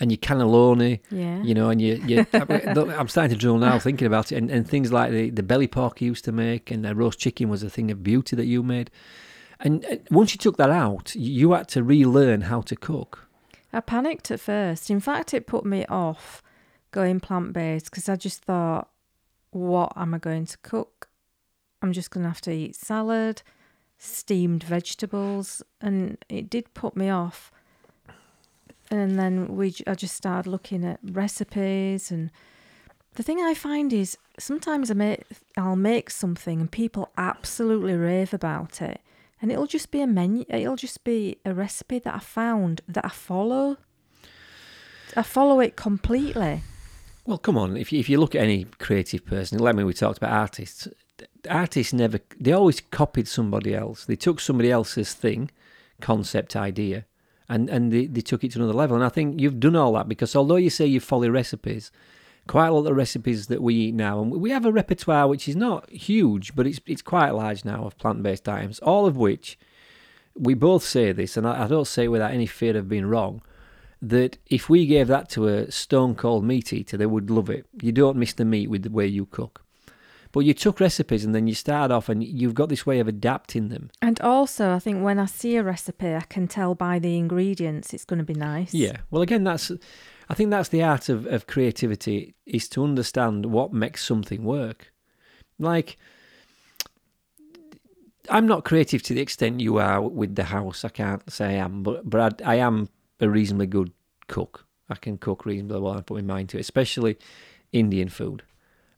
and 0.00 0.10
your 0.10 0.18
cannelloni, 0.18 0.98
yeah. 1.08 1.40
you 1.44 1.54
know, 1.54 1.70
and 1.70 1.80
you, 1.80 2.02
you 2.04 2.26
I'm 2.32 3.06
starting 3.06 3.32
to 3.32 3.40
drill 3.40 3.58
now 3.58 3.78
thinking 3.78 4.08
about 4.08 4.32
it, 4.32 4.38
and, 4.38 4.50
and 4.50 4.68
things 4.68 4.92
like 4.92 5.12
the, 5.12 5.30
the 5.30 5.44
belly 5.44 5.68
pork 5.68 6.00
you 6.00 6.08
used 6.08 6.24
to 6.24 6.32
make, 6.32 6.72
and 6.72 6.84
the 6.84 6.96
roast 6.96 7.20
chicken 7.20 7.48
was 7.48 7.62
a 7.62 7.70
thing 7.70 7.92
of 7.92 8.02
beauty 8.02 8.34
that 8.34 8.46
you 8.46 8.64
made. 8.64 8.90
And 9.60 9.84
uh, 9.84 9.96
once 10.10 10.34
you 10.34 10.38
took 10.38 10.56
that 10.56 10.70
out, 10.70 11.14
you 11.14 11.52
had 11.52 11.68
to 11.68 11.82
relearn 11.82 12.42
how 12.42 12.60
to 12.62 12.76
cook. 12.76 13.28
I 13.72 13.80
panicked 13.80 14.30
at 14.30 14.40
first. 14.40 14.90
In 14.90 15.00
fact, 15.00 15.34
it 15.34 15.46
put 15.46 15.64
me 15.64 15.84
off 15.86 16.42
going 16.92 17.20
plant 17.20 17.52
based 17.52 17.86
because 17.86 18.08
I 18.08 18.16
just 18.16 18.44
thought, 18.44 18.88
what 19.50 19.92
am 19.96 20.14
I 20.14 20.18
going 20.18 20.46
to 20.46 20.58
cook? 20.58 21.08
I'm 21.82 21.92
just 21.92 22.10
going 22.10 22.22
to 22.22 22.28
have 22.28 22.40
to 22.42 22.52
eat 22.52 22.76
salad, 22.76 23.42
steamed 23.98 24.62
vegetables, 24.62 25.62
and 25.80 26.18
it 26.28 26.48
did 26.48 26.72
put 26.74 26.96
me 26.96 27.10
off. 27.10 27.50
And 28.90 29.18
then 29.18 29.56
we, 29.56 29.74
I 29.86 29.94
just 29.94 30.14
started 30.14 30.48
looking 30.48 30.84
at 30.84 31.00
recipes, 31.02 32.10
and 32.10 32.30
the 33.14 33.22
thing 33.22 33.40
I 33.40 33.54
find 33.54 33.92
is 33.92 34.16
sometimes 34.38 34.90
I 34.90 34.94
make, 34.94 35.24
I'll 35.56 35.76
make 35.76 36.10
something 36.10 36.60
and 36.60 36.70
people 36.70 37.10
absolutely 37.16 37.94
rave 37.94 38.32
about 38.32 38.80
it, 38.80 39.00
and 39.44 39.52
it'll 39.52 39.66
just 39.66 39.90
be 39.90 40.00
a 40.00 40.06
menu. 40.06 40.46
It'll 40.48 40.74
just 40.74 41.04
be 41.04 41.36
a 41.44 41.52
recipe 41.52 41.98
that 41.98 42.14
I 42.14 42.18
found 42.18 42.80
that 42.88 43.04
I 43.04 43.10
follow. 43.10 43.76
I 45.14 45.22
follow 45.22 45.60
it 45.60 45.76
completely. 45.76 46.62
Well, 47.26 47.36
come 47.36 47.58
on, 47.58 47.76
if 47.76 47.92
you, 47.92 48.00
if 48.00 48.08
you 48.08 48.18
look 48.18 48.34
at 48.34 48.40
any 48.40 48.64
creative 48.78 49.26
person, 49.26 49.58
let 49.58 49.76
me, 49.76 49.84
we 49.84 49.92
talked 49.92 50.16
about 50.16 50.32
artists. 50.32 50.88
Artists 51.50 51.92
never, 51.92 52.20
they 52.40 52.52
always 52.52 52.80
copied 52.80 53.28
somebody 53.28 53.74
else. 53.74 54.06
They 54.06 54.16
took 54.16 54.40
somebody 54.40 54.70
else's 54.70 55.12
thing, 55.12 55.50
concept, 56.00 56.56
idea, 56.56 57.04
and, 57.46 57.68
and 57.68 57.92
they, 57.92 58.06
they 58.06 58.22
took 58.22 58.44
it 58.44 58.52
to 58.52 58.60
another 58.60 58.72
level. 58.72 58.96
And 58.96 59.04
I 59.04 59.10
think 59.10 59.42
you've 59.42 59.60
done 59.60 59.76
all 59.76 59.92
that 59.92 60.08
because 60.08 60.34
although 60.34 60.56
you 60.56 60.70
say 60.70 60.86
you 60.86 61.00
follow 61.00 61.28
recipes, 61.28 61.90
quite 62.46 62.68
a 62.68 62.72
lot 62.72 62.80
of 62.80 62.84
the 62.84 62.94
recipes 62.94 63.46
that 63.46 63.62
we 63.62 63.74
eat 63.74 63.94
now, 63.94 64.20
and 64.20 64.30
we 64.30 64.50
have 64.50 64.66
a 64.66 64.72
repertoire 64.72 65.28
which 65.28 65.48
is 65.48 65.56
not 65.56 65.88
huge, 65.90 66.54
but 66.54 66.66
it's 66.66 66.80
it's 66.86 67.02
quite 67.02 67.30
large 67.30 67.64
now 67.64 67.84
of 67.84 67.98
plant 67.98 68.22
based 68.22 68.48
items, 68.48 68.78
all 68.80 69.06
of 69.06 69.16
which 69.16 69.58
we 70.36 70.54
both 70.54 70.82
say 70.82 71.12
this, 71.12 71.36
and 71.36 71.46
I, 71.46 71.64
I 71.64 71.66
don't 71.68 71.86
say 71.86 72.08
without 72.08 72.32
any 72.32 72.46
fear 72.46 72.76
of 72.76 72.88
being 72.88 73.06
wrong, 73.06 73.42
that 74.02 74.38
if 74.46 74.68
we 74.68 74.86
gave 74.86 75.08
that 75.08 75.28
to 75.30 75.48
a 75.48 75.70
stone 75.70 76.14
cold 76.14 76.44
meat 76.44 76.72
eater, 76.72 76.96
they 76.96 77.06
would 77.06 77.30
love 77.30 77.48
it. 77.48 77.66
You 77.80 77.92
don't 77.92 78.16
miss 78.16 78.32
the 78.32 78.44
meat 78.44 78.68
with 78.68 78.82
the 78.82 78.90
way 78.90 79.06
you 79.06 79.26
cook. 79.26 79.62
But 80.32 80.40
you 80.40 80.52
took 80.52 80.80
recipes 80.80 81.24
and 81.24 81.32
then 81.32 81.46
you 81.46 81.54
start 81.54 81.92
off 81.92 82.08
and 82.08 82.22
you've 82.24 82.54
got 82.54 82.68
this 82.68 82.84
way 82.84 82.98
of 82.98 83.06
adapting 83.06 83.68
them. 83.68 83.92
And 84.02 84.20
also, 84.20 84.72
I 84.72 84.80
think 84.80 85.04
when 85.04 85.20
I 85.20 85.26
see 85.26 85.54
a 85.54 85.62
recipe, 85.62 86.12
I 86.12 86.22
can 86.28 86.48
tell 86.48 86.74
by 86.74 86.98
the 86.98 87.16
ingredients 87.16 87.94
it's 87.94 88.04
going 88.04 88.18
to 88.18 88.24
be 88.24 88.34
nice. 88.34 88.74
Yeah. 88.74 88.96
Well, 89.12 89.22
again, 89.22 89.44
that's 89.44 89.70
I 90.28 90.34
think 90.34 90.50
that's 90.50 90.70
the 90.70 90.82
art 90.82 91.08
of, 91.08 91.26
of 91.26 91.46
creativity 91.46 92.34
is 92.46 92.68
to 92.70 92.84
understand 92.84 93.46
what 93.46 93.72
makes 93.72 94.04
something 94.04 94.44
work. 94.44 94.92
Like, 95.58 95.96
I'm 98.30 98.46
not 98.46 98.64
creative 98.64 99.02
to 99.02 99.14
the 99.14 99.20
extent 99.20 99.60
you 99.60 99.78
are 99.78 100.00
with 100.00 100.34
the 100.34 100.44
house. 100.44 100.84
I 100.84 100.88
can't 100.88 101.30
say 101.30 101.46
I 101.46 101.64
am, 101.64 101.82
but 101.82 102.08
but 102.08 102.42
I, 102.42 102.54
I 102.54 102.56
am 102.56 102.88
a 103.20 103.28
reasonably 103.28 103.66
good 103.66 103.92
cook. 104.28 104.66
I 104.88 104.94
can 104.94 105.18
cook 105.18 105.44
reasonably 105.44 105.80
well. 105.80 105.98
I 105.98 106.00
put 106.00 106.16
my 106.16 106.34
mind 106.34 106.48
to 106.50 106.58
it, 106.58 106.60
especially 106.60 107.18
Indian 107.72 108.08
food. 108.08 108.42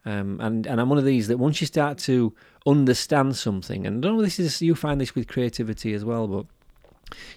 Um, 0.05 0.41
and 0.41 0.67
and 0.67 0.81
I'm 0.81 0.89
one 0.89 0.99
of 0.99 1.05
these 1.05 1.27
that 1.29 1.39
once 1.39 1.61
you 1.61 1.67
start 1.67 1.99
to 1.99 2.33
understand 2.67 3.37
something, 3.37 3.87
and 3.87 4.05
I 4.05 4.09
don't 4.09 4.17
know 4.17 4.23
this 4.23 4.39
is 4.39 4.63
you 4.63 4.77
find 4.77 5.01
this 5.01 5.17
with 5.17 5.27
creativity 5.27 5.93
as 5.95 6.05
well, 6.05 6.29
but 6.29 6.47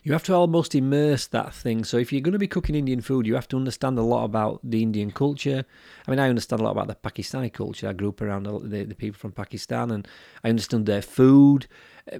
you 0.03 0.13
have 0.13 0.23
to 0.23 0.33
almost 0.33 0.73
immerse 0.73 1.27
that 1.27 1.53
thing. 1.53 1.83
So 1.83 1.97
if 1.97 2.11
you're 2.11 2.21
going 2.21 2.33
to 2.33 2.39
be 2.39 2.47
cooking 2.47 2.75
Indian 2.75 3.01
food, 3.01 3.27
you 3.27 3.35
have 3.35 3.47
to 3.49 3.57
understand 3.57 3.97
a 3.99 4.03
lot 4.03 4.23
about 4.23 4.59
the 4.63 4.81
Indian 4.81 5.11
culture. 5.11 5.65
I 6.07 6.11
mean, 6.11 6.19
I 6.19 6.29
understand 6.29 6.61
a 6.61 6.63
lot 6.63 6.71
about 6.71 6.87
the 6.87 6.95
Pakistani 6.95 7.53
culture. 7.53 7.87
I 7.87 7.93
grew 7.93 8.09
up 8.09 8.21
around 8.21 8.43
the, 8.43 8.85
the, 8.85 8.95
people 8.95 9.19
from 9.19 9.31
Pakistan, 9.31 9.91
and 9.91 10.07
I 10.43 10.49
understand 10.49 10.85
their 10.85 11.01
food. 11.01 11.67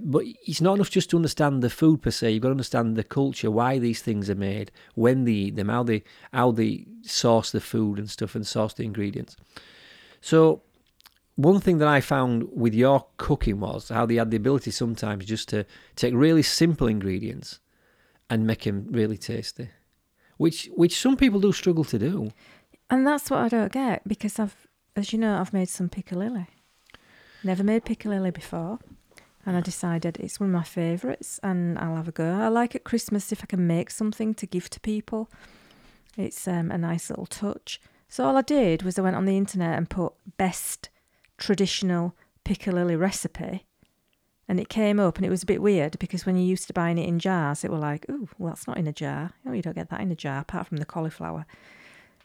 But 0.00 0.24
it's 0.46 0.60
not 0.60 0.74
enough 0.74 0.90
just 0.90 1.10
to 1.10 1.16
understand 1.16 1.62
the 1.62 1.70
food 1.70 2.02
per 2.02 2.12
se. 2.12 2.30
You've 2.30 2.42
got 2.42 2.48
to 2.48 2.52
understand 2.52 2.96
the 2.96 3.04
culture, 3.04 3.50
why 3.50 3.78
these 3.78 4.02
things 4.02 4.30
are 4.30 4.36
made, 4.36 4.70
when 4.94 5.24
they 5.24 5.32
eat 5.32 5.56
them, 5.56 5.68
how 5.68 5.82
they 5.82 6.04
how 6.32 6.52
they 6.52 6.86
source 7.02 7.50
the 7.50 7.60
food 7.60 7.98
and 7.98 8.08
stuff, 8.08 8.34
and 8.34 8.46
source 8.46 8.74
the 8.74 8.84
ingredients. 8.84 9.36
So 10.20 10.62
one 11.42 11.60
thing 11.60 11.78
that 11.78 11.88
I 11.88 12.00
found 12.00 12.48
with 12.52 12.74
your 12.74 13.06
cooking 13.16 13.60
was 13.60 13.88
how 13.88 14.06
they 14.06 14.16
had 14.16 14.30
the 14.30 14.36
ability 14.36 14.70
sometimes 14.70 15.24
just 15.24 15.48
to 15.48 15.64
take 15.96 16.14
really 16.14 16.42
simple 16.42 16.86
ingredients 16.86 17.60
and 18.28 18.46
make 18.46 18.64
them 18.64 18.86
really 18.90 19.16
tasty, 19.16 19.70
which 20.36 20.68
which 20.74 21.00
some 21.00 21.16
people 21.16 21.40
do 21.40 21.52
struggle 21.52 21.84
to 21.84 21.98
do. 21.98 22.32
And 22.88 23.06
that's 23.06 23.30
what 23.30 23.40
I 23.40 23.48
don't 23.48 23.72
get 23.72 24.06
because 24.06 24.38
I've, 24.38 24.66
as 24.96 25.12
you 25.12 25.18
know, 25.18 25.38
I've 25.38 25.52
made 25.52 25.68
some 25.68 25.88
piccalilli. 25.88 26.46
Never 27.42 27.64
made 27.64 27.84
piccalilli 27.84 28.32
before. 28.32 28.78
And 29.46 29.56
I 29.56 29.60
decided 29.60 30.18
it's 30.18 30.38
one 30.38 30.50
of 30.50 30.54
my 30.54 30.62
favourites 30.62 31.40
and 31.42 31.78
I'll 31.78 31.96
have 31.96 32.08
a 32.08 32.12
go. 32.12 32.40
I 32.40 32.48
like 32.48 32.74
at 32.74 32.84
Christmas 32.84 33.32
if 33.32 33.42
I 33.42 33.46
can 33.46 33.66
make 33.66 33.90
something 33.90 34.34
to 34.34 34.46
give 34.46 34.68
to 34.70 34.80
people. 34.80 35.30
It's 36.16 36.46
um, 36.46 36.70
a 36.70 36.76
nice 36.76 37.08
little 37.08 37.26
touch. 37.26 37.80
So 38.08 38.24
all 38.26 38.36
I 38.36 38.42
did 38.42 38.82
was 38.82 38.98
I 38.98 39.02
went 39.02 39.16
on 39.16 39.24
the 39.24 39.38
internet 39.38 39.78
and 39.78 39.88
put 39.88 40.12
best 40.36 40.90
traditional 41.40 42.14
piccalilli 42.44 42.98
recipe. 42.98 43.66
And 44.48 44.58
it 44.58 44.68
came 44.68 44.98
up 44.98 45.16
and 45.16 45.24
it 45.24 45.30
was 45.30 45.44
a 45.44 45.46
bit 45.46 45.62
weird 45.62 45.96
because 46.00 46.26
when 46.26 46.36
you're 46.36 46.44
used 46.44 46.66
to 46.66 46.72
buying 46.72 46.98
it 46.98 47.08
in 47.08 47.20
jars, 47.20 47.64
it 47.64 47.70
were 47.70 47.78
like, 47.78 48.04
oh, 48.08 48.28
well, 48.36 48.50
that's 48.50 48.66
not 48.66 48.78
in 48.78 48.88
a 48.88 48.92
jar. 48.92 49.32
Oh, 49.46 49.52
you 49.52 49.62
don't 49.62 49.76
get 49.76 49.90
that 49.90 50.00
in 50.00 50.10
a 50.10 50.16
jar 50.16 50.40
apart 50.40 50.66
from 50.66 50.78
the 50.78 50.84
cauliflower. 50.84 51.46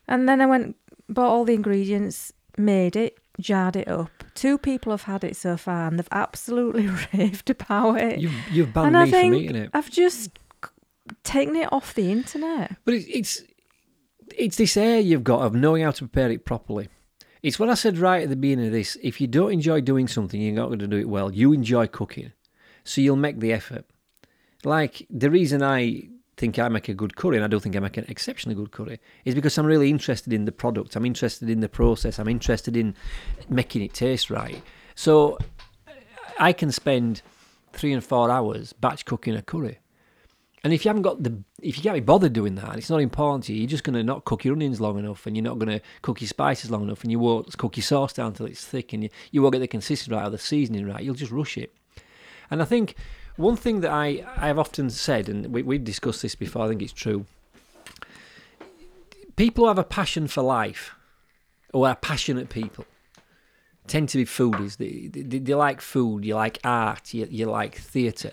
And 0.08 0.28
then 0.28 0.42
I 0.42 0.48
went, 0.48 0.76
bought 1.08 1.30
all 1.30 1.46
the 1.46 1.54
ingredients, 1.54 2.34
made 2.58 2.96
it, 2.96 3.20
jarred 3.40 3.76
it 3.76 3.88
up. 3.88 4.10
Two 4.34 4.58
people 4.58 4.92
have 4.92 5.04
had 5.04 5.24
it 5.24 5.36
so 5.36 5.56
far 5.56 5.88
and 5.88 6.00
they've 6.00 6.08
absolutely 6.12 6.90
raved 7.14 7.50
about 7.52 8.02
it. 8.02 8.20
You've 8.20 8.34
you've 8.52 8.74
banned 8.74 8.96
and 8.96 9.12
me 9.12 9.20
from 9.20 9.34
eating 9.36 9.56
it, 9.56 9.70
I've 9.74 9.92
just 9.92 10.40
taken 11.24 11.56
it 11.56 11.72
off 11.72 11.94
the 11.94 12.12
internet. 12.12 12.76
but 12.86 12.96
it's 12.96 13.06
it's 13.08 13.44
it's 14.36 14.58
this 14.58 14.76
air 14.78 15.00
you've 15.00 15.24
got 15.24 15.42
of 15.42 15.54
knowing 15.54 15.84
how 15.84 15.92
to 15.92 16.08
prepare 16.08 16.32
it 16.32 16.46
properly. 16.46 16.90
It's 17.46 17.60
what 17.60 17.70
I 17.70 17.76
said 17.76 18.00
right 18.00 18.24
at 18.24 18.30
the 18.30 18.36
beginning 18.36 18.66
of 18.66 18.72
this. 18.72 18.98
If 19.04 19.22
you 19.22 19.28
don't 19.28 19.54
enjoy 19.54 19.80
doing 19.80 20.08
something, 20.08 20.42
you're 20.42 20.56
not 20.56 20.70
going 20.70 20.80
to 20.80 20.88
do 20.88 20.98
it 20.98 21.08
well. 21.08 21.32
You 21.32 21.54
enjoy 21.54 21.86
cooking, 21.86 22.32
so 22.84 23.02
you'll 23.02 23.18
make 23.18 23.40
the 23.40 23.54
effort. 23.54 23.86
Like 24.64 25.06
the 25.12 25.30
reason 25.30 25.62
I 25.62 26.10
think 26.38 26.58
I 26.58 26.70
make 26.70 26.90
a 26.90 26.96
good 26.96 27.16
curry, 27.16 27.36
and 27.36 27.46
I 27.46 27.48
don't 27.48 27.60
think 27.60 27.76
I 27.76 27.80
make 27.82 27.98
an 27.98 28.06
exceptionally 28.08 28.56
good 28.56 28.72
curry, 28.72 29.00
is 29.26 29.36
because 29.36 29.56
I'm 29.60 29.68
really 29.68 29.92
interested 29.92 30.34
in 30.34 30.46
the 30.46 30.52
product. 30.52 30.96
I'm 30.96 31.06
interested 31.06 31.48
in 31.48 31.60
the 31.60 31.70
process. 31.70 32.18
I'm 32.18 32.28
interested 32.28 32.76
in 32.76 32.96
making 33.48 33.84
it 33.84 33.94
taste 33.94 34.32
right. 34.32 34.64
So 34.96 35.38
I 36.40 36.52
can 36.52 36.72
spend 36.72 37.22
three 37.74 37.94
and 37.94 38.04
four 38.04 38.32
hours 38.32 38.74
batch 38.74 39.06
cooking 39.06 39.36
a 39.36 39.44
curry. 39.44 39.78
And 40.66 40.74
if 40.74 40.84
you 40.84 40.90
haven't 40.90 41.04
got 41.04 41.22
the, 41.22 41.44
if 41.62 41.78
you 41.78 41.84
can't 41.84 41.94
be 41.94 42.00
bothered 42.00 42.34
doing 42.34 42.56
that, 42.56 42.76
it's 42.76 42.90
not 42.90 43.00
important 43.00 43.44
to 43.44 43.54
you. 43.54 43.60
You're 43.60 43.70
just 43.70 43.84
going 43.84 43.94
to 43.94 44.02
not 44.02 44.26
cook 44.26 44.44
your 44.44 44.56
onions 44.56 44.82
long 44.82 44.98
enough, 44.98 45.28
and 45.28 45.38
you're 45.38 45.44
not 45.44 45.60
going 45.60 45.70
to 45.70 45.80
cook 46.02 46.22
your 46.22 46.28
spices 46.28 46.72
long 46.72 46.82
enough, 46.82 47.04
and 47.04 47.12
you 47.12 47.20
won't 47.20 47.56
cook 47.56 47.78
your 47.78 47.84
sauce 47.84 48.14
down 48.14 48.30
until 48.30 48.48
it's 48.48 48.66
thick, 48.66 48.92
and 48.92 49.04
you, 49.04 49.10
you 49.30 49.44
won't 49.44 49.54
get 49.54 49.60
the 49.60 49.68
consistency 49.68 50.12
right 50.12 50.26
or 50.26 50.32
the 50.32 50.40
seasoning 50.40 50.88
right. 50.88 51.04
You'll 51.04 51.14
just 51.14 51.32
rush 51.32 51.56
it. 51.60 51.72
And 52.50 52.64
I 52.64 52.66
think 52.66 52.96
one 53.36 53.56
thing 53.56 53.82
that 53.82 53.92
I 53.92 54.26
I 54.38 54.48
have 54.48 54.58
often 54.58 54.90
said, 54.90 55.30
and 55.30 55.54
we, 55.54 55.62
we've 55.62 55.84
discussed 55.84 56.24
this 56.24 56.34
before. 56.34 56.66
I 56.66 56.70
think 56.70 56.82
it's 56.82 56.92
true. 56.92 57.28
People 59.36 59.66
who 59.66 59.68
have 59.68 59.78
a 59.78 59.84
passion 59.84 60.28
for 60.28 60.42
life, 60.42 60.96
or 61.76 61.88
are 61.88 61.96
passionate 61.96 62.50
people, 62.50 62.86
tend 63.86 64.10
to 64.10 64.18
be 64.18 64.26
foodies. 64.26 64.78
They, 64.78 65.12
they, 65.14 65.38
they 65.38 65.54
like 65.54 65.80
food. 65.80 66.26
You 66.26 66.34
like 66.34 66.58
art. 66.64 67.14
You, 67.14 67.28
you 67.30 67.46
like 67.46 67.76
theatre 67.76 68.32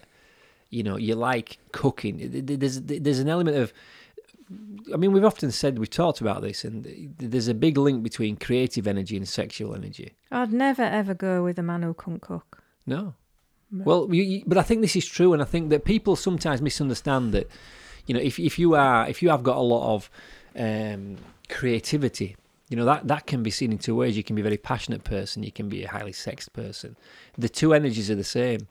you 0.72 0.82
know, 0.82 0.96
you 0.96 1.14
like 1.14 1.58
cooking. 1.70 2.18
There's 2.32 2.80
there's 2.80 3.18
an 3.20 3.28
element 3.28 3.58
of 3.58 3.72
I 4.92 4.96
mean, 4.96 5.12
we've 5.12 5.24
often 5.24 5.50
said 5.52 5.78
we've 5.78 5.90
talked 5.90 6.20
about 6.20 6.42
this, 6.42 6.64
and 6.64 7.14
there's 7.18 7.48
a 7.48 7.54
big 7.54 7.78
link 7.78 8.02
between 8.02 8.36
creative 8.36 8.86
energy 8.86 9.16
and 9.16 9.28
sexual 9.28 9.74
energy. 9.74 10.14
I'd 10.30 10.52
never 10.52 10.82
ever 10.82 11.14
go 11.14 11.44
with 11.44 11.58
a 11.58 11.62
man 11.62 11.82
who 11.82 11.94
can't 11.94 12.20
cook. 12.20 12.62
No. 12.86 13.14
no. 13.70 13.84
Well, 13.84 14.08
you, 14.12 14.22
you, 14.22 14.42
but 14.46 14.58
I 14.58 14.62
think 14.62 14.80
this 14.80 14.96
is 14.96 15.06
true, 15.06 15.32
and 15.32 15.40
I 15.40 15.44
think 15.44 15.70
that 15.70 15.84
people 15.84 16.16
sometimes 16.16 16.60
misunderstand 16.60 17.32
that. 17.32 17.48
You 18.06 18.14
know, 18.14 18.20
if 18.20 18.40
if 18.40 18.58
you 18.58 18.74
are 18.74 19.08
if 19.08 19.22
you 19.22 19.28
have 19.28 19.44
got 19.44 19.58
a 19.58 19.60
lot 19.60 19.94
of 19.94 20.10
um, 20.56 21.18
creativity, 21.48 22.36
you 22.68 22.76
know 22.76 22.84
that 22.84 23.06
that 23.06 23.26
can 23.26 23.42
be 23.44 23.50
seen 23.50 23.70
in 23.70 23.78
two 23.78 23.94
ways. 23.94 24.16
You 24.16 24.24
can 24.24 24.34
be 24.34 24.42
a 24.42 24.44
very 24.44 24.56
passionate 24.56 25.04
person. 25.04 25.44
You 25.44 25.52
can 25.52 25.68
be 25.68 25.84
a 25.84 25.88
highly 25.88 26.12
sexed 26.12 26.52
person. 26.52 26.96
The 27.38 27.48
two 27.48 27.74
energies 27.74 28.10
are 28.10 28.16
the 28.16 28.24
same. 28.24 28.66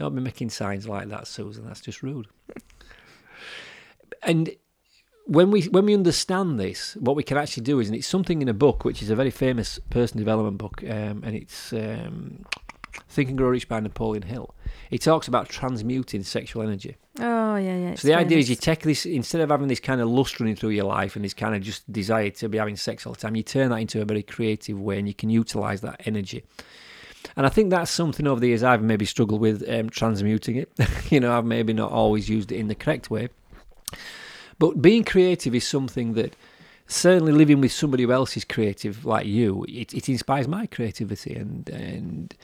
Don't 0.00 0.14
be 0.14 0.22
making 0.22 0.48
signs 0.48 0.88
like 0.88 1.10
that, 1.10 1.26
Susan. 1.26 1.66
That's 1.66 1.82
just 1.82 2.02
rude. 2.02 2.26
and 4.22 4.50
when 5.26 5.50
we 5.50 5.64
when 5.64 5.84
we 5.84 5.92
understand 5.92 6.58
this, 6.58 6.96
what 6.96 7.16
we 7.16 7.22
can 7.22 7.36
actually 7.36 7.64
do 7.64 7.80
is, 7.80 7.88
and 7.88 7.94
it's 7.94 8.06
something 8.06 8.40
in 8.40 8.48
a 8.48 8.54
book 8.54 8.82
which 8.86 9.02
is 9.02 9.10
a 9.10 9.14
very 9.14 9.30
famous 9.30 9.78
person 9.90 10.16
development 10.16 10.56
book, 10.56 10.82
um, 10.84 11.22
and 11.22 11.36
it's 11.36 11.74
um, 11.74 12.46
Think 13.10 13.28
and 13.28 13.36
Grow 13.36 13.50
Rich 13.50 13.68
by 13.68 13.78
Napoleon 13.78 14.22
Hill. 14.22 14.54
It 14.90 15.02
talks 15.02 15.28
about 15.28 15.50
transmuting 15.50 16.22
sexual 16.22 16.62
energy. 16.62 16.96
Oh 17.18 17.56
yeah, 17.56 17.76
yeah. 17.76 17.94
So 17.96 18.08
the 18.08 18.14
idea 18.14 18.38
is 18.38 18.48
you 18.48 18.56
take 18.56 18.80
this 18.80 19.04
instead 19.04 19.42
of 19.42 19.50
having 19.50 19.68
this 19.68 19.80
kind 19.80 20.00
of 20.00 20.08
lust 20.08 20.40
running 20.40 20.56
through 20.56 20.70
your 20.70 20.86
life 20.86 21.14
and 21.14 21.22
this 21.22 21.34
kind 21.34 21.54
of 21.54 21.60
just 21.60 21.92
desire 21.92 22.30
to 22.30 22.48
be 22.48 22.56
having 22.56 22.76
sex 22.76 23.06
all 23.06 23.12
the 23.12 23.18
time, 23.18 23.36
you 23.36 23.42
turn 23.42 23.68
that 23.68 23.76
into 23.76 24.00
a 24.00 24.06
very 24.06 24.22
creative 24.22 24.80
way, 24.80 24.98
and 24.98 25.06
you 25.06 25.12
can 25.12 25.28
utilize 25.28 25.82
that 25.82 26.00
energy. 26.06 26.42
And 27.36 27.46
I 27.46 27.48
think 27.48 27.70
that's 27.70 27.90
something 27.90 28.26
over 28.26 28.40
the 28.40 28.48
years 28.48 28.62
I've 28.62 28.82
maybe 28.82 29.04
struggled 29.04 29.40
with 29.40 29.68
um, 29.68 29.90
transmuting 29.90 30.56
it. 30.56 30.72
you 31.10 31.20
know, 31.20 31.36
I've 31.36 31.44
maybe 31.44 31.72
not 31.72 31.92
always 31.92 32.28
used 32.28 32.50
it 32.52 32.56
in 32.56 32.68
the 32.68 32.74
correct 32.74 33.10
way. 33.10 33.28
But 34.58 34.82
being 34.82 35.04
creative 35.04 35.54
is 35.54 35.66
something 35.66 36.14
that 36.14 36.34
certainly 36.86 37.32
living 37.32 37.60
with 37.60 37.72
somebody 37.72 38.02
who 38.02 38.12
else 38.12 38.36
is 38.36 38.44
creative 38.44 39.04
like 39.04 39.26
you, 39.26 39.64
it, 39.68 39.94
it 39.94 40.08
inspires 40.08 40.48
my 40.48 40.66
creativity 40.66 41.34
and 41.34 41.68
and 41.70 42.34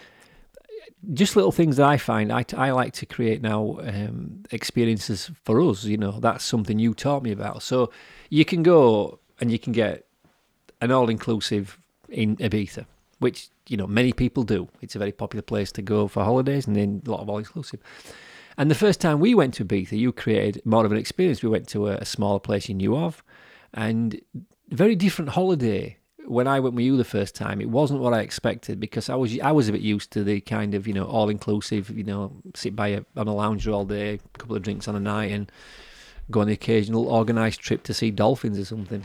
just 1.13 1.37
little 1.37 1.53
things 1.53 1.77
that 1.77 1.87
I 1.87 1.99
find 1.99 2.33
I, 2.33 2.45
I 2.57 2.71
like 2.71 2.93
to 2.95 3.07
create 3.07 3.43
now 3.43 3.79
um, 3.83 4.45
experiences 4.51 5.31
for 5.45 5.61
us. 5.61 5.85
You 5.85 5.99
know, 5.99 6.13
that's 6.13 6.45
something 6.45 6.79
you 6.79 6.95
taught 6.95 7.23
me 7.23 7.33
about. 7.33 7.63
So 7.63 7.93
you 8.31 8.45
can 8.45 8.63
go 8.63 9.19
and 9.41 9.53
you 9.53 9.59
can 9.59 9.73
get 9.73 10.07
an 10.81 10.91
all 10.91 11.09
inclusive 11.09 11.79
in 12.09 12.37
Ibiza, 12.37 12.87
which 13.19 13.51
you 13.69 13.77
know 13.77 13.87
many 13.87 14.13
people 14.13 14.43
do. 14.43 14.69
It's 14.81 14.95
a 14.95 14.99
very 14.99 15.13
popular 15.13 15.43
place 15.43 15.73
to 15.73 15.83
go 15.83 16.09
for 16.09 16.25
holidays, 16.25 16.67
and 16.67 16.77
then 16.77 17.03
a 17.07 17.11
lot 17.11 17.21
of 17.21 17.29
all 17.29 17.39
inclusive. 17.39 17.81
And 18.59 18.71
the 18.71 18.75
first 18.75 19.01
time 19.01 19.21
we 19.21 19.35
went 19.35 19.55
to 19.55 19.65
Ibiza, 19.65 19.99
you 19.99 20.13
created 20.13 20.63
more 20.65 20.87
of 20.87 20.93
an 20.93 20.99
experience. 20.99 21.43
We 21.43 21.51
went 21.51 21.69
to 21.69 21.89
a, 21.89 21.97
a 21.97 22.05
smaller 22.05 22.41
place 22.41 22.69
you 22.69 22.75
knew 22.75 22.97
of, 22.97 23.23
and 23.75 24.21
very 24.71 24.95
different 24.95 25.31
holiday. 25.31 25.99
When 26.27 26.49
I 26.49 26.59
went 26.59 26.75
with 26.75 26.85
you 26.85 26.97
the 26.97 27.05
first 27.05 27.37
time, 27.37 27.61
it 27.61 27.71
wasn't 27.71 28.01
what 28.01 28.13
I 28.13 28.21
expected 28.21 28.81
because 28.81 29.09
I 29.09 29.15
was 29.15 29.39
I 29.41 29.53
was 29.53 29.69
a 29.69 29.73
bit 29.73 29.81
used 29.81 30.11
to 30.13 30.25
the 30.25 30.41
kind 30.41 30.75
of 30.75 30.89
you 30.89 30.95
know 30.95 31.05
all 31.05 31.29
inclusive, 31.29 31.91
you 31.91 32.05
know, 32.05 32.33
sit 32.55 32.75
by 32.75 32.89
a, 32.89 33.03
on 33.17 33.29
a 33.29 33.35
lounger 33.35 33.71
all 33.71 33.85
day, 33.85 34.15
a 34.15 34.39
couple 34.39 34.57
of 34.57 34.63
drinks 34.63 34.89
on 34.89 34.97
a 34.97 35.01
night, 35.01 35.31
and 35.31 35.53
go 36.31 36.41
on 36.41 36.49
the 36.49 36.53
occasional 36.53 37.09
organised 37.09 37.61
trip 37.61 37.83
to 37.85 37.95
see 37.95 38.11
dolphins 38.11 38.59
or 38.59 38.65
something. 38.65 39.05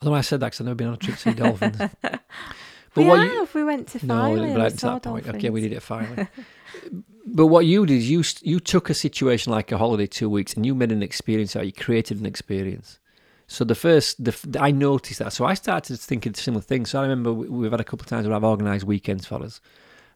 Although 0.00 0.14
I 0.14 0.20
said 0.20 0.40
that 0.40 0.46
because 0.46 0.60
I've 0.60 0.66
never 0.66 0.76
been 0.76 0.88
on 0.88 0.94
a 0.94 0.98
trip 0.98 1.16
to 1.16 1.22
see 1.22 1.34
dolphins. 1.34 1.78
But 2.94 3.02
we 3.02 3.08
what 3.08 3.18
have. 3.20 3.32
You, 3.32 3.48
we 3.54 3.64
went 3.64 3.88
to 3.88 3.98
Filey. 3.98 4.54
No, 4.54 4.68
to 4.68 4.76
that 4.76 5.02
point. 5.02 5.28
Okay, 5.28 5.50
we 5.50 5.60
did 5.60 5.72
it 5.72 5.76
at 5.76 5.82
Filey. 5.82 6.28
but 7.26 7.46
what 7.46 7.66
you 7.66 7.86
did 7.86 7.96
is 7.96 8.10
you 8.10 8.22
you 8.42 8.60
took 8.60 8.90
a 8.90 8.94
situation 8.94 9.52
like 9.52 9.70
a 9.72 9.78
holiday 9.78 10.06
two 10.06 10.28
weeks 10.28 10.54
and 10.54 10.64
you 10.64 10.74
made 10.74 10.92
an 10.92 11.02
experience 11.02 11.54
out. 11.56 11.66
You 11.66 11.72
created 11.72 12.20
an 12.20 12.26
experience. 12.26 12.98
So 13.50 13.64
the 13.64 13.74
first, 13.74 14.22
the, 14.22 14.58
I 14.60 14.70
noticed 14.70 15.20
that. 15.20 15.32
So 15.32 15.46
I 15.46 15.54
started 15.54 15.98
thinking 15.98 16.34
similar 16.34 16.60
things. 16.60 16.90
So 16.90 16.98
I 16.98 17.02
remember 17.02 17.32
we've 17.32 17.70
had 17.70 17.80
a 17.80 17.84
couple 17.84 18.04
of 18.04 18.08
times 18.08 18.26
where 18.26 18.36
I've 18.36 18.44
organised 18.44 18.84
weekends 18.84 19.24
for 19.24 19.42
us. 19.42 19.60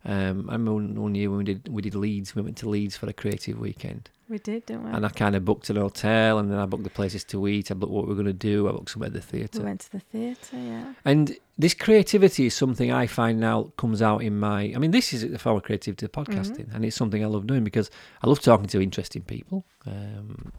Um, 0.05 0.49
I 0.49 0.55
remember 0.55 1.01
one 1.01 1.15
year 1.15 1.31
when 1.31 1.39
we 1.39 1.45
did 1.45 1.69
we 1.69 1.83
did 1.83 1.95
Leeds. 1.95 2.35
We 2.35 2.43
went 2.43 2.57
to 2.59 2.69
Leeds 2.69 2.97
for 2.97 3.09
a 3.09 3.13
creative 3.13 3.59
weekend. 3.59 4.11
We 4.29 4.39
did, 4.39 4.67
didn't 4.67 4.85
we? 4.85 4.91
And 4.91 5.05
I 5.05 5.11
kind 5.11 5.37
of 5.37 5.45
booked 5.45 5.69
an 5.71 5.77
hotel, 5.77 6.39
and 6.39 6.51
then 6.51 6.59
I 6.59 6.65
booked 6.67 6.85
the 6.85 6.91
places 6.91 7.23
to 7.25 7.47
eat. 7.49 7.71
I 7.71 7.75
booked 7.75 7.93
what 7.93 8.07
we 8.07 8.13
are 8.13 8.17
going 8.17 8.27
to 8.27 8.33
do. 8.33 8.69
I 8.69 8.73
booked 8.73 8.91
somewhere 8.91 9.09
at 9.09 9.13
the 9.13 9.21
theatre. 9.21 9.59
We 9.59 9.65
went 9.65 9.81
to 9.83 9.93
the 9.93 10.01
theatre, 10.01 10.57
yeah. 10.57 10.95
And 11.05 11.37
this 11.59 11.75
creativity 11.75 12.47
is 12.47 12.55
something 12.55 12.91
I 12.91 13.07
find 13.07 13.39
now 13.39 13.73
comes 13.77 14.01
out 14.01 14.23
in 14.23 14.41
my. 14.41 14.73
I 14.75 14.79
mean, 14.79 14.91
this 14.91 15.13
is 15.13 15.23
a 15.23 15.39
form 15.39 15.59
of 15.59 15.63
creativity, 15.65 16.07
podcasting, 16.09 16.67
mm-hmm. 16.67 16.77
and 16.77 16.85
it's 16.85 16.97
something 16.97 17.23
I 17.23 17.27
love 17.29 17.47
doing 17.47 17.63
because 17.63 17.91
I 18.23 18.29
love 18.29 18.41
talking 18.41 18.67
to 18.69 18.81
interesting 18.81 19.23
people. 19.23 19.65
Um, 19.87 20.53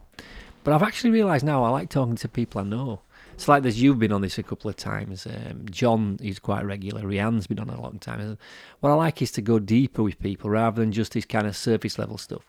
but 0.62 0.72
I've 0.72 0.82
actually 0.82 1.10
realised 1.10 1.44
now 1.44 1.64
I 1.64 1.68
like 1.68 1.90
talking 1.90 2.16
to 2.16 2.28
people 2.28 2.60
I 2.60 2.64
know. 2.64 3.00
It's 3.34 3.48
like 3.48 3.64
there's 3.64 3.82
you've 3.82 3.98
been 3.98 4.12
on 4.12 4.22
this 4.22 4.38
a 4.38 4.44
couple 4.44 4.70
of 4.70 4.76
times. 4.76 5.26
Um, 5.26 5.66
John 5.68 6.18
is 6.22 6.38
quite 6.38 6.64
regular. 6.64 7.02
Rianne's 7.02 7.48
been 7.48 7.58
on 7.58 7.68
a 7.68 7.80
long 7.80 7.98
time. 7.98 8.38
What 8.78 8.90
I 8.90 8.94
like 8.94 9.20
is 9.22 9.32
to 9.32 9.42
go 9.42 9.58
deeper 9.58 10.04
with 10.04 10.20
people 10.20 10.50
rather 10.50 10.80
than 10.80 10.92
just 10.92 11.14
this 11.14 11.24
kind 11.24 11.46
of 11.46 11.56
surface 11.56 11.98
level 11.98 12.16
stuff. 12.16 12.48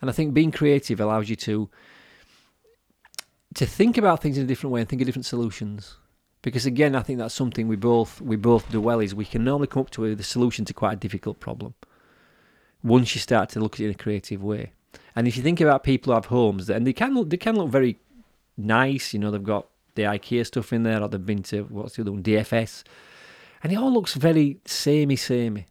And 0.00 0.10
I 0.10 0.12
think 0.12 0.34
being 0.34 0.50
creative 0.50 1.00
allows 1.00 1.30
you 1.30 1.36
to 1.36 1.70
to 3.54 3.64
think 3.64 3.96
about 3.96 4.20
things 4.20 4.36
in 4.36 4.44
a 4.44 4.46
different 4.46 4.72
way 4.72 4.80
and 4.80 4.88
think 4.88 5.00
of 5.00 5.06
different 5.06 5.24
solutions. 5.24 5.96
Because 6.42 6.66
again, 6.66 6.96
I 6.96 7.02
think 7.02 7.20
that's 7.20 7.34
something 7.34 7.68
we 7.68 7.76
both 7.76 8.20
we 8.20 8.34
both 8.34 8.68
do 8.72 8.80
well 8.80 8.98
is 8.98 9.14
we 9.14 9.24
can 9.24 9.44
normally 9.44 9.68
come 9.68 9.82
up 9.82 9.90
to 9.90 10.16
the 10.16 10.24
solution 10.24 10.64
to 10.64 10.74
quite 10.74 10.94
a 10.94 10.96
difficult 10.96 11.38
problem. 11.38 11.74
Once 12.82 13.14
you 13.14 13.20
start 13.20 13.50
to 13.50 13.60
look 13.60 13.74
at 13.74 13.80
it 13.80 13.84
in 13.84 13.90
a 13.92 13.94
creative 13.94 14.42
way. 14.42 14.72
And 15.14 15.28
if 15.28 15.36
you 15.36 15.44
think 15.44 15.60
about 15.60 15.84
people 15.84 16.12
who 16.12 16.14
have 16.16 16.26
homes, 16.26 16.68
and 16.68 16.84
they 16.84 16.92
can 16.92 17.14
look, 17.14 17.30
they 17.30 17.36
can 17.36 17.54
look 17.56 17.70
very 17.70 18.00
nice, 18.56 19.12
you 19.12 19.20
know, 19.20 19.30
they've 19.30 19.42
got 19.42 19.68
the 19.98 20.04
IKEA 20.04 20.46
stuff 20.46 20.72
in 20.72 20.84
there, 20.84 21.02
or 21.02 21.08
they've 21.08 21.24
been 21.24 21.42
to 21.44 21.64
what's 21.64 21.96
the 21.96 22.02
other 22.02 22.12
one, 22.12 22.22
DFS, 22.22 22.84
and 23.62 23.72
it 23.72 23.76
all 23.76 23.92
looks 23.92 24.14
very 24.14 24.60
samey, 24.64 25.16
samey. 25.16 25.66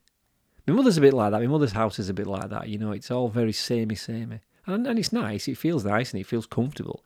My 0.67 0.73
mother's 0.73 0.97
a 0.97 1.01
bit 1.01 1.13
like 1.13 1.31
that. 1.31 1.39
My 1.39 1.47
mother's 1.47 1.71
house 1.71 1.97
is 1.97 2.09
a 2.09 2.13
bit 2.13 2.27
like 2.27 2.49
that. 2.49 2.67
You 2.67 2.77
know, 2.77 2.91
it's 2.91 3.09
all 3.09 3.29
very 3.29 3.53
samey, 3.53 3.95
samey. 3.95 4.41
And, 4.65 4.85
and 4.85 4.99
it's 4.99 5.13
nice. 5.13 5.47
It 5.47 5.57
feels 5.57 5.85
nice 5.85 6.11
and 6.11 6.19
it 6.19 6.25
feels 6.25 6.45
comfortable. 6.45 7.05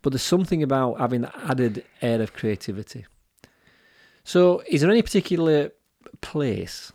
But 0.00 0.14
there's 0.14 0.22
something 0.22 0.62
about 0.62 0.98
having 0.98 1.20
that 1.20 1.34
added 1.44 1.84
air 2.00 2.22
of 2.22 2.32
creativity. 2.32 3.04
So, 4.24 4.62
is 4.66 4.80
there 4.80 4.90
any 4.90 5.02
particular 5.02 5.72
place 6.22 6.90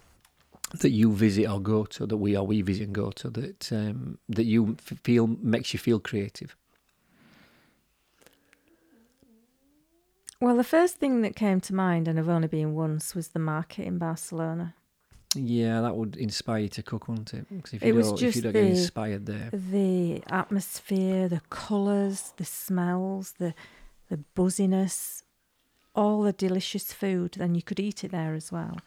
that 0.79 0.89
you 0.89 1.11
visit 1.11 1.47
or 1.47 1.59
go 1.61 1.85
to 1.85 2.07
that 2.07 2.17
we 2.17 2.35
or 2.35 2.47
we 2.47 2.63
visit 2.63 2.85
and 2.85 2.95
go 2.95 3.11
to 3.11 3.29
that 3.29 3.71
um, 3.71 4.17
that 4.27 4.45
you 4.45 4.75
feel 5.03 5.27
makes 5.27 5.71
you 5.71 5.77
feel 5.77 5.99
creative? 5.99 6.55
Well, 10.45 10.55
the 10.55 10.63
first 10.63 10.97
thing 10.97 11.23
that 11.23 11.35
came 11.35 11.59
to 11.61 11.73
mind, 11.73 12.07
and 12.07 12.19
I've 12.19 12.29
only 12.29 12.47
been 12.47 12.75
once, 12.75 13.15
was 13.15 13.29
the 13.29 13.39
market 13.39 13.87
in 13.87 13.97
Barcelona. 13.97 14.75
Yeah, 15.33 15.81
that 15.81 15.95
would 15.95 16.15
inspire 16.17 16.59
you 16.59 16.69
to 16.69 16.83
cook, 16.83 17.07
wouldn't 17.07 17.33
it? 17.33 17.47
Because 17.49 17.73
if 17.73 17.81
you 17.81 17.87
it 17.87 17.91
don't, 17.93 18.11
was 18.11 18.19
just 18.19 18.23
if 18.23 18.35
you 18.35 18.41
don't 18.43 18.53
the, 18.53 18.61
get 18.61 18.77
inspired 18.77 19.25
there, 19.25 19.49
the 19.51 20.21
atmosphere, 20.27 21.27
the 21.27 21.41
colours, 21.49 22.31
the 22.37 22.45
smells, 22.45 23.33
the 23.39 23.55
the 24.09 24.17
buzziness, 24.35 25.23
all 25.95 26.21
the 26.21 26.31
delicious 26.31 26.93
food. 26.93 27.37
Then 27.39 27.55
you 27.55 27.63
could 27.63 27.79
eat 27.79 28.03
it 28.03 28.11
there 28.11 28.35
as 28.35 28.51
well. 28.51 28.77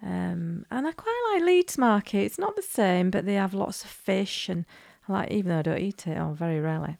Um, 0.00 0.66
and 0.70 0.86
I 0.86 0.92
quite 0.92 1.32
like 1.32 1.42
Leeds 1.42 1.76
Market. 1.76 2.18
It's 2.18 2.38
not 2.38 2.54
the 2.54 2.62
same, 2.62 3.10
but 3.10 3.26
they 3.26 3.34
have 3.34 3.54
lots 3.54 3.82
of 3.82 3.90
fish, 3.90 4.48
and 4.48 4.64
I 5.08 5.12
like 5.14 5.30
even 5.32 5.48
though 5.48 5.58
I 5.58 5.62
don't 5.62 5.80
eat 5.80 6.06
it 6.06 6.16
or 6.16 6.32
very 6.32 6.60
rarely. 6.60 6.98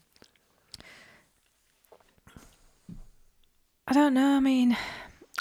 I 3.87 3.93
don't 3.93 4.13
know. 4.13 4.35
I 4.35 4.39
mean, 4.39 4.75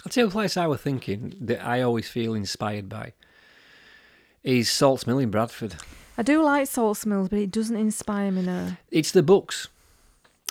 I'll 0.04 0.10
tell 0.10 0.24
you 0.24 0.28
a 0.28 0.32
place 0.32 0.56
I 0.56 0.66
was 0.66 0.80
thinking 0.80 1.34
that 1.40 1.64
I 1.64 1.82
always 1.82 2.08
feel 2.08 2.34
inspired 2.34 2.88
by 2.88 3.12
is 4.44 4.70
Salts 4.70 5.06
Mill 5.06 5.18
in 5.18 5.30
Bradford. 5.30 5.76
I 6.16 6.22
do 6.22 6.42
like 6.42 6.68
Salts 6.68 7.04
Mills, 7.04 7.28
but 7.28 7.38
it 7.38 7.50
doesn't 7.50 7.76
inspire 7.76 8.30
me 8.30 8.42
now. 8.42 8.76
It's 8.90 9.10
the 9.10 9.22
books. 9.22 9.68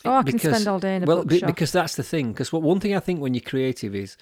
Oh, 0.03 0.13
I 0.13 0.23
can 0.23 0.37
spend 0.37 0.67
all 0.67 0.79
day 0.79 0.97
in 0.97 1.03
a 1.03 1.05
well, 1.05 1.23
bookshop. 1.23 1.47
because 1.47 1.71
that's 1.71 1.95
the 1.95 2.03
thing. 2.03 2.33
Because 2.33 2.51
what 2.51 2.61
one 2.61 2.79
thing 2.79 2.95
I 2.95 2.99
think 2.99 3.21
when 3.21 3.33
you're 3.33 3.41
creative 3.41 3.95
is, 3.95 4.17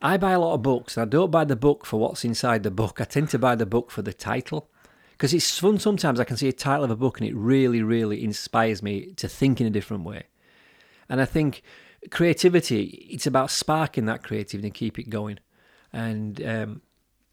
I 0.00 0.16
buy 0.18 0.32
a 0.32 0.38
lot 0.38 0.54
of 0.54 0.62
books. 0.62 0.96
and 0.96 1.02
I 1.02 1.08
don't 1.08 1.30
buy 1.30 1.44
the 1.44 1.56
book 1.56 1.86
for 1.86 1.98
what's 1.98 2.24
inside 2.24 2.62
the 2.62 2.70
book. 2.70 3.00
I 3.00 3.04
tend 3.04 3.30
to 3.30 3.38
buy 3.38 3.56
the 3.56 3.66
book 3.66 3.90
for 3.90 4.02
the 4.02 4.12
title, 4.12 4.68
because 5.20 5.34
it's 5.34 5.58
fun 5.58 5.78
sometimes 5.78 6.18
i 6.18 6.24
can 6.24 6.38
see 6.38 6.48
a 6.48 6.52
title 6.52 6.84
of 6.84 6.90
a 6.90 6.96
book 6.96 7.20
and 7.20 7.28
it 7.28 7.36
really 7.36 7.82
really 7.82 8.24
inspires 8.24 8.82
me 8.82 9.12
to 9.16 9.28
think 9.28 9.60
in 9.60 9.66
a 9.66 9.70
different 9.70 10.02
way 10.02 10.22
and 11.10 11.20
i 11.20 11.26
think 11.26 11.62
creativity 12.10 13.08
it's 13.10 13.26
about 13.26 13.50
sparking 13.50 14.06
that 14.06 14.22
creativity 14.22 14.66
and 14.66 14.74
keep 14.74 14.98
it 14.98 15.10
going 15.10 15.38
and 15.92 16.42
um, 16.46 16.82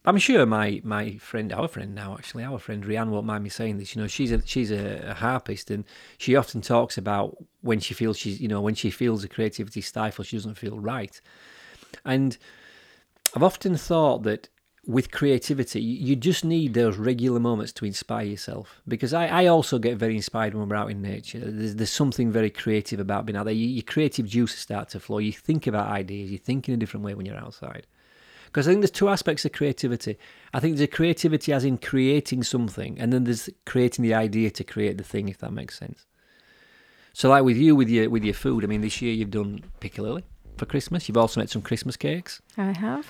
I'm 0.08 0.18
sure 0.20 0.46
my 0.46 0.80
my 0.86 1.18
friend, 1.18 1.52
our 1.52 1.68
friend 1.68 1.94
now 1.94 2.14
actually, 2.14 2.46
our 2.46 2.60
friend 2.60 2.82
Rianne 2.82 3.10
won't 3.10 3.26
mind 3.26 3.44
me 3.44 3.50
saying 3.50 3.78
this. 3.78 3.94
You 3.94 4.02
know, 4.02 4.08
she's 4.08 4.32
a 4.32 4.42
she's 4.46 4.72
a, 4.72 5.10
a, 5.10 5.14
harpist, 5.14 5.70
and 5.70 5.84
she 6.18 6.38
often 6.38 6.62
talks 6.62 6.98
about 6.98 7.36
when 7.60 7.82
she 7.82 7.94
feels 7.94 8.18
she's 8.18 8.40
you 8.40 8.48
know 8.48 8.62
when 8.62 8.74
she 8.74 8.90
feels 8.90 9.22
the 9.22 9.28
creativity 9.28 9.82
stifled, 9.82 10.28
she 10.28 10.38
doesn't 10.38 10.58
feel 10.58 10.80
right. 10.80 11.20
And 12.06 12.38
I've 13.36 13.44
often 13.44 13.76
thought 13.76 14.24
that 14.24 14.48
with 14.88 15.12
creativity, 15.12 15.82
you 15.82 16.16
just 16.16 16.46
need 16.46 16.74
those 16.74 16.96
regular 16.96 17.42
moments 17.42 17.74
to 17.74 17.86
inspire 17.86 18.26
yourself. 18.26 18.82
Because 18.88 19.14
I, 19.14 19.28
I 19.28 19.46
also 19.48 19.80
get 19.80 19.98
very 19.98 20.16
inspired 20.16 20.56
when 20.56 20.70
we're 20.70 20.78
out 20.78 20.90
in 20.90 21.02
nature. 21.02 21.40
There's, 21.40 21.76
there's 21.76 21.92
something 21.92 22.32
very 22.32 22.50
creative 22.50 23.02
about 23.02 23.26
being 23.26 23.36
out 23.36 23.46
there. 23.46 23.54
Your 23.54 23.84
creative 23.84 24.26
juices 24.26 24.60
start 24.60 24.88
to 24.90 25.02
flow. 25.02 25.18
You 25.18 25.34
think 25.34 25.68
about 25.68 25.90
ideas. 25.90 26.32
You 26.32 26.38
think 26.38 26.70
in 26.70 26.74
a 26.74 26.78
different 26.78 27.06
way 27.06 27.14
when 27.14 27.26
you're 27.26 27.36
outside. 27.36 27.86
Because 28.46 28.66
I 28.66 28.72
think 28.72 28.82
there's 28.82 28.92
two 28.92 29.10
aspects 29.10 29.44
of 29.44 29.52
creativity. 29.52 30.18
I 30.54 30.62
think 30.62 30.78
there's 30.78 30.90
creativity 30.90 31.52
as 31.52 31.66
in 31.66 31.78
creating 31.78 32.44
something, 32.44 32.98
and 32.98 33.12
then 33.12 33.26
there's 33.26 33.50
creating 33.66 34.04
the 34.04 34.14
idea 34.14 34.50
to 34.52 34.64
create 34.64 34.98
the 34.98 35.04
thing, 35.04 35.28
if 35.28 35.40
that 35.40 35.52
makes 35.52 35.78
sense. 35.78 36.06
So, 37.12 37.30
like 37.30 37.44
with 37.44 37.58
you, 37.58 37.76
with 37.76 37.90
your 37.90 38.10
with 38.10 38.24
your 38.24 38.34
food, 38.34 38.64
I 38.64 38.68
mean, 38.68 38.80
this 38.80 39.02
year 39.02 39.14
you've 39.14 39.32
done 39.32 39.66
piccalilli 39.82 40.24
for 40.56 40.66
Christmas. 40.66 41.10
You've 41.10 41.18
also 41.18 41.42
made 41.42 41.50
some 41.50 41.62
Christmas 41.62 41.98
cakes. 41.98 42.42
I 42.56 42.72
have. 42.72 43.06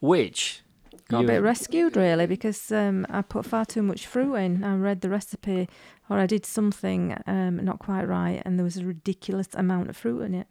Which 0.00 0.62
got 1.08 1.20
you... 1.20 1.24
a 1.24 1.28
bit 1.28 1.42
rescued 1.42 1.96
really 1.96 2.26
because 2.26 2.70
um, 2.72 3.06
I 3.08 3.22
put 3.22 3.46
far 3.46 3.64
too 3.64 3.82
much 3.82 4.06
fruit 4.06 4.34
in. 4.34 4.64
I 4.64 4.76
read 4.76 5.00
the 5.00 5.08
recipe, 5.08 5.68
or 6.08 6.18
I 6.18 6.26
did 6.26 6.46
something 6.46 7.16
um, 7.26 7.64
not 7.64 7.78
quite 7.78 8.04
right, 8.04 8.42
and 8.44 8.58
there 8.58 8.64
was 8.64 8.76
a 8.76 8.84
ridiculous 8.84 9.48
amount 9.54 9.90
of 9.90 9.96
fruit 9.96 10.22
in 10.22 10.34
it. 10.34 10.46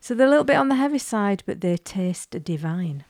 So 0.00 0.14
they're 0.14 0.26
a 0.26 0.30
little 0.30 0.44
bit 0.44 0.56
on 0.56 0.68
the 0.68 0.76
heavy 0.76 0.98
side, 0.98 1.42
but 1.46 1.60
they 1.60 1.76
taste 1.76 2.30
divine. 2.44 3.04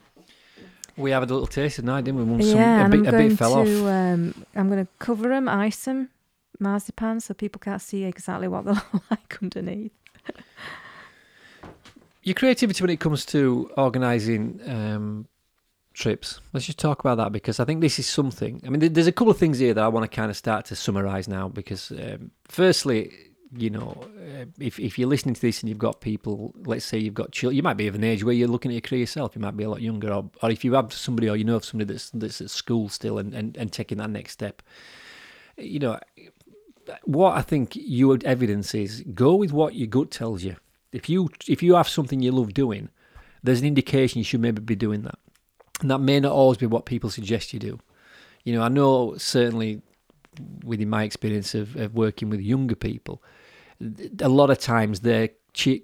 We 0.96 1.12
have 1.12 1.22
a 1.22 1.26
little 1.26 1.46
taste 1.46 1.76
tonight, 1.76 2.04
didn't 2.04 2.18
we? 2.18 2.24
Once 2.24 2.46
yeah, 2.46 2.82
some, 2.82 2.92
and 2.92 3.04
bit, 3.04 3.14
I'm 3.14 3.20
going 3.20 3.36
fell 3.36 3.64
to. 3.64 3.88
Um, 3.88 4.44
I'm 4.56 4.68
going 4.68 4.84
to 4.84 4.90
cover 4.98 5.28
them, 5.28 5.48
ice 5.48 5.84
them, 5.84 6.10
marzipan, 6.58 7.20
so 7.20 7.34
people 7.34 7.60
can't 7.60 7.80
see 7.80 8.04
exactly 8.04 8.48
what 8.48 8.64
they 8.64 8.72
look 8.72 9.02
like 9.10 9.38
underneath. 9.40 9.92
Your 12.24 12.34
creativity 12.34 12.82
when 12.82 12.90
it 12.90 13.00
comes 13.00 13.24
to 13.26 13.70
organising 13.76 14.60
um, 14.66 15.28
trips. 15.98 16.40
Let's 16.52 16.66
just 16.66 16.78
talk 16.78 17.00
about 17.00 17.16
that 17.16 17.32
because 17.32 17.60
I 17.60 17.64
think 17.64 17.80
this 17.80 17.98
is 17.98 18.06
something. 18.06 18.62
I 18.64 18.70
mean, 18.70 18.92
there's 18.92 19.06
a 19.06 19.12
couple 19.12 19.30
of 19.30 19.38
things 19.38 19.58
here 19.58 19.74
that 19.74 19.82
I 19.82 19.88
want 19.88 20.10
to 20.10 20.14
kind 20.14 20.30
of 20.30 20.36
start 20.36 20.64
to 20.66 20.76
summarise 20.76 21.28
now. 21.28 21.48
Because, 21.48 21.90
um, 21.90 22.30
firstly, 22.46 23.12
you 23.56 23.70
know, 23.70 23.96
uh, 24.00 24.44
if 24.58 24.78
if 24.78 24.98
you're 24.98 25.08
listening 25.08 25.34
to 25.34 25.40
this 25.40 25.60
and 25.60 25.68
you've 25.68 25.78
got 25.78 26.00
people, 26.00 26.54
let's 26.64 26.84
say 26.84 26.98
you've 26.98 27.14
got 27.14 27.32
children, 27.32 27.56
you 27.56 27.62
might 27.62 27.76
be 27.76 27.88
of 27.88 27.94
an 27.94 28.04
age 28.04 28.24
where 28.24 28.34
you're 28.34 28.48
looking 28.48 28.70
at 28.70 28.74
your 28.74 28.80
career 28.82 29.00
yourself. 29.00 29.34
You 29.34 29.40
might 29.40 29.56
be 29.56 29.64
a 29.64 29.70
lot 29.70 29.82
younger, 29.82 30.12
or, 30.12 30.30
or 30.42 30.50
if 30.50 30.64
you 30.64 30.74
have 30.74 30.92
somebody 30.92 31.28
or 31.28 31.36
you 31.36 31.44
know 31.44 31.56
of 31.56 31.64
somebody 31.64 31.92
that's 31.92 32.10
that's 32.10 32.40
at 32.40 32.50
school 32.50 32.88
still 32.88 33.18
and, 33.18 33.34
and, 33.34 33.56
and 33.56 33.72
taking 33.72 33.98
that 33.98 34.10
next 34.10 34.32
step. 34.32 34.62
You 35.56 35.80
know, 35.80 35.98
what 37.04 37.36
I 37.36 37.42
think 37.42 37.72
your 37.74 38.18
evidence 38.24 38.74
is 38.74 39.02
go 39.14 39.34
with 39.34 39.52
what 39.52 39.74
your 39.74 39.88
gut 39.88 40.10
tells 40.10 40.44
you. 40.44 40.56
If 40.92 41.08
you 41.08 41.30
if 41.46 41.62
you 41.62 41.74
have 41.74 41.88
something 41.88 42.22
you 42.22 42.32
love 42.32 42.54
doing, 42.54 42.88
there's 43.42 43.60
an 43.60 43.66
indication 43.66 44.18
you 44.18 44.24
should 44.24 44.40
maybe 44.40 44.60
be 44.60 44.76
doing 44.76 45.02
that, 45.02 45.18
and 45.80 45.90
that 45.90 46.00
may 46.00 46.20
not 46.20 46.32
always 46.32 46.58
be 46.58 46.66
what 46.66 46.86
people 46.86 47.10
suggest 47.10 47.52
you 47.52 47.58
do. 47.58 47.78
You 48.44 48.54
know, 48.54 48.62
I 48.62 48.68
know 48.68 49.16
certainly 49.16 49.82
within 50.64 50.88
my 50.88 51.02
experience 51.02 51.54
of, 51.54 51.74
of 51.76 51.94
working 51.94 52.30
with 52.30 52.40
younger 52.40 52.76
people 52.76 53.22
a 54.20 54.28
lot 54.28 54.50
of 54.50 54.58
times 54.58 55.00
their 55.00 55.30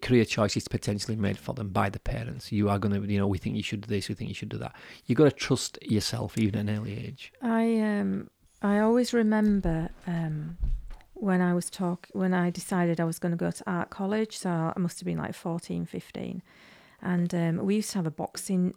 career 0.03 0.25
choice 0.25 0.57
is 0.57 0.69
potentially 0.69 1.17
made 1.17 1.39
for 1.39 1.55
them 1.55 1.71
by 1.71 1.89
the 1.89 1.99
parents. 1.99 2.53
You 2.53 2.69
are 2.69 2.79
going 2.79 3.01
to, 3.01 3.13
you 3.13 3.19
know, 3.19 3.27
we 3.27 3.39
think 3.39 3.57
you 3.57 3.63
should 3.63 3.83
do 3.83 3.89
this, 3.89 4.09
we 4.09 4.15
think 4.15 4.29
you 4.29 4.35
should 4.35 4.49
do 4.49 4.59
that. 4.59 4.75
You've 5.07 5.19
got 5.19 5.25
to 5.25 5.31
trust 5.31 5.79
yourself 5.83 6.37
even 6.39 6.55
at 6.57 6.73
an 6.73 6.79
early 6.79 6.99
age. 6.99 7.33
I 7.43 7.81
um 7.81 8.31
I 8.63 8.79
always 8.79 9.13
remember 9.13 9.91
um 10.07 10.57
when 11.15 11.41
I 11.41 11.55
was 11.55 11.71
talk 11.71 12.09
when 12.13 12.35
I 12.35 12.51
decided 12.51 13.01
I 13.01 13.05
was 13.05 13.19
going 13.19 13.33
to 13.33 13.37
go 13.37 13.51
to 13.51 13.71
art 13.71 13.91
college, 13.91 14.37
so 14.37 14.51
I 14.51 14.79
must 14.79 14.99
have 15.01 15.07
been 15.07 15.19
like 15.19 15.35
14, 15.35 15.87
15. 15.87 16.43
And 17.01 17.35
um, 17.35 17.59
we 17.59 17.77
used 17.77 17.91
to 17.91 17.99
have 17.99 18.07
a 18.07 18.11
boxing 18.11 18.75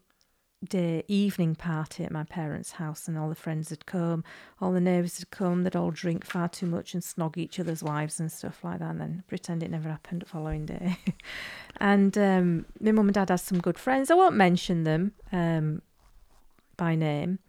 day 0.63 1.03
evening 1.07 1.55
party 1.55 2.03
at 2.03 2.11
my 2.11 2.23
parents' 2.23 2.73
house, 2.73 3.07
and 3.07 3.17
all 3.17 3.29
the 3.29 3.35
friends 3.35 3.69
had 3.69 3.85
come, 3.85 4.23
all 4.59 4.71
the 4.71 4.81
neighbours 4.81 5.19
had 5.19 5.29
come. 5.29 5.63
They'd 5.63 5.75
all 5.75 5.91
drink 5.91 6.25
far 6.25 6.49
too 6.49 6.65
much 6.65 6.93
and 6.93 7.03
snog 7.03 7.37
each 7.37 7.59
other's 7.59 7.83
wives 7.83 8.19
and 8.19 8.31
stuff 8.31 8.63
like 8.63 8.79
that, 8.79 8.91
and 8.91 9.01
then 9.01 9.23
pretend 9.27 9.63
it 9.63 9.71
never 9.71 9.89
happened 9.89 10.21
the 10.21 10.25
following 10.25 10.65
day. 10.65 10.97
and 11.77 12.17
um, 12.17 12.65
my 12.79 12.91
mum 12.91 13.07
and 13.07 13.13
dad 13.13 13.29
had 13.29 13.39
some 13.39 13.59
good 13.59 13.77
friends. 13.77 14.09
I 14.09 14.15
won't 14.15 14.35
mention 14.35 14.83
them 14.83 15.13
um, 15.31 15.81
by 16.75 16.95
name, 16.95 17.39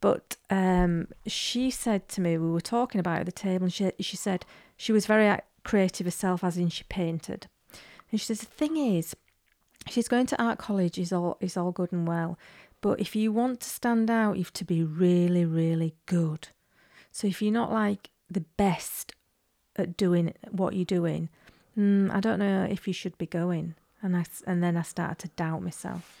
but 0.00 0.36
um, 0.50 1.08
she 1.26 1.70
said 1.70 2.08
to 2.10 2.20
me, 2.20 2.38
we 2.38 2.50
were 2.50 2.60
talking 2.60 2.98
about 2.98 3.20
at 3.20 3.26
the 3.26 3.32
table, 3.32 3.64
and 3.64 3.72
she 3.72 3.92
she 4.00 4.16
said 4.16 4.46
she 4.76 4.92
was 4.92 5.06
very 5.06 5.38
creative 5.64 6.06
herself, 6.06 6.42
as 6.42 6.56
in 6.56 6.68
she 6.68 6.84
painted. 6.84 7.48
And 8.10 8.20
she 8.20 8.26
says 8.26 8.40
the 8.40 8.46
thing 8.46 8.76
is 8.76 9.14
she's 9.88 10.08
going 10.08 10.26
to 10.26 10.42
art 10.42 10.58
college 10.58 10.98
is 10.98 11.12
all 11.12 11.36
is 11.40 11.56
all 11.56 11.72
good 11.72 11.92
and 11.92 12.06
well, 12.06 12.38
but 12.80 13.00
if 13.00 13.16
you 13.16 13.32
want 13.32 13.60
to 13.60 13.68
stand 13.68 14.10
out, 14.10 14.36
you 14.36 14.44
have 14.44 14.52
to 14.54 14.64
be 14.64 14.82
really, 14.82 15.44
really 15.44 15.94
good. 16.06 16.48
So 17.10 17.26
if 17.26 17.40
you're 17.40 17.52
not 17.52 17.72
like 17.72 18.10
the 18.30 18.44
best 18.56 19.12
at 19.76 19.96
doing 19.96 20.34
what 20.50 20.74
you're 20.74 20.84
doing, 20.84 21.28
mm, 21.76 22.10
I 22.12 22.20
don't 22.20 22.38
know 22.38 22.64
if 22.64 22.86
you 22.86 22.92
should 22.92 23.16
be 23.18 23.26
going. 23.26 23.74
And 24.02 24.16
I 24.16 24.24
and 24.46 24.62
then 24.62 24.76
I 24.76 24.82
started 24.82 25.18
to 25.20 25.28
doubt 25.36 25.62
myself. 25.62 26.12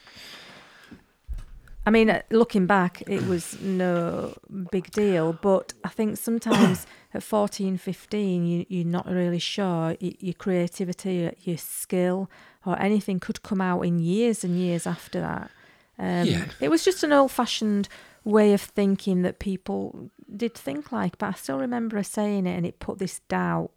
I 1.86 1.90
mean, 1.90 2.10
uh, 2.10 2.22
looking 2.30 2.66
back, 2.66 3.02
it 3.06 3.24
was 3.28 3.60
no 3.60 4.36
big 4.72 4.90
deal, 4.90 5.34
but 5.34 5.72
I 5.84 5.88
think 5.88 6.16
sometimes 6.16 6.84
at 7.14 7.22
14, 7.22 7.78
15, 7.78 8.44
you, 8.44 8.66
you're 8.68 8.84
not 8.84 9.06
really 9.06 9.38
sure. 9.38 9.96
Your 10.00 10.34
creativity, 10.34 11.32
your 11.42 11.58
skill, 11.58 12.28
or 12.66 12.78
anything 12.80 13.20
could 13.20 13.42
come 13.42 13.60
out 13.60 13.82
in 13.82 13.98
years 13.98 14.44
and 14.44 14.58
years 14.58 14.86
after 14.86 15.20
that. 15.20 15.50
Um, 15.98 16.26
yeah. 16.26 16.44
It 16.60 16.68
was 16.68 16.84
just 16.84 17.02
an 17.02 17.12
old 17.12 17.30
fashioned 17.30 17.88
way 18.24 18.52
of 18.52 18.60
thinking 18.60 19.22
that 19.22 19.38
people 19.38 20.10
did 20.34 20.54
think 20.54 20.92
like, 20.92 21.16
but 21.16 21.26
I 21.26 21.32
still 21.32 21.58
remember 21.58 21.96
her 21.96 22.02
saying 22.02 22.46
it 22.46 22.56
and 22.56 22.66
it 22.66 22.80
put 22.80 22.98
this 22.98 23.20
doubt 23.28 23.70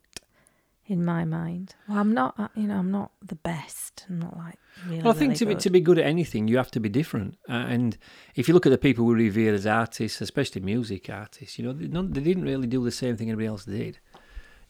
in 0.89 1.05
my 1.05 1.23
mind. 1.23 1.75
Well, 1.87 1.99
I'm 1.99 2.13
not, 2.13 2.33
uh, 2.39 2.47
you 2.55 2.67
know, 2.67 2.77
I'm 2.77 2.89
not 2.89 3.11
the 3.23 3.35
best. 3.35 4.05
I'm 4.09 4.19
not 4.19 4.35
like 4.35 4.57
really. 4.87 5.01
Well, 5.03 5.11
I 5.11 5.13
think 5.13 5.29
really 5.29 5.35
to 5.35 5.45
good. 5.45 5.57
be 5.57 5.61
to 5.61 5.69
be 5.69 5.81
good 5.81 5.99
at 5.99 6.05
anything, 6.05 6.47
you 6.47 6.57
have 6.57 6.71
to 6.71 6.79
be 6.79 6.89
different. 6.89 7.37
Uh, 7.47 7.65
and 7.69 7.97
if 8.35 8.47
you 8.47 8.55
look 8.55 8.65
at 8.65 8.71
the 8.71 8.77
people 8.77 9.05
we 9.05 9.13
revere 9.13 9.53
as 9.53 9.67
artists, 9.67 10.19
especially 10.19 10.61
music 10.61 11.09
artists, 11.09 11.59
you 11.59 11.65
know, 11.65 11.73
they, 11.73 11.85
they 11.85 12.21
didn't 12.21 12.43
really 12.43 12.67
do 12.67 12.83
the 12.83 12.91
same 12.91 13.15
thing 13.15 13.29
anybody 13.29 13.47
else 13.47 13.65
did. 13.65 13.99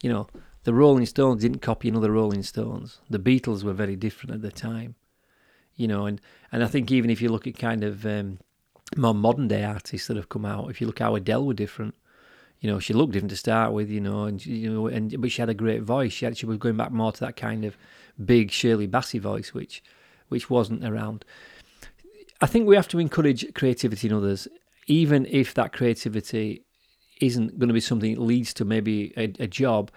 You 0.03 0.11
know, 0.11 0.27
the 0.69 0.75
Rolling 0.75 1.07
Stones 1.07 1.41
didn't 1.41 1.63
copy 1.63 1.89
another 1.89 2.11
Rolling 2.11 2.43
Stones. 2.43 2.99
The 3.09 3.17
Beatles 3.17 3.63
were 3.63 3.73
very 3.73 3.95
different 3.95 4.35
at 4.35 4.43
the 4.43 4.51
time. 4.51 4.93
You 5.75 5.87
know, 5.87 6.05
and, 6.05 6.21
and 6.51 6.63
I 6.63 6.67
think 6.67 6.91
even 6.91 7.09
if 7.09 7.23
you 7.23 7.29
look 7.29 7.47
at 7.47 7.57
kind 7.57 7.83
of 7.83 8.05
um, 8.05 8.37
more 8.95 9.15
modern 9.15 9.47
day 9.47 9.63
artists 9.63 10.07
that 10.07 10.15
have 10.15 10.29
come 10.29 10.45
out, 10.45 10.69
if 10.69 10.79
you 10.79 10.85
look 10.85 10.99
how 10.99 11.15
Adele 11.15 11.43
were 11.43 11.55
different, 11.55 11.95
you 12.59 12.69
know, 12.69 12.77
she 12.77 12.93
looked 12.93 13.13
different 13.13 13.31
to 13.31 13.35
start 13.35 13.73
with, 13.73 13.89
you 13.89 13.99
know, 13.99 14.25
and 14.25 14.45
you 14.45 14.71
know, 14.71 14.85
and 14.85 15.19
but 15.19 15.31
she 15.31 15.41
had 15.41 15.49
a 15.49 15.55
great 15.55 15.81
voice. 15.81 16.13
She 16.13 16.27
actually 16.27 16.49
was 16.49 16.59
going 16.59 16.77
back 16.77 16.91
more 16.91 17.11
to 17.13 17.19
that 17.21 17.35
kind 17.35 17.65
of 17.65 17.75
big 18.23 18.51
Shirley 18.51 18.87
Bassey 18.87 19.19
voice, 19.19 19.55
which 19.55 19.81
which 20.27 20.51
wasn't 20.51 20.85
around. 20.85 21.25
I 22.41 22.45
think 22.45 22.67
we 22.67 22.75
have 22.75 22.87
to 22.89 22.99
encourage 22.99 23.51
creativity 23.55 24.07
in 24.07 24.13
others, 24.13 24.47
even 24.85 25.25
if 25.31 25.55
that 25.55 25.73
creativity 25.73 26.63
isn't 27.21 27.57
going 27.57 27.69
to 27.69 27.73
be 27.73 27.79
something 27.79 28.13
that 28.13 28.21
leads 28.21 28.53
to 28.53 28.65
maybe 28.65 29.13
a, 29.17 29.33
a 29.39 29.47
job. 29.47 29.89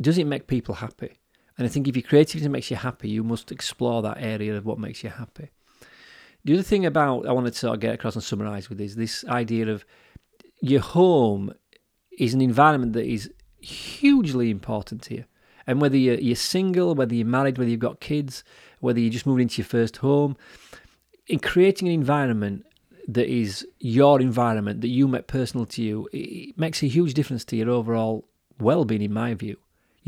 Does 0.00 0.18
it 0.18 0.26
make 0.26 0.46
people 0.46 0.76
happy? 0.76 1.18
And 1.56 1.66
I 1.66 1.68
think 1.68 1.88
if 1.88 1.96
your 1.96 2.04
creativity 2.04 2.48
makes 2.48 2.70
you 2.70 2.76
happy, 2.76 3.08
you 3.08 3.24
must 3.24 3.50
explore 3.50 4.00
that 4.02 4.18
area 4.20 4.56
of 4.56 4.64
what 4.64 4.78
makes 4.78 5.02
you 5.02 5.10
happy. 5.10 5.50
The 6.44 6.54
other 6.54 6.62
thing 6.62 6.86
about 6.86 7.26
I 7.26 7.32
wanted 7.32 7.52
to 7.52 7.58
sort 7.58 7.74
of 7.74 7.80
get 7.80 7.94
across 7.94 8.14
and 8.14 8.22
summarise 8.22 8.68
with 8.68 8.80
is 8.80 8.94
this 8.94 9.24
idea 9.24 9.68
of 9.68 9.84
your 10.60 10.80
home 10.80 11.52
is 12.16 12.32
an 12.32 12.40
environment 12.40 12.92
that 12.92 13.06
is 13.06 13.30
hugely 13.60 14.50
important 14.50 15.02
to 15.02 15.14
you. 15.14 15.24
And 15.66 15.80
whether 15.80 15.96
you're, 15.96 16.18
you're 16.18 16.36
single, 16.36 16.94
whether 16.94 17.14
you're 17.14 17.26
married, 17.26 17.58
whether 17.58 17.70
you've 17.70 17.80
got 17.80 18.00
kids, 18.00 18.44
whether 18.80 19.00
you 19.00 19.10
just 19.10 19.26
moved 19.26 19.40
into 19.40 19.58
your 19.58 19.66
first 19.66 19.98
home, 19.98 20.36
in 21.26 21.40
creating 21.40 21.88
an 21.88 21.94
environment 21.94 22.64
that 23.06 23.26
is 23.26 23.66
your 23.80 24.20
environment 24.20 24.80
that 24.80 24.88
you 24.88 25.08
make 25.08 25.26
personal 25.26 25.66
to 25.66 25.82
you, 25.82 26.08
it 26.12 26.56
makes 26.58 26.82
a 26.82 26.86
huge 26.86 27.14
difference 27.14 27.44
to 27.46 27.56
your 27.56 27.70
overall 27.70 28.26
well-being, 28.60 29.02
in 29.02 29.12
my 29.12 29.34
view. 29.34 29.56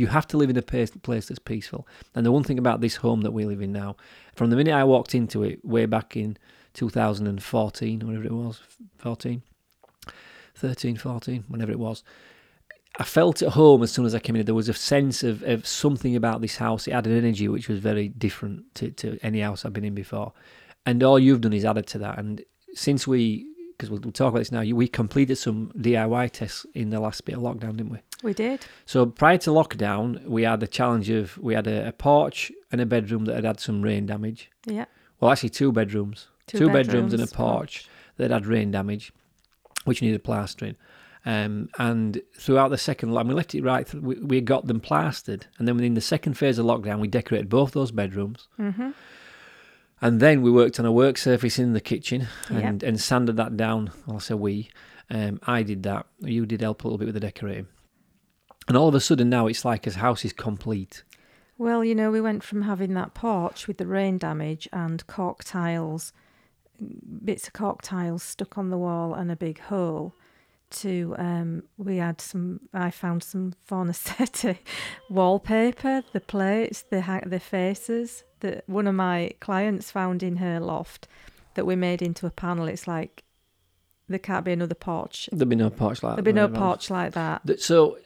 You 0.01 0.07
have 0.07 0.27
to 0.29 0.39
live 0.39 0.49
in 0.49 0.57
a 0.57 0.63
place 0.63 0.91
that's 1.27 1.39
peaceful. 1.39 1.87
And 2.15 2.25
the 2.25 2.33
one 2.33 2.43
thing 2.43 2.59
about 2.59 2.81
this 2.81 2.97
home 2.97 3.21
that 3.21 3.33
we 3.33 3.45
live 3.45 3.61
in 3.61 3.71
now, 3.71 3.97
from 4.35 4.49
the 4.49 4.57
minute 4.57 4.73
I 4.73 4.83
walked 4.83 5.15
into 5.15 5.43
it, 5.43 5.63
way 5.63 5.85
back 5.85 6.17
in 6.17 6.39
2014, 6.73 8.01
whatever 8.01 8.25
it 8.25 8.33
was, 8.33 8.63
14, 8.97 9.43
13, 10.55 10.97
14, 10.97 11.45
whenever 11.49 11.71
it 11.71 11.79
was. 11.79 12.03
I 12.99 13.05
felt 13.05 13.43
at 13.43 13.51
home 13.51 13.83
as 13.83 13.93
soon 13.93 14.07
as 14.07 14.15
I 14.15 14.21
came 14.21 14.37
in. 14.37 14.47
There 14.47 14.55
was 14.55 14.71
a 14.71 14.75
sense 14.75 15.23
of, 15.23 15.43
of 15.43 15.67
something 15.67 16.17
about 16.17 16.41
this 16.41 16.57
house. 16.57 16.89
It 16.89 16.95
had 16.95 17.07
an 17.07 17.15
energy 17.15 17.49
which 17.49 17.69
was 17.69 17.79
very 17.79 18.09
different 18.09 18.75
to, 18.77 18.91
to 18.93 19.19
any 19.23 19.41
house 19.41 19.67
I've 19.67 19.75
been 19.75 19.85
in 19.85 19.95
before. 19.95 20.33
And 20.87 21.03
all 21.03 21.19
you've 21.19 21.43
done 21.43 21.53
is 21.53 21.67
added 21.67 21.87
to 21.89 21.99
that. 21.99 22.19
And 22.19 22.43
since 22.73 23.07
we, 23.07 23.47
because 23.81 23.91
we'll, 23.91 24.01
we'll 24.01 24.13
talk 24.13 24.29
about 24.29 24.41
this 24.41 24.53
now, 24.53 24.61
we 24.61 24.87
completed 24.87 25.37
some 25.37 25.73
DIY 25.79 26.31
tests 26.33 26.67
in 26.75 26.91
the 26.91 27.01
last 27.01 27.25
bit 27.25 27.37
of 27.37 27.41
lockdown, 27.41 27.79
didn't 27.79 27.89
we? 27.89 27.99
We 28.23 28.35
did. 28.35 28.61
So 28.85 29.07
prior 29.07 29.39
to 29.39 29.51
lockdown, 29.51 30.23
we 30.27 30.43
had 30.43 30.61
the 30.61 30.69
challenge 30.69 31.09
of 31.09 31.39
we 31.39 31.55
had 31.55 31.67
a, 31.67 31.89
a 31.89 31.93
porch 31.93 32.53
and 32.71 32.83
a 32.83 32.87
bedroom 32.87 33.25
that 33.25 33.37
had 33.37 33.45
had 33.45 33.59
some 33.59 33.81
rain 33.81 34.05
damage. 34.05 34.51
Yeah. 34.67 34.85
Well, 35.19 35.31
actually, 35.31 35.49
two 35.49 35.73
bedrooms, 35.73 36.29
Two 36.47 36.59
two, 36.59 36.67
bedrooms, 36.67 37.15
and 37.15 37.23
a 37.23 37.27
bedrooms, 37.27 37.33
porch 37.33 37.89
that 38.19 38.31
had 38.31 38.45
rain 38.45 38.71
damage, 38.71 39.13
which 39.87 40.03
needed 40.03 40.23
plastering. 40.23 40.77
Um, 41.25 41.71
and 41.79 42.21
throughout 42.37 42.69
the 42.69 42.79
second, 42.79 43.15
mean, 43.15 43.29
we 43.29 43.35
left 43.35 43.55
it 43.55 43.63
right. 43.63 43.93
We, 43.95 44.17
we 44.17 44.41
got 44.43 44.67
them 44.67 44.81
plastered, 44.81 45.47
and 45.59 45.67
then 45.67 45.77
within 45.77 45.95
the 45.95 46.03
second 46.03 46.35
phase 46.35 46.59
of 46.59 46.67
lockdown, 46.67 47.01
we 47.01 47.09
decorated 47.09 47.49
both 47.49 47.73
those 47.73 47.93
bedrooms. 47.93 48.49
Mm-hmm. 48.59 48.91
And 50.03 50.19
then 50.21 50.41
we 50.43 50.51
worked 50.51 50.81
on 50.81 50.87
a 50.87 50.93
work 50.93 51.19
surface 51.19 51.59
in 51.59 51.73
the 51.75 51.81
kitchen 51.81 52.27
Yep. 52.51 52.63
and, 52.65 52.83
and 52.83 53.01
sanded 53.01 53.37
that 53.37 53.57
down. 53.57 53.91
Well, 54.07 54.17
I 54.17 54.21
say 54.21 54.35
we. 54.35 54.71
Um, 55.11 55.41
I 55.47 55.63
did 55.63 55.83
that. 55.83 56.07
You 56.21 56.47
did 56.47 56.61
help 56.63 56.83
a 56.85 56.87
little 56.87 56.99
bit 56.99 57.07
with 57.07 57.15
the 57.15 57.21
decorating. 57.21 57.67
And 58.69 58.77
all 58.77 58.89
of 58.89 58.95
a 58.95 59.01
sudden 59.01 59.29
now 59.29 59.47
it's 59.47 59.65
like 59.65 59.85
his 59.85 59.97
house 59.97 60.25
is 60.25 60.33
complete. 60.33 61.03
Well, 61.59 61.85
you 61.85 61.95
know, 61.95 62.11
we 62.11 62.21
went 62.21 62.43
from 62.43 62.63
having 62.63 62.95
that 62.95 63.13
porch 63.13 63.67
with 63.69 63.77
the 63.79 63.87
rain 63.87 64.17
damage 64.17 64.69
and 64.73 65.07
cork 65.07 65.45
tiles, 65.45 66.13
bits 67.25 67.47
of 67.49 67.53
cork 67.53 67.83
tiles 67.83 68.23
stuck 68.23 68.57
on 68.57 68.71
the 68.71 68.79
wall 68.79 69.13
and 69.13 69.31
a 69.31 69.37
big 69.37 69.59
hole, 69.61 70.15
to 70.71 71.15
um, 71.19 71.63
we 71.77 71.97
had 71.97 72.21
some. 72.21 72.61
I 72.73 72.91
found 72.91 73.23
some 73.23 73.55
Fornasetti 73.69 74.59
wallpaper, 75.11 76.03
the 76.13 76.21
plates, 76.21 76.83
the 76.83 77.03
ha- 77.03 77.23
the 77.27 77.41
faces 77.41 78.25
that 78.41 78.65
one 78.67 78.87
of 78.87 78.95
my 78.95 79.33
clients 79.41 79.91
found 79.91 80.23
in 80.23 80.37
her 80.37 80.61
loft 80.61 81.07
that 81.55 81.67
we 81.67 81.77
made 81.77 82.03
into 82.03 82.27
a 82.27 82.31
panel. 82.31 82.67
It's 82.67 82.87
like 82.87 83.25
there 84.09 84.19
can't 84.19 84.45
be 84.45 84.53
another 84.53 84.75
porch. 84.75 85.29
There'd 85.33 85.49
be 85.49 85.57
no 85.57 85.71
porch 85.71 86.03
like 86.03 86.17
There'd 86.17 86.25
be 86.25 86.33
no 86.33 86.49
porch 86.49 86.91
like 86.91 87.13
that. 87.13 87.61
So 87.61 87.99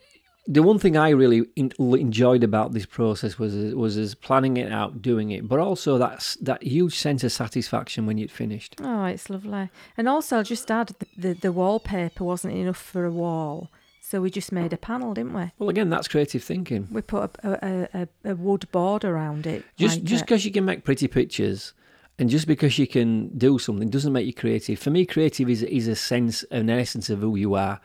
the 0.46 0.62
one 0.62 0.78
thing 0.78 0.96
I 0.96 1.10
really 1.10 1.46
in, 1.56 1.72
enjoyed 1.78 2.44
about 2.44 2.72
this 2.72 2.86
process 2.86 3.38
was 3.38 3.54
was 3.74 3.96
as 3.96 4.14
planning 4.14 4.56
it 4.56 4.70
out, 4.70 5.00
doing 5.00 5.30
it, 5.30 5.48
but 5.48 5.58
also 5.58 5.96
that 5.98 6.36
that 6.42 6.62
huge 6.62 6.98
sense 6.98 7.24
of 7.24 7.32
satisfaction 7.32 8.06
when 8.06 8.18
you'd 8.18 8.30
finished. 8.30 8.76
Oh, 8.82 9.04
it's 9.04 9.30
lovely. 9.30 9.70
And 9.96 10.08
also, 10.08 10.38
I'll 10.38 10.42
just 10.44 10.70
add 10.70 10.88
the, 10.98 11.06
the, 11.16 11.32
the 11.34 11.52
wallpaper 11.52 12.24
wasn't 12.24 12.54
enough 12.54 12.76
for 12.76 13.04
a 13.04 13.10
wall. 13.10 13.70
So 14.00 14.20
we 14.20 14.30
just 14.30 14.52
made 14.52 14.74
a 14.74 14.76
panel, 14.76 15.14
didn't 15.14 15.32
we? 15.32 15.50
Well, 15.58 15.70
again, 15.70 15.88
that's 15.88 16.08
creative 16.08 16.44
thinking. 16.44 16.88
We 16.90 17.00
put 17.00 17.36
a, 17.42 17.88
a, 17.94 18.02
a, 18.02 18.32
a 18.32 18.36
wood 18.36 18.70
board 18.70 19.02
around 19.02 19.46
it. 19.46 19.64
Just 19.76 19.96
like 19.96 20.04
just 20.04 20.24
because 20.26 20.44
you 20.44 20.52
can 20.52 20.66
make 20.66 20.84
pretty 20.84 21.08
pictures, 21.08 21.72
and 22.18 22.28
just 22.28 22.46
because 22.46 22.78
you 22.78 22.86
can 22.86 23.36
do 23.38 23.58
something 23.58 23.88
doesn't 23.88 24.12
make 24.12 24.26
you 24.26 24.34
creative. 24.34 24.78
For 24.78 24.90
me, 24.90 25.06
creative 25.06 25.48
is 25.48 25.62
is 25.62 25.88
a 25.88 25.96
sense, 25.96 26.42
an 26.50 26.68
essence 26.68 27.08
of 27.08 27.20
who 27.20 27.34
you 27.34 27.54
are, 27.54 27.80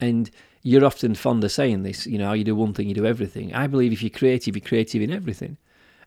and 0.00 0.28
you're 0.62 0.84
often 0.84 1.14
fond 1.14 1.42
of 1.44 1.52
saying 1.52 1.82
this. 1.82 2.06
You 2.06 2.18
know, 2.18 2.32
you 2.32 2.44
do 2.44 2.54
one 2.54 2.74
thing, 2.74 2.88
you 2.88 2.94
do 2.94 3.06
everything. 3.06 3.54
I 3.54 3.66
believe 3.66 3.92
if 3.92 4.02
you're 4.02 4.10
creative, 4.10 4.56
you're 4.56 4.64
creative 4.64 5.02
in 5.02 5.12
everything, 5.12 5.56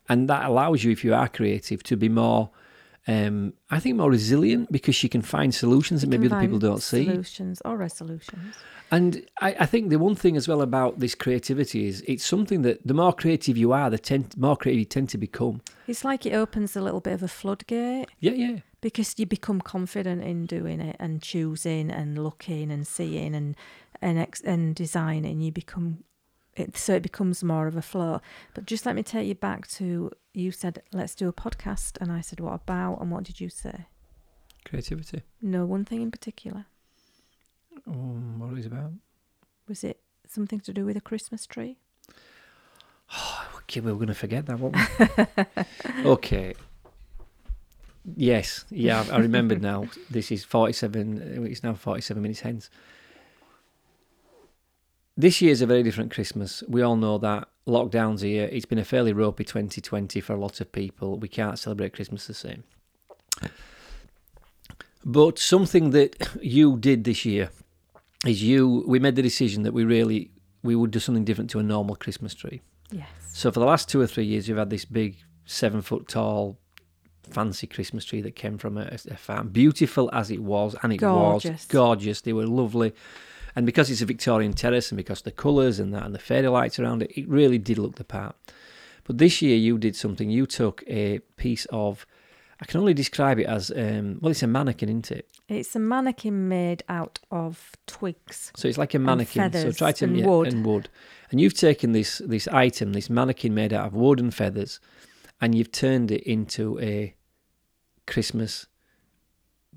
and 0.10 0.30
that 0.30 0.46
allows 0.46 0.84
you, 0.84 0.92
if 0.92 1.04
you 1.04 1.14
are 1.14 1.28
creative, 1.28 1.84
to 1.84 1.96
be 1.96 2.10
more. 2.10 2.50
Um, 3.08 3.54
I 3.70 3.80
think 3.80 3.98
more 3.98 4.10
resilient 4.10 4.72
because 4.72 4.96
she 4.96 5.10
can 5.10 5.22
find 5.22 5.54
solutions 5.54 6.02
that 6.02 6.08
maybe 6.08 6.28
other 6.28 6.40
people 6.40 6.60
don't 6.60 6.82
see. 6.82 7.06
Solutions 7.06 7.62
or 7.66 7.76
resolutions. 7.76 8.56
And 8.92 9.26
I, 9.42 9.56
I 9.60 9.66
think 9.66 9.90
the 9.90 9.98
one 10.00 10.16
thing 10.16 10.38
as 10.38 10.48
well 10.48 10.62
about 10.62 11.00
this 11.00 11.16
creativity 11.16 11.88
is 11.88 12.02
it's 12.08 12.24
something 12.24 12.62
that 12.62 12.86
the 12.86 12.94
more 12.94 13.12
creative 13.12 13.58
you 13.58 13.74
are, 13.74 13.90
the 13.90 13.98
tend, 13.98 14.38
more 14.38 14.56
creative 14.56 14.80
you 14.80 14.86
tend 14.86 15.10
to 15.10 15.18
become. 15.18 15.62
It's 15.88 16.06
like 16.06 16.26
it 16.26 16.34
opens 16.34 16.76
a 16.76 16.82
little 16.82 17.02
bit 17.02 17.14
of 17.14 17.24
a 17.24 17.28
floodgate 17.28 18.08
Yeah, 18.20 18.34
yeah. 18.34 18.60
because 18.82 19.16
you 19.18 19.26
become 19.26 19.60
confident 19.60 20.24
in 20.24 20.46
doing 20.46 20.80
it 20.80 20.96
and 21.00 21.22
choosing 21.22 21.92
and 21.92 22.24
looking 22.24 22.72
and 22.72 22.88
seeing 22.88 23.36
and 23.36 23.56
and 24.02 24.20
ex- 24.20 24.42
and 24.42 24.76
designing. 24.76 25.42
You 25.42 25.52
become 25.52 26.04
it, 26.56 26.78
so 26.78 26.96
it 26.96 27.04
becomes 27.04 27.44
more 27.44 27.68
of 27.68 27.76
a 27.76 27.82
flow. 27.82 28.22
But 28.54 28.66
just 28.66 28.86
let 28.86 28.96
me 28.96 29.04
take 29.04 29.28
you 29.28 29.36
back 29.36 29.68
to 29.70 30.12
you 30.34 30.52
said 30.52 30.82
let's 30.92 31.16
do 31.16 31.28
a 31.28 31.34
podcast, 31.34 31.98
and 32.02 32.12
I 32.12 32.22
said 32.22 32.40
what 32.40 32.54
about, 32.54 33.00
and 33.02 33.12
what 33.12 33.24
did 33.24 33.40
you 33.40 33.50
say? 33.50 33.86
Creativity. 34.66 35.24
No 35.42 35.66
one 35.66 35.86
thing 35.86 36.02
in 36.02 36.12
particular. 36.12 36.66
Um, 37.88 38.40
what 38.40 38.58
is 38.58 38.66
it 38.66 38.72
about? 38.72 38.94
Was 39.68 39.84
it 39.84 40.00
something 40.28 40.60
to 40.62 40.74
do 40.74 40.86
with 40.86 40.98
a 40.98 41.02
Christmas 41.02 41.46
tree? 41.46 41.78
Okay, 43.64 43.80
we 43.80 43.92
were 43.94 43.98
going 43.98 44.08
to 44.10 44.14
forget 44.14 44.46
that, 44.48 44.60
weren't 44.60 44.76
okay. 46.06 46.54
Yes, 48.18 48.66
yeah, 48.70 49.06
I 49.10 49.16
I 49.16 49.20
remembered 49.20 49.62
now. 49.62 49.88
This 50.10 50.32
is 50.32 50.44
47, 50.44 51.48
it's 51.48 51.64
now 51.64 51.74
47 51.74 52.22
minutes 52.22 52.42
hence. 52.42 52.70
This 55.16 55.42
year's 55.42 55.62
a 55.62 55.68
very 55.68 55.84
different 55.84 56.12
Christmas. 56.12 56.64
We 56.68 56.82
all 56.82 56.96
know 56.96 57.18
that. 57.20 57.48
Lockdown's 57.68 58.22
here. 58.22 58.50
It's 58.52 58.66
been 58.66 58.80
a 58.80 58.84
fairly 58.84 59.14
ropey 59.14 59.44
2020 59.44 60.20
for 60.22 60.34
a 60.34 60.40
lot 60.40 60.60
of 60.60 60.72
people. 60.72 61.18
We 61.18 61.28
can't 61.28 61.58
celebrate 61.60 61.94
Christmas 61.94 62.28
the 62.28 62.34
same. 62.34 62.64
But 65.06 65.38
something 65.38 65.92
that 65.92 66.16
you 66.42 66.78
did 66.78 67.04
this 67.04 67.26
year 67.26 67.50
is 68.26 68.42
you, 68.42 68.84
we 68.88 69.00
made 69.00 69.16
the 69.16 69.22
decision 69.22 69.64
that 69.64 69.74
we 69.74 69.84
really, 69.86 70.32
we 70.64 70.76
would 70.76 70.92
do 70.92 71.00
something 71.00 71.26
different 71.26 71.50
to 71.52 71.60
a 71.60 71.64
normal 71.64 71.96
Christmas 71.96 72.34
tree. 72.34 72.62
Yes. 72.92 73.08
So 73.34 73.52
for 73.52 73.60
the 73.60 73.66
last 73.66 73.90
two 73.90 74.02
or 74.02 74.08
three 74.08 74.26
years, 74.26 74.48
we've 74.48 74.58
had 74.58 74.70
this 74.70 74.86
big 74.86 75.18
seven 75.46 75.82
foot 75.82 76.08
tall 76.08 76.58
fancy 77.30 77.68
Christmas 77.68 78.06
tree 78.06 78.22
that 78.22 78.36
came 78.36 78.58
from 78.58 78.78
a, 78.78 78.98
a 79.10 79.18
farm. 79.18 79.50
Beautiful 79.50 80.10
as 80.14 80.32
it 80.32 80.42
was, 80.42 80.76
and 80.84 80.94
it 80.94 80.98
Gorgeous. 80.98 81.52
was 81.52 81.66
gorgeous. 81.66 82.22
They 82.22 82.34
were 82.34 82.46
lovely. 82.48 82.94
And 83.56 83.66
because 83.66 83.90
it's 83.90 84.02
a 84.02 84.06
Victorian 84.06 84.54
terrace 84.54 84.92
and 84.92 84.98
because 84.98 85.22
the 85.22 85.32
colours 85.32 85.80
and 85.80 85.94
that 85.94 86.04
and 86.06 86.16
the 86.16 86.20
fairy 86.20 86.48
lights 86.48 86.80
around 86.80 87.04
it, 87.04 87.12
it 87.18 87.28
really 87.28 87.58
did 87.58 87.78
look 87.78 87.96
the 87.96 88.04
part. 88.04 88.36
But 89.04 89.18
this 89.18 89.42
year 89.42 89.56
you 89.58 89.78
did 89.78 89.96
something. 89.96 90.30
You 90.30 90.46
took 90.46 90.84
a 90.88 91.20
piece 91.38 91.66
of, 91.70 92.06
I 92.62 92.66
can 92.66 92.80
only 92.80 92.94
describe 92.94 93.38
it 93.40 93.46
as, 93.46 93.70
um, 93.72 94.18
well, 94.22 94.32
it's 94.32 94.44
a 94.44 94.48
mannequin, 94.48 94.90
isn't 94.90 95.12
it? 95.12 95.30
It's 95.50 95.76
a 95.76 95.80
mannequin 95.80 96.48
made 96.48 96.84
out 96.88 97.20
of 97.30 97.74
twigs. 97.86 98.52
So 98.56 98.68
it's 98.68 98.78
like 98.78 98.94
a 98.94 99.00
mannequin. 99.00 99.52
so 99.52 99.72
try 99.72 99.92
to 99.92 100.06
and 100.06 100.18
yeah, 100.18 100.26
wood. 100.26 100.48
and 100.48 100.66
wood. 100.66 100.90
And 101.30 101.42
you've 101.42 101.54
taken 101.56 101.92
this 101.92 102.20
this 102.26 102.48
item, 102.48 102.94
this 102.94 103.10
mannequin 103.10 103.54
made 103.54 103.74
out 103.74 103.88
of 103.88 103.94
wood 103.94 104.20
and 104.20 104.34
feathers, 104.34 104.80
and 105.42 105.54
you've 105.56 105.72
turned 105.72 106.12
it 106.12 106.22
into 106.24 106.80
a 106.80 107.16
Christmas 108.06 108.68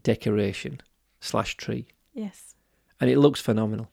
decoration 0.03 0.81
slash 1.21 1.57
tree, 1.57 1.87
Yes. 2.15 2.56
And 3.01 3.11
it 3.11 3.19
looks 3.19 3.41
phenomenal. 3.41 3.89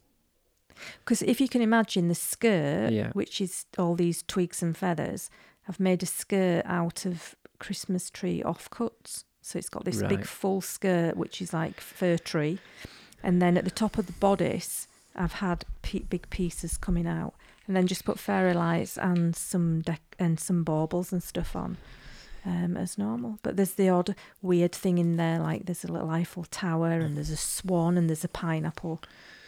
Because 1.00 1.22
if 1.22 1.40
you 1.40 1.48
can 1.48 1.62
imagine 1.62 2.08
the 2.08 2.16
skirt, 2.16 2.92
Yeah. 2.92 3.12
which 3.14 3.40
is 3.40 3.66
all 3.78 3.96
these 3.96 4.24
twigs 4.24 4.62
and 4.64 4.76
feathers, 4.76 5.30
I've 5.68 5.80
made 5.80 6.04
a 6.04 6.08
skirt 6.08 6.64
out 6.66 7.06
of 7.06 7.36
Christmas 7.60 8.10
tree 8.10 8.42
offcuts. 8.46 9.24
So 9.42 9.60
it's 9.60 9.70
got 9.70 9.86
this 9.86 10.02
big 10.04 10.26
full 10.26 10.62
skirt, 10.62 11.16
which 11.18 11.42
is 11.42 11.54
like 11.54 11.80
fir 11.80 12.18
tree. 12.18 12.60
And 13.22 13.42
then 13.42 13.58
at 13.58 13.64
the 13.66 13.72
top 13.72 13.98
of 13.98 14.08
the 14.08 14.14
bodice, 14.14 14.88
I've 15.16 15.34
had 15.34 15.66
pe- 15.82 16.00
big 16.00 16.30
pieces 16.30 16.78
coming 16.78 17.08
out. 17.08 17.34
And 17.68 17.76
then 17.76 17.88
just 17.88 18.04
put 18.04 18.20
fairy 18.20 18.54
lights 18.54 18.98
and 18.98 19.36
some 19.36 19.82
dec- 19.84 20.00
and 20.20 20.40
some 20.40 20.64
baubles 20.64 21.14
and 21.14 21.24
stuff 21.24 21.56
on 21.56 21.78
um, 22.46 22.78
as 22.78 22.98
normal. 22.98 23.40
But 23.44 23.58
there's 23.58 23.74
the 23.74 23.90
odd 23.90 24.16
weird 24.42 24.72
thing 24.74 24.98
in 24.98 25.18
there, 25.18 25.40
like 25.40 25.66
there's 25.66 25.84
a 25.84 25.92
little 25.92 26.10
Eiffel 26.10 26.46
Tower 26.46 26.92
and 26.92 27.16
there's 27.16 27.30
a 27.30 27.38
swan 27.38 27.98
and 27.98 28.10
there's 28.10 28.24
a 28.24 28.30
pineapple. 28.30 29.02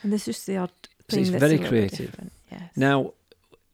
And 0.03 0.11
there's 0.11 0.25
just 0.25 0.45
the 0.45 0.57
odd 0.57 0.71
So 1.09 1.17
it's 1.17 1.29
very 1.29 1.37
a 1.37 1.47
little 1.47 1.57
bit 1.57 1.67
creative. 1.69 2.15
Yes. 2.51 2.61
Now, 2.75 3.13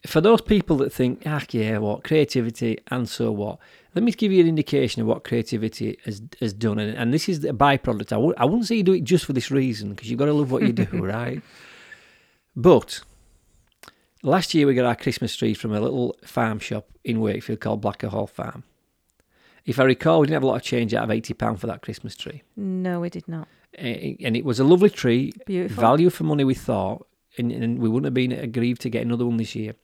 for 0.05 0.21
those 0.21 0.41
people 0.41 0.77
that 0.77 0.91
think, 0.91 1.23
ah, 1.25 1.43
yeah, 1.51 1.77
what 1.77 2.03
creativity 2.03 2.79
and 2.89 3.07
so 3.07 3.31
what, 3.31 3.59
let 3.93 4.03
me 4.03 4.11
give 4.11 4.31
you 4.31 4.41
an 4.41 4.47
indication 4.47 5.01
of 5.01 5.07
what 5.07 5.23
creativity 5.23 5.97
has 6.05 6.21
has 6.39 6.53
done, 6.53 6.79
and, 6.79 6.97
and 6.97 7.13
this 7.13 7.27
is 7.27 7.43
a 7.43 7.51
byproduct. 7.51 8.13
I 8.13 8.15
w- 8.15 8.33
I 8.37 8.45
wouldn't 8.45 8.65
say 8.65 8.75
you 8.75 8.83
do 8.83 8.93
it 8.93 9.03
just 9.03 9.25
for 9.25 9.33
this 9.33 9.51
reason 9.51 9.89
because 9.89 10.09
you've 10.09 10.17
got 10.17 10.25
to 10.25 10.33
love 10.33 10.49
what 10.49 10.61
you 10.63 10.71
do, 10.71 10.87
right? 10.93 11.41
But 12.55 13.01
last 14.23 14.53
year 14.53 14.65
we 14.65 14.73
got 14.75 14.85
our 14.85 14.95
Christmas 14.95 15.35
tree 15.35 15.53
from 15.53 15.73
a 15.73 15.79
little 15.81 16.15
farm 16.23 16.59
shop 16.59 16.87
in 17.03 17.19
Wakefield 17.19 17.59
called 17.59 17.81
Blacker 17.81 18.07
Hall 18.07 18.27
Farm. 18.27 18.63
If 19.65 19.79
I 19.79 19.83
recall, 19.83 20.19
we 20.19 20.27
didn't 20.27 20.35
have 20.35 20.43
a 20.43 20.47
lot 20.47 20.55
of 20.55 20.63
change 20.63 20.93
out 20.93 21.03
of 21.03 21.11
eighty 21.11 21.33
pound 21.33 21.59
for 21.59 21.67
that 21.67 21.81
Christmas 21.81 22.15
tree, 22.15 22.41
No, 22.55 22.99
we 22.99 23.09
did 23.09 23.27
not. 23.27 23.47
And 23.75 24.35
it 24.35 24.43
was 24.43 24.59
a 24.59 24.63
lovely 24.65 24.89
tree, 24.89 25.31
Beautiful. 25.45 25.79
value 25.81 26.09
for 26.09 26.23
money 26.25 26.43
we 26.43 26.53
thought, 26.55 27.07
and, 27.37 27.51
and 27.51 27.79
we 27.79 27.87
wouldn't 27.87 28.05
have 28.05 28.13
been 28.13 28.31
aggrieved 28.33 28.81
to 28.81 28.89
get 28.89 29.03
another 29.05 29.25
one 29.25 29.37
this 29.37 29.55
year. 29.55 29.75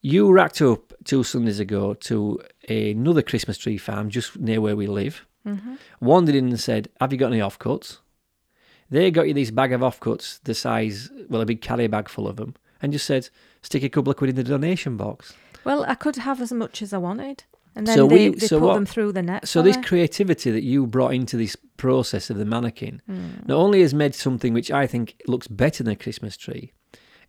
You 0.00 0.30
racked 0.32 0.62
up 0.62 0.92
two 1.04 1.22
Sundays 1.24 1.58
ago 1.60 1.94
to 1.94 2.40
another 2.68 3.20
Christmas 3.22 3.58
tree 3.58 3.78
farm 3.78 4.10
just 4.10 4.38
near 4.38 4.60
where 4.60 4.76
we 4.76 4.86
live. 4.86 5.26
hmm 5.44 5.74
Wandered 6.00 6.34
in 6.36 6.48
and 6.48 6.60
said, 6.60 6.88
"Have 7.00 7.12
you 7.12 7.18
got 7.18 7.32
any 7.32 7.40
offcuts?" 7.40 7.98
They 8.90 9.10
got 9.10 9.28
you 9.28 9.34
this 9.34 9.50
bag 9.50 9.72
of 9.74 9.82
offcuts, 9.82 10.40
the 10.44 10.54
size, 10.54 11.10
well, 11.28 11.42
a 11.42 11.46
big 11.46 11.60
carrier 11.60 11.90
bag 11.90 12.08
full 12.08 12.26
of 12.26 12.36
them, 12.36 12.54
and 12.80 12.90
just 12.90 13.04
said, 13.04 13.28
stick 13.60 13.82
a 13.82 13.90
couple 13.90 14.10
of 14.10 14.16
quid 14.16 14.30
in 14.30 14.36
the 14.36 14.42
donation 14.44 14.96
box. 14.96 15.34
Well, 15.62 15.84
I 15.86 15.94
could 15.94 16.16
have 16.16 16.40
as 16.40 16.52
much 16.52 16.80
as 16.80 16.94
I 16.94 16.98
wanted. 16.98 17.44
And 17.76 17.86
then 17.86 17.96
So 17.96 18.06
they, 18.06 18.30
we- 18.30 18.36
they 18.36 18.46
so 18.46 18.58
put 18.58 18.66
what- 18.66 18.74
them 18.74 18.86
through 18.86 19.12
the 19.12 19.22
net. 19.22 19.46
So 19.48 19.62
this 19.62 19.76
me. 19.76 19.82
creativity 19.84 20.50
that 20.50 20.62
you 20.62 20.86
brought 20.86 21.14
into 21.14 21.36
this 21.36 21.56
process 21.76 22.28
of 22.30 22.36
the 22.38 22.44
mannequin 22.44 23.00
Hmm. 23.06 23.26
not 23.46 23.56
only 23.56 23.82
has 23.82 23.94
made 23.94 24.14
something 24.14 24.52
which 24.52 24.70
I 24.70 24.86
think 24.86 25.20
looks 25.28 25.46
better 25.46 25.84
than 25.84 25.92
a 25.92 25.96
Christmas 25.96 26.36
tree, 26.36 26.72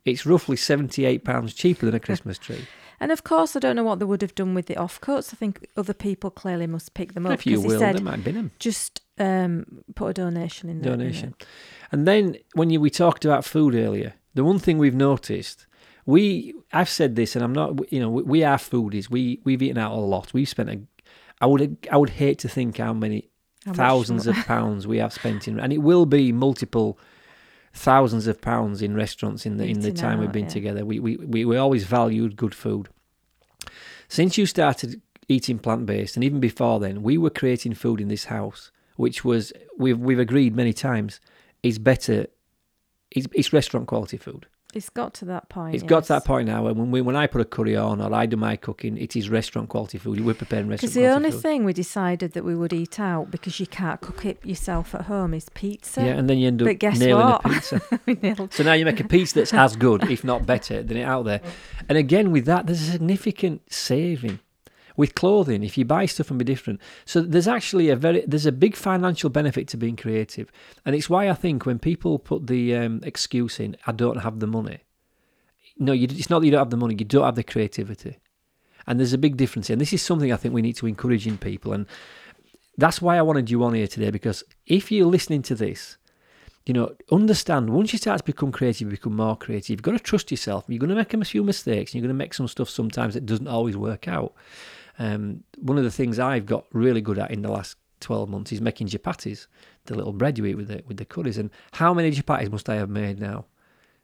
it's 0.06 0.26
roughly 0.26 0.56
seventy-eight 0.58 1.24
pounds 1.24 1.54
cheaper 1.54 1.86
than 1.86 1.96
a 1.96 2.00
Christmas 2.00 2.38
tree. 2.46 2.66
And 3.02 3.12
of 3.14 3.24
course, 3.24 3.56
I 3.56 3.60
don't 3.60 3.76
know 3.78 3.84
what 3.84 4.00
they 4.00 4.06
would 4.06 4.22
have 4.22 4.36
done 4.36 4.54
with 4.54 4.66
the 4.66 4.76
offcuts. 4.76 5.34
I 5.34 5.38
think 5.38 5.66
other 5.78 5.94
people 5.94 6.30
clearly 6.32 6.68
must 6.68 6.94
pick 6.94 7.14
them 7.14 7.26
up 7.26 7.32
if 7.34 7.46
you 7.46 7.62
will, 7.62 7.70
they 7.70 7.78
said 7.80 8.02
might 8.04 8.24
bin 8.26 8.36
them. 8.36 8.52
just 8.60 9.02
um, 9.20 9.66
put 9.96 10.08
a 10.08 10.14
donation 10.14 10.68
in 10.70 10.82
there. 10.82 10.92
donation. 10.98 11.34
And 11.94 12.06
then 12.08 12.36
when 12.56 12.70
you, 12.70 12.82
we 12.82 12.90
talked 12.90 13.24
about 13.24 13.46
food 13.46 13.74
earlier, 13.74 14.16
the 14.34 14.44
one 14.44 14.60
thing 14.60 14.78
we've 14.80 14.94
noticed, 14.96 15.66
we 16.10 16.56
I've 16.74 16.90
said 16.90 17.16
this, 17.16 17.36
and 17.36 17.44
I'm 17.46 17.54
not, 17.54 17.92
you 17.92 18.00
know, 18.00 18.10
we, 18.10 18.24
we 18.24 18.44
are 18.44 18.58
foodies. 18.58 19.10
We 19.10 19.40
we've 19.44 19.62
eaten 19.62 19.78
out 19.78 19.94
a 19.94 19.96
lot. 19.96 20.34
We've 20.34 20.50
spent 20.50 20.70
a, 20.70 20.80
I 21.40 21.46
would 21.46 21.78
I 21.92 21.98
would 21.98 22.10
hate 22.10 22.40
to 22.40 22.50
think 22.50 22.78
how 22.78 22.94
many 22.94 23.30
How 23.66 23.74
thousands 23.74 24.26
of 24.26 24.36
pounds 24.48 24.88
we 24.88 24.98
have 24.98 25.14
spent 25.14 25.48
in, 25.48 25.60
and 25.60 25.72
it 25.72 25.80
will 25.80 26.08
be 26.08 26.32
multiple 26.32 26.98
thousands 27.74 28.26
of 28.26 28.42
pounds 28.42 28.82
in 28.82 28.96
restaurants 28.96 29.46
in 29.46 29.58
the 29.58 29.66
in 29.66 29.82
the 29.82 29.92
time 29.92 30.20
we've 30.20 30.32
been 30.32 30.46
yeah. 30.46 30.60
together. 30.60 30.86
We, 30.86 31.00
we 31.00 31.18
we 31.18 31.46
we 31.46 31.58
always 31.58 31.86
valued 31.86 32.36
good 32.36 32.56
food. 32.56 32.90
Since 34.08 34.38
you 34.40 34.48
started 34.48 35.02
eating 35.28 35.60
plant 35.60 35.86
based, 35.86 36.18
and 36.18 36.24
even 36.24 36.40
before 36.40 36.80
then, 36.80 37.04
we 37.04 37.20
were 37.20 37.30
creating 37.30 37.76
food 37.76 38.02
in 38.02 38.08
this 38.08 38.26
house, 38.26 38.72
which 38.96 39.24
was 39.24 39.54
we've 39.78 40.00
we've 40.00 40.20
agreed 40.20 40.56
many 40.56 40.74
times 40.74 41.20
is 41.62 41.78
better. 41.78 42.26
It's, 43.12 43.28
it's 43.34 43.54
restaurant 43.54 43.88
quality 43.88 44.18
food. 44.18 44.48
It's 44.72 44.90
got 44.90 45.16
to 45.16 45.26
that 45.26 45.50
point. 45.50 45.74
It's 45.74 45.84
got 45.84 46.04
to 46.04 46.10
that 46.10 46.26
point 46.26 46.48
now, 46.48 46.68
and 46.68 46.78
when 46.78 46.92
we, 46.92 47.02
when 47.02 47.16
I 47.16 47.26
put 47.26 47.42
a 47.42 47.46
curry 47.46 47.76
on 47.76 48.00
or 48.00 48.14
I 48.14 48.28
do 48.28 48.38
my 48.38 48.56
cooking, 48.56 48.98
it 49.00 49.16
is 49.16 49.28
restaurant 49.28 49.68
quality 49.70 49.98
food. 49.98 50.20
We're 50.24 50.36
preparing 50.36 50.68
restaurant 50.68 50.94
Because 50.94 50.94
the 50.94 51.08
only 51.08 51.32
food. 51.32 51.42
thing 51.42 51.66
we 51.66 51.74
decided 51.74 52.34
that 52.34 52.44
we 52.46 52.54
would 52.56 52.72
eat 52.72 53.00
out 53.00 53.32
because 53.32 53.60
you 53.60 53.66
can't 53.66 54.00
cook 54.00 54.26
it 54.26 54.46
yourself 54.46 54.94
at 54.94 55.02
home 55.06 55.34
is 55.34 55.50
pizza. 55.56 56.02
yeah, 56.02 56.10
and 56.14 56.30
then 56.30 56.38
you 56.38 56.48
end 56.48 56.62
up 56.62 56.68
But 56.68 56.78
guess 56.78 57.00
nailing 57.00 57.26
what? 57.26 57.46
a 57.46 57.50
pizza. 57.50 58.48
So 58.52 58.64
now 58.64 58.74
you 58.74 58.86
make 58.86 59.00
a 59.00 59.08
pizza 59.08 59.36
that's 59.36 59.54
as 59.54 59.76
good, 59.76 60.10
if 60.12 60.24
not 60.24 60.46
better, 60.54 60.84
than 60.84 60.98
it 60.98 61.04
out 61.04 61.26
there. 61.26 61.42
And 61.88 61.98
again, 61.98 62.32
with 62.32 62.46
that, 62.46 62.68
there's 62.68 62.82
a 62.82 62.92
significant 62.92 63.62
saving. 63.74 64.40
With 65.00 65.16
clothing, 65.16 65.64
if 65.64 65.78
you 65.78 65.86
buy 65.86 66.08
stuff 66.08 66.30
and 66.30 66.38
be 66.38 66.44
different, 66.44 66.82
so 67.06 67.22
there's 67.22 67.48
actually 67.48 67.88
a 67.90 67.96
very 67.96 68.22
there's 68.28 68.46
a 68.46 68.52
big 68.52 68.76
financial 68.76 69.30
benefit 69.30 69.66
to 69.70 69.78
being 69.78 69.96
creative, 69.96 70.52
and 70.84 70.94
it's 70.94 71.10
why 71.10 71.30
I 71.30 71.36
think 71.36 71.66
when 71.66 71.80
people 71.80 72.20
put 72.20 72.48
the 72.48 72.76
um, 72.76 73.00
excuse 73.04 73.62
in, 73.62 73.78
"I 73.88 73.94
don't 73.94 74.18
have 74.26 74.42
the 74.42 74.48
money," 74.48 74.80
no, 75.78 75.94
you, 75.94 76.08
it's 76.12 76.30
not 76.30 76.40
that 76.40 76.48
you 76.48 76.52
don't 76.52 76.66
have 76.66 76.76
the 76.76 76.84
money, 76.84 76.98
you 77.00 77.06
don't 77.06 77.24
have 77.24 77.36
the 77.36 77.46
creativity, 77.46 78.18
and 78.86 79.00
there's 79.00 79.14
a 79.14 79.18
big 79.18 79.38
difference. 79.38 79.68
here. 79.68 79.76
And 79.76 79.82
this 79.82 79.94
is 79.94 80.02
something 80.02 80.34
I 80.34 80.36
think 80.36 80.54
we 80.54 80.62
need 80.62 80.76
to 80.76 80.86
encourage 80.86 81.26
in 81.26 81.38
people, 81.38 81.72
and 81.72 81.86
that's 82.78 83.02
why 83.02 83.18
I 83.18 83.22
wanted 83.22 83.50
you 83.50 83.64
on 83.64 83.76
here 83.76 83.88
today 83.88 84.12
because 84.12 84.44
if 84.66 84.92
you're 84.92 85.14
listening 85.16 85.44
to 85.44 85.56
this 85.56 85.98
you 86.66 86.74
know, 86.74 86.94
understand 87.12 87.70
once 87.72 87.94
you 87.94 87.98
start 87.98 88.20
to 88.20 88.24
become 88.24 88.52
creative, 88.52 88.82
you 88.82 88.92
become 88.92 89.16
more 89.16 89.36
creative. 89.36 89.72
You've 89.72 89.82
got 89.82 89.94
to 89.94 90.00
trust 90.00 90.30
yourself. 90.30 90.66
You're 90.68 90.78
going 90.78 90.90
to 90.90 90.96
make 90.96 91.14
a 91.14 91.26
few 91.26 91.44
mistakes. 91.44 91.96
You're 91.96 92.04
going 92.04 92.16
to 92.16 92.24
make 92.24 92.34
some 92.36 92.48
stuff 92.48 92.70
sometimes 92.70 93.16
that 93.16 93.26
doesn't 93.26 93.48
always 93.48 93.76
work 93.76 94.08
out. 94.08 94.34
Um, 95.00 95.44
one 95.58 95.78
of 95.78 95.84
the 95.84 95.92
things 95.92 96.20
I've 96.20 96.46
got 96.46 96.66
really 96.74 97.02
good 97.02 97.18
at 97.18 97.32
in 97.32 97.42
the 97.42 97.52
last 97.52 97.78
12 98.02 98.30
months 98.30 98.52
is 98.52 98.62
making 98.62 98.88
chapatis, 98.88 99.48
the 99.86 99.96
little 99.96 100.14
bread 100.14 100.38
you 100.38 100.46
eat 100.46 100.56
with 100.56 100.68
the, 100.68 100.84
with 100.88 100.98
the 100.98 101.06
curries. 101.06 101.38
And 101.38 101.50
how 101.74 101.94
many 101.94 102.12
chapatis 102.12 102.52
must 102.52 102.70
I 102.70 102.76
have 102.76 102.90
made 102.90 103.20
now? 103.20 103.46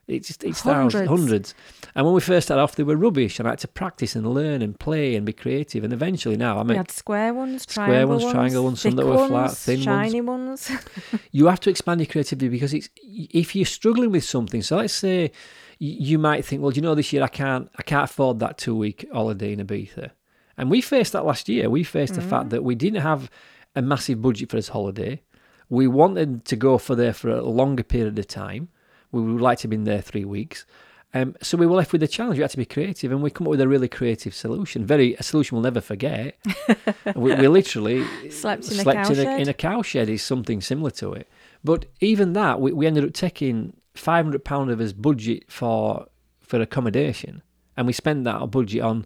It's 0.08 0.28
just 0.28 0.44
it's 0.44 0.62
thousands, 0.62 1.08
Hundreds. 1.08 1.10
hundreds. 1.10 1.56
And 1.96 2.06
when 2.06 2.14
we 2.14 2.22
first 2.22 2.48
started 2.48 2.62
off, 2.62 2.76
they 2.76 2.84
were 2.84 2.96
rubbish, 2.96 3.40
and 3.40 3.48
I 3.48 3.52
had 3.54 3.60
to 3.60 3.68
practice 3.68 4.16
and 4.16 4.28
learn 4.32 4.62
and 4.62 4.80
play 4.80 5.16
and 5.16 5.26
be 5.26 5.34
creative. 5.34 5.84
And 5.84 5.92
eventually, 5.92 6.38
now 6.38 6.60
I 6.60 6.64
make 6.64 6.78
had 6.78 6.92
square 6.92 7.34
ones, 7.34 7.64
Square 7.64 7.88
triangle 7.88 8.18
ones, 8.20 8.32
triangle 8.32 8.64
ones, 8.66 8.82
some 8.82 8.96
that 8.98 9.06
were 9.06 9.18
flat, 9.28 9.30
ones, 9.32 9.60
thin 9.60 9.78
ones. 9.78 9.86
shiny 9.86 10.22
ones. 10.22 10.72
you 11.32 11.48
have 11.48 11.60
to 11.62 11.72
expand 11.72 12.02
your 12.02 12.06
creativity 12.06 12.50
because 12.50 12.72
it's 12.76 12.88
if 13.04 13.56
you're 13.56 13.66
struggling 13.66 14.12
with 14.12 14.24
something. 14.24 14.62
So 14.62 14.78
let's 14.78 14.94
say 14.94 15.32
you 15.80 16.20
might 16.20 16.46
think, 16.46 16.62
well, 16.62 16.70
do 16.72 16.76
you 16.76 16.82
know, 16.84 16.94
this 16.94 17.12
year 17.12 17.24
I 17.24 17.28
can't 17.28 17.68
I 17.76 17.82
can't 17.82 18.04
afford 18.04 18.38
that 18.40 18.60
two 18.60 18.76
week 18.76 19.08
holiday 19.12 19.54
in 19.54 19.60
Ibiza, 19.66 20.12
and 20.58 20.70
we 20.70 20.82
faced 20.82 21.14
that 21.14 21.26
last 21.26 21.50
year. 21.50 21.70
We 21.70 21.84
faced 21.84 22.16
the 22.16 22.22
fact 22.22 22.50
that 22.50 22.64
we 22.64 22.76
didn't 22.76 23.02
have 23.02 23.30
a 23.76 23.82
massive 23.82 24.22
budget 24.22 24.50
for 24.50 24.56
this 24.56 24.70
holiday. 24.70 25.22
We 25.70 25.88
wanted 25.88 26.46
to 26.46 26.56
go 26.56 26.78
for 26.78 26.96
there 26.96 27.14
for 27.14 27.30
a 27.30 27.44
longer 27.44 27.84
period 27.84 28.18
of 28.18 28.28
time. 28.28 28.70
We 29.12 29.22
would 29.22 29.42
like 29.42 29.60
to 29.60 29.64
have 29.64 29.72
been 29.72 29.84
there 29.84 30.02
three 30.02 30.26
weeks. 30.26 30.66
Um, 31.14 31.36
so 31.42 31.58
we 31.58 31.66
were 31.66 31.78
left 31.78 31.94
with 31.94 32.04
a 32.04 32.10
challenge. 32.10 32.38
We 32.38 32.42
had 32.42 32.52
to 32.52 32.58
be 32.58 32.66
creative, 32.66 33.10
and 33.10 33.24
we 33.24 33.32
come 33.32 33.48
up 33.48 33.52
with 33.52 33.62
a 33.62 33.68
really 33.68 33.88
creative 33.88 34.36
solution. 34.36 34.86
Very 34.86 35.16
a 35.16 35.24
solution 35.24 35.56
we'll 35.56 35.64
never 35.64 35.80
forget. 35.80 36.38
we, 37.16 37.34
we 37.36 37.48
literally 37.48 38.06
Slept 38.30 38.70
in 38.70 38.80
a 38.80 38.84
slept 38.84 39.08
cow 39.08 39.14
in 39.14 39.28
a, 39.28 39.38
in 39.38 39.50
a 39.50 39.54
cow 39.54 39.82
shed 39.82 40.10
is 40.10 40.22
something 40.22 40.60
similar 40.60 40.92
to 40.92 41.14
it. 41.14 41.30
But 41.64 41.86
even 42.02 42.34
that, 42.34 42.60
we, 42.60 42.74
we 42.74 42.86
ended 42.86 43.06
up 43.06 43.14
taking 43.14 43.78
five 43.94 44.26
hundred 44.26 44.44
pound 44.44 44.72
of 44.72 44.80
his 44.80 44.92
budget 44.92 45.50
for 45.50 46.08
for 46.42 46.60
accommodation, 46.60 47.42
and 47.78 47.88
we 47.88 47.94
spent 47.94 48.26
that 48.26 48.52
budget 48.52 48.82
on 48.82 49.06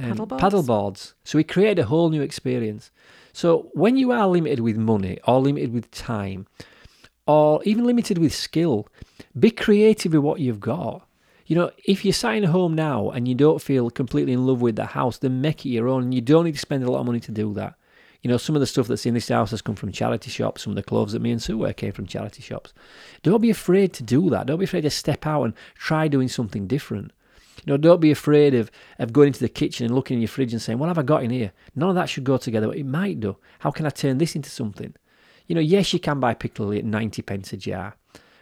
um, 0.00 0.16
Paddleboards? 0.16 1.14
So 1.24 1.38
we 1.38 1.44
created 1.44 1.78
a 1.80 1.86
whole 1.86 2.10
new 2.10 2.22
experience. 2.22 2.90
So 3.32 3.70
when 3.72 3.96
you 3.96 4.12
are 4.12 4.26
limited 4.26 4.60
with 4.60 4.76
money 4.76 5.18
or 5.26 5.40
limited 5.40 5.72
with 5.72 5.90
time, 5.90 6.46
or 7.26 7.62
even 7.64 7.84
limited 7.84 8.18
with 8.18 8.34
skill, 8.34 8.86
be 9.38 9.50
creative 9.50 10.12
with 10.12 10.22
what 10.22 10.40
you've 10.40 10.60
got. 10.60 11.06
You 11.46 11.56
know, 11.56 11.70
if 11.84 12.04
you're 12.04 12.12
sat 12.12 12.36
in 12.36 12.44
home 12.44 12.74
now 12.74 13.10
and 13.10 13.28
you 13.28 13.34
don't 13.34 13.60
feel 13.60 13.90
completely 13.90 14.32
in 14.32 14.46
love 14.46 14.62
with 14.62 14.76
the 14.76 14.86
house, 14.86 15.18
then 15.18 15.40
make 15.40 15.64
it 15.66 15.70
your 15.70 15.88
own. 15.88 16.12
You 16.12 16.20
don't 16.20 16.44
need 16.44 16.54
to 16.54 16.58
spend 16.58 16.84
a 16.84 16.90
lot 16.90 17.00
of 17.00 17.06
money 17.06 17.20
to 17.20 17.32
do 17.32 17.52
that. 17.54 17.74
You 18.22 18.30
know, 18.30 18.38
some 18.38 18.56
of 18.56 18.60
the 18.60 18.66
stuff 18.66 18.88
that's 18.88 19.04
in 19.04 19.12
this 19.12 19.28
house 19.28 19.50
has 19.50 19.60
come 19.60 19.74
from 19.74 19.92
charity 19.92 20.30
shops. 20.30 20.62
Some 20.62 20.70
of 20.70 20.76
the 20.76 20.82
clothes 20.82 21.12
that 21.12 21.20
me 21.20 21.30
and 21.30 21.42
Sue 21.42 21.58
wear 21.58 21.74
came 21.74 21.92
from 21.92 22.06
charity 22.06 22.42
shops. 22.42 22.72
Don't 23.22 23.42
be 23.42 23.50
afraid 23.50 23.92
to 23.94 24.02
do 24.02 24.30
that. 24.30 24.46
Don't 24.46 24.58
be 24.58 24.64
afraid 24.64 24.82
to 24.82 24.90
step 24.90 25.26
out 25.26 25.42
and 25.42 25.54
try 25.74 26.08
doing 26.08 26.28
something 26.28 26.66
different. 26.66 27.12
You 27.64 27.72
know, 27.72 27.76
don't 27.76 28.00
be 28.00 28.10
afraid 28.10 28.54
of, 28.54 28.70
of 28.98 29.12
going 29.12 29.28
into 29.28 29.40
the 29.40 29.48
kitchen 29.48 29.86
and 29.86 29.94
looking 29.94 30.16
in 30.16 30.20
your 30.20 30.28
fridge 30.28 30.52
and 30.52 30.60
saying, 30.60 30.78
What 30.78 30.88
have 30.88 30.98
I 30.98 31.02
got 31.02 31.22
in 31.22 31.30
here? 31.30 31.52
None 31.74 31.88
of 31.88 31.94
that 31.94 32.08
should 32.08 32.24
go 32.24 32.36
together, 32.36 32.68
but 32.68 32.76
it 32.76 32.86
might 32.86 33.20
do. 33.20 33.36
How 33.60 33.70
can 33.70 33.86
I 33.86 33.90
turn 33.90 34.18
this 34.18 34.36
into 34.36 34.50
something? 34.50 34.94
You 35.46 35.54
know, 35.54 35.60
yes, 35.60 35.92
you 35.92 36.00
can 36.00 36.20
buy 36.20 36.34
piccolo 36.34 36.72
at 36.72 36.84
90 36.84 37.22
pence 37.22 37.52
a 37.52 37.56
jar 37.56 37.96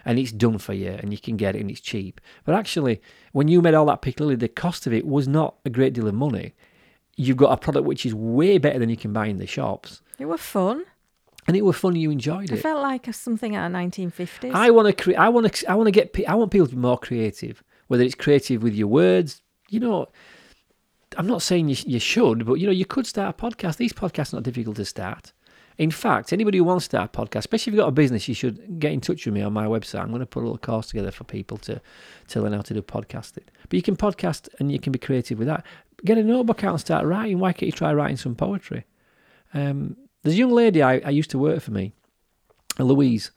and 0.04 0.18
it's 0.18 0.32
done 0.32 0.58
for 0.58 0.72
you 0.72 0.90
and 0.90 1.12
you 1.12 1.18
can 1.18 1.36
get 1.36 1.56
it 1.56 1.60
and 1.60 1.70
it's 1.70 1.80
cheap. 1.80 2.20
But 2.44 2.54
actually, 2.54 3.00
when 3.32 3.48
you 3.48 3.62
made 3.62 3.74
all 3.74 3.86
that 3.86 4.02
piccolo, 4.02 4.36
the 4.36 4.48
cost 4.48 4.86
of 4.86 4.92
it 4.92 5.06
was 5.06 5.28
not 5.28 5.56
a 5.64 5.70
great 5.70 5.92
deal 5.92 6.08
of 6.08 6.14
money. 6.14 6.54
You've 7.16 7.36
got 7.36 7.52
a 7.52 7.56
product 7.56 7.86
which 7.86 8.06
is 8.06 8.14
way 8.14 8.58
better 8.58 8.78
than 8.78 8.88
you 8.88 8.96
can 8.96 9.12
buy 9.12 9.26
in 9.26 9.38
the 9.38 9.46
shops. 9.46 10.00
It 10.18 10.26
were 10.26 10.38
fun. 10.38 10.84
And 11.48 11.56
it 11.56 11.62
was 11.62 11.76
fun, 11.76 11.96
you 11.96 12.10
enjoyed 12.10 12.50
it. 12.50 12.52
I 12.52 12.56
it. 12.56 12.62
felt 12.62 12.82
like 12.82 13.12
something 13.12 13.56
out 13.56 13.66
of 13.66 13.72
1950s. 13.72 14.54
I 14.54 14.70
want 14.70 14.86
to 14.86 15.02
create. 15.02 15.16
I 15.18 15.28
want 15.28 15.52
to. 15.52 15.70
I 15.70 15.74
want 15.74 15.88
to 15.88 15.90
get. 15.90 16.16
I 16.28 16.36
want 16.36 16.52
people 16.52 16.68
to 16.68 16.74
be 16.76 16.80
more 16.80 16.98
creative. 16.98 17.64
Whether 17.92 18.04
it's 18.04 18.14
creative 18.14 18.62
with 18.62 18.74
your 18.74 18.88
words, 18.88 19.42
you 19.68 19.78
know. 19.78 20.08
I'm 21.18 21.26
not 21.26 21.42
saying 21.42 21.68
you, 21.68 21.76
you 21.84 21.98
should, 21.98 22.46
but 22.46 22.54
you 22.54 22.64
know 22.64 22.72
you 22.72 22.86
could 22.86 23.06
start 23.06 23.38
a 23.38 23.42
podcast. 23.42 23.76
These 23.76 23.92
podcasts 23.92 24.32
are 24.32 24.36
not 24.36 24.44
difficult 24.44 24.76
to 24.76 24.86
start. 24.86 25.34
In 25.76 25.90
fact, 25.90 26.32
anybody 26.32 26.56
who 26.56 26.64
wants 26.64 26.86
to 26.86 26.96
start 26.96 27.14
a 27.14 27.20
podcast, 27.20 27.40
especially 27.40 27.72
if 27.72 27.74
you've 27.74 27.82
got 27.82 27.88
a 27.88 27.92
business, 27.92 28.26
you 28.28 28.34
should 28.34 28.80
get 28.80 28.92
in 28.92 29.02
touch 29.02 29.26
with 29.26 29.34
me 29.34 29.42
on 29.42 29.52
my 29.52 29.66
website. 29.66 30.00
I'm 30.00 30.08
going 30.08 30.20
to 30.20 30.26
put 30.26 30.40
a 30.40 30.46
little 30.46 30.56
course 30.56 30.86
together 30.86 31.10
for 31.10 31.24
people 31.24 31.58
to 31.58 31.82
to 32.28 32.40
learn 32.40 32.54
how 32.54 32.62
to 32.62 32.72
do 32.72 32.80
podcasting. 32.80 33.44
But 33.68 33.74
you 33.74 33.82
can 33.82 33.94
podcast 33.94 34.48
and 34.58 34.72
you 34.72 34.78
can 34.78 34.90
be 34.90 34.98
creative 34.98 35.38
with 35.38 35.48
that. 35.48 35.66
Get 36.02 36.16
a 36.16 36.22
notebook 36.22 36.64
out 36.64 36.70
and 36.70 36.80
start 36.80 37.04
writing. 37.04 37.40
Why 37.40 37.52
can't 37.52 37.66
you 37.66 37.72
try 37.72 37.92
writing 37.92 38.16
some 38.16 38.34
poetry? 38.34 38.86
Um, 39.52 39.98
there's 40.22 40.36
a 40.36 40.38
young 40.38 40.52
lady 40.52 40.82
I, 40.82 40.94
I 41.00 41.10
used 41.10 41.30
to 41.32 41.38
work 41.38 41.60
for 41.60 41.72
me, 41.72 41.92
Louise, 42.78 43.32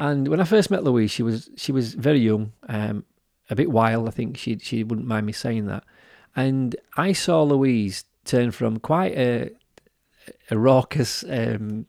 and 0.00 0.28
when 0.28 0.40
I 0.40 0.44
first 0.44 0.70
met 0.70 0.82
Louise, 0.82 1.10
she 1.10 1.22
was 1.22 1.50
she 1.56 1.72
was 1.72 1.92
very 1.94 2.20
young, 2.20 2.52
um, 2.68 3.04
a 3.50 3.56
bit 3.56 3.70
wild. 3.70 4.08
I 4.08 4.12
think 4.12 4.36
she 4.36 4.58
she 4.58 4.84
wouldn't 4.84 5.06
mind 5.06 5.26
me 5.26 5.32
saying 5.32 5.66
that. 5.66 5.84
And 6.36 6.76
I 6.96 7.12
saw 7.12 7.42
Louise 7.42 8.04
turn 8.24 8.50
from 8.52 8.78
quite 8.78 9.16
a 9.18 9.50
a 10.50 10.58
raucous 10.58 11.24
um, 11.28 11.86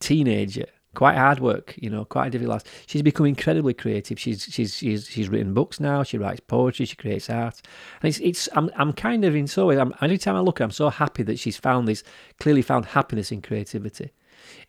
teenager, 0.00 0.66
quite 0.94 1.16
hard 1.16 1.40
work, 1.40 1.74
you 1.76 1.88
know, 1.88 2.04
quite 2.04 2.28
a 2.28 2.30
difficult 2.30 2.54
lass. 2.54 2.64
She's 2.86 3.02
become 3.02 3.26
incredibly 3.26 3.74
creative. 3.74 4.18
She's 4.18 4.44
she's 4.50 4.74
she's 4.74 5.08
she's 5.08 5.28
written 5.28 5.54
books 5.54 5.78
now. 5.78 6.02
She 6.02 6.18
writes 6.18 6.40
poetry. 6.40 6.86
She 6.86 6.96
creates 6.96 7.30
art, 7.30 7.60
and 8.02 8.08
it's 8.08 8.18
it's. 8.18 8.48
I'm 8.54 8.70
I'm 8.76 8.92
kind 8.92 9.24
of 9.24 9.36
in 9.36 9.46
so 9.46 9.66
ways. 9.66 9.78
I'm, 9.78 9.94
every 10.00 10.18
time 10.18 10.36
I 10.36 10.40
look, 10.40 10.60
I'm 10.60 10.70
so 10.70 10.90
happy 10.90 11.22
that 11.22 11.38
she's 11.38 11.56
found 11.56 11.86
this 11.86 12.02
clearly 12.40 12.62
found 12.62 12.86
happiness 12.86 13.30
in 13.30 13.42
creativity. 13.42 14.10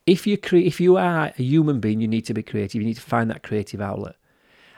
If 0.05 0.27
you 0.27 0.37
cre- 0.37 0.57
if 0.57 0.79
you 0.79 0.97
are 0.97 1.33
a 1.37 1.41
human 1.41 1.79
being, 1.79 2.01
you 2.01 2.07
need 2.07 2.25
to 2.25 2.33
be 2.33 2.43
creative. 2.43 2.81
You 2.81 2.87
need 2.87 2.95
to 2.95 3.01
find 3.01 3.29
that 3.29 3.43
creative 3.43 3.81
outlet. 3.81 4.15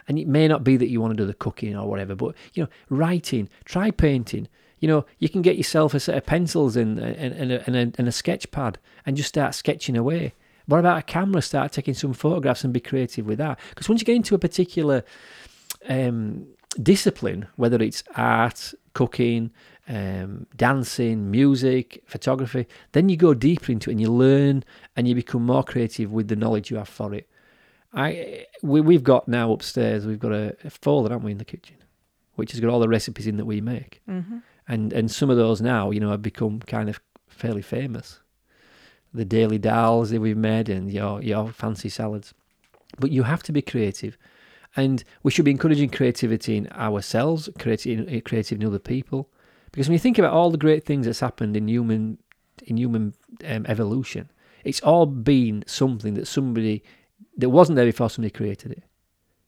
And 0.09 0.17
it 0.17 0.27
may 0.27 0.47
not 0.47 0.63
be 0.63 0.75
that 0.75 0.89
you 0.89 0.99
want 0.99 1.11
to 1.15 1.23
do 1.23 1.27
the 1.27 1.35
cooking 1.35 1.77
or 1.77 1.87
whatever, 1.87 2.15
but 2.15 2.35
you 2.53 2.63
know, 2.63 2.69
writing, 2.89 3.47
try 3.63 3.91
painting. 3.91 4.47
You 4.79 4.87
know, 4.87 5.05
you 5.19 5.29
can 5.29 5.41
get 5.41 5.55
yourself 5.55 5.93
a 5.93 5.99
set 5.99 6.17
of 6.17 6.25
pencils 6.25 6.75
and 6.75 6.97
and, 6.99 7.33
and, 7.33 7.51
a, 7.51 7.63
and, 7.67 7.75
a, 7.75 7.91
and 7.99 8.07
a 8.07 8.11
sketch 8.11 8.49
pad 8.49 8.79
and 9.05 9.15
just 9.15 9.29
start 9.29 9.53
sketching 9.53 9.95
away. 9.95 10.33
What 10.65 10.79
about 10.79 10.97
a 10.97 11.03
camera? 11.03 11.41
Start 11.41 11.71
taking 11.71 11.93
some 11.93 12.13
photographs 12.13 12.63
and 12.63 12.73
be 12.73 12.79
creative 12.79 13.25
with 13.25 13.37
that. 13.37 13.59
Because 13.69 13.87
once 13.87 14.01
you 14.01 14.05
get 14.05 14.15
into 14.15 14.35
a 14.35 14.39
particular 14.39 15.03
um, 15.87 16.47
discipline, 16.81 17.47
whether 17.55 17.81
it's 17.81 18.03
art, 18.15 18.73
cooking, 18.93 19.51
um, 19.87 20.45
dancing, 20.55 21.29
music, 21.29 22.03
photography, 22.05 22.67
then 22.91 23.09
you 23.09 23.17
go 23.17 23.33
deeper 23.33 23.71
into 23.71 23.89
it 23.89 23.93
and 23.93 24.01
you 24.01 24.11
learn 24.11 24.63
and 24.95 25.07
you 25.07 25.15
become 25.15 25.45
more 25.45 25.63
creative 25.63 26.11
with 26.11 26.27
the 26.27 26.35
knowledge 26.35 26.71
you 26.71 26.77
have 26.77 26.89
for 26.89 27.13
it. 27.13 27.27
I 27.93 28.45
we, 28.61 28.81
we've 28.81 29.03
got 29.03 29.27
now 29.27 29.51
upstairs 29.51 30.05
we've 30.05 30.19
got 30.19 30.31
a, 30.31 30.55
a 30.63 30.69
folder, 30.69 31.09
haven't 31.09 31.25
we, 31.25 31.31
in 31.31 31.37
the 31.39 31.45
kitchen, 31.45 31.77
which 32.35 32.51
has 32.51 32.59
got 32.59 32.69
all 32.69 32.79
the 32.79 32.87
recipes 32.89 33.27
in 33.27 33.37
that 33.37 33.45
we 33.45 33.61
make, 33.61 34.01
Mm-hmm. 34.07 34.37
and 34.67 34.93
and 34.93 35.09
some 35.11 35.29
of 35.29 35.37
those 35.37 35.61
now, 35.61 35.91
you 35.91 35.99
know, 35.99 36.11
have 36.11 36.21
become 36.21 36.59
kind 36.61 36.89
of 36.89 36.99
fairly 37.27 37.61
famous. 37.61 38.19
The 39.11 39.25
daily 39.25 39.57
dals 39.57 40.09
that 40.11 40.21
we've 40.21 40.37
made 40.37 40.69
and 40.69 40.91
your 40.91 41.21
your 41.23 41.49
fancy 41.51 41.89
salads, 41.89 42.33
but 42.99 43.09
you 43.11 43.23
have 43.23 43.41
to 43.43 43.51
be 43.51 43.61
creative, 43.63 44.17
and 44.75 45.03
we 45.23 45.31
should 45.31 45.45
be 45.45 45.51
encouraging 45.51 45.89
creativity 45.89 46.57
in 46.57 46.67
ourselves, 46.73 47.49
creative 47.57 48.23
creative 48.23 48.61
in 48.61 48.67
other 48.67 48.77
people, 48.77 49.29
because 49.71 49.87
when 49.87 49.93
you 49.93 49.99
think 49.99 50.19
about 50.19 50.33
all 50.33 50.51
the 50.51 50.59
great 50.59 50.85
things 50.85 51.07
that's 51.07 51.21
happened 51.21 51.57
in 51.57 51.67
human 51.67 52.19
in 52.67 52.77
human 52.77 53.15
um, 53.47 53.65
evolution, 53.67 54.29
it's 54.63 54.81
all 54.81 55.07
been 55.07 55.63
something 55.65 56.13
that 56.13 56.27
somebody 56.27 56.83
that 57.39 57.49
wasn't 57.49 57.75
there 57.75 57.85
before 57.85 58.09
somebody 58.09 58.31
created 58.31 58.71
it. 58.71 58.83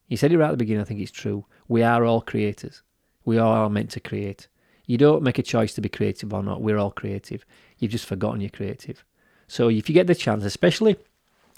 You 0.07 0.17
said 0.17 0.31
it 0.31 0.37
right 0.37 0.47
at 0.47 0.51
the 0.51 0.57
beginning. 0.57 0.81
I 0.81 0.85
think 0.85 0.99
it's 0.99 1.11
true. 1.11 1.45
We 1.67 1.83
are 1.83 2.03
all 2.03 2.21
creators. 2.21 2.81
We 3.23 3.37
are 3.37 3.63
all 3.63 3.69
meant 3.69 3.91
to 3.91 3.99
create. 3.99 4.47
You 4.85 4.97
don't 4.97 5.23
make 5.23 5.39
a 5.39 5.43
choice 5.43 5.73
to 5.75 5.81
be 5.81 5.89
creative 5.89 6.33
or 6.33 6.43
not. 6.43 6.61
We're 6.61 6.77
all 6.77 6.91
creative. 6.91 7.45
You've 7.77 7.91
just 7.91 8.05
forgotten 8.05 8.41
you're 8.41 8.49
creative. 8.49 9.05
So 9.47 9.69
if 9.69 9.87
you 9.87 9.93
get 9.93 10.07
the 10.07 10.15
chance, 10.15 10.43
especially 10.43 10.97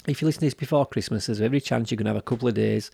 if 0.06 0.20
you 0.20 0.26
listen 0.26 0.40
to 0.40 0.46
this 0.46 0.54
before 0.54 0.86
Christmas, 0.86 1.26
there's 1.26 1.40
every 1.40 1.60
chance 1.60 1.90
you're 1.90 1.96
going 1.96 2.06
to 2.06 2.10
have 2.10 2.16
a 2.16 2.22
couple 2.22 2.48
of 2.48 2.54
days 2.54 2.90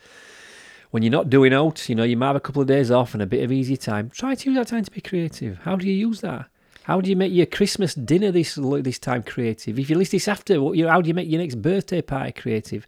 when 0.91 1.03
you're 1.03 1.11
not 1.11 1.31
doing 1.31 1.53
out. 1.53 1.89
You 1.89 1.95
know, 1.95 2.05
you 2.05 2.17
might 2.17 2.29
have 2.29 2.37
a 2.37 2.41
couple 2.41 2.63
of 2.63 2.69
days 2.69 2.91
off 2.91 3.15
and 3.15 3.23
a 3.23 3.27
bit 3.27 3.43
of 3.43 3.53
easy 3.53 3.77
time. 3.77 4.11
Try 4.11 4.35
to 4.35 4.51
use 4.51 4.57
that 4.57 4.69
time 4.69 4.85
to 4.85 4.91
be 4.91 5.01
creative. 5.01 5.59
How 5.59 5.77
do 5.77 5.87
you 5.87 5.95
use 5.95 6.21
that? 6.21 6.47
How 6.85 7.01
do 7.01 7.11
you 7.11 7.17
make 7.17 7.33
your 7.33 7.47
Christmas 7.47 7.95
dinner 7.95 8.31
this 8.31 8.55
this 8.55 8.99
time 8.99 9.23
creative? 9.23 9.79
If 9.79 9.91
you 9.91 9.97
list 9.97 10.13
this 10.13 10.27
after, 10.27 10.61
what 10.61 10.77
you 10.77 10.89
how 10.89 11.01
do 11.01 11.09
you 11.09 11.15
make 11.15 11.29
your 11.29 11.41
next 11.41 11.57
birthday 11.57 12.03
party 12.03 12.33
creative? 12.33 12.87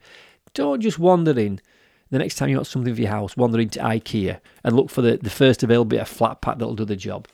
Don't 0.54 0.80
just 0.80 0.98
wander 0.98 1.38
in. 1.38 1.60
The 2.10 2.18
next 2.18 2.34
time 2.34 2.50
you 2.50 2.56
want 2.56 2.66
something 2.66 2.94
for 2.94 3.00
your 3.00 3.10
house, 3.10 3.36
wander 3.36 3.58
into 3.58 3.80
IKEA 3.80 4.40
and 4.64 4.76
look 4.76 4.90
for 4.90 5.00
the, 5.00 5.16
the 5.16 5.30
first 5.30 5.62
available 5.62 5.86
bit 5.86 6.00
of 6.00 6.08
flat 6.08 6.42
pack 6.42 6.58
that'll 6.58 6.74
do 6.74 6.84
the 6.84 6.94
job. 6.94 7.26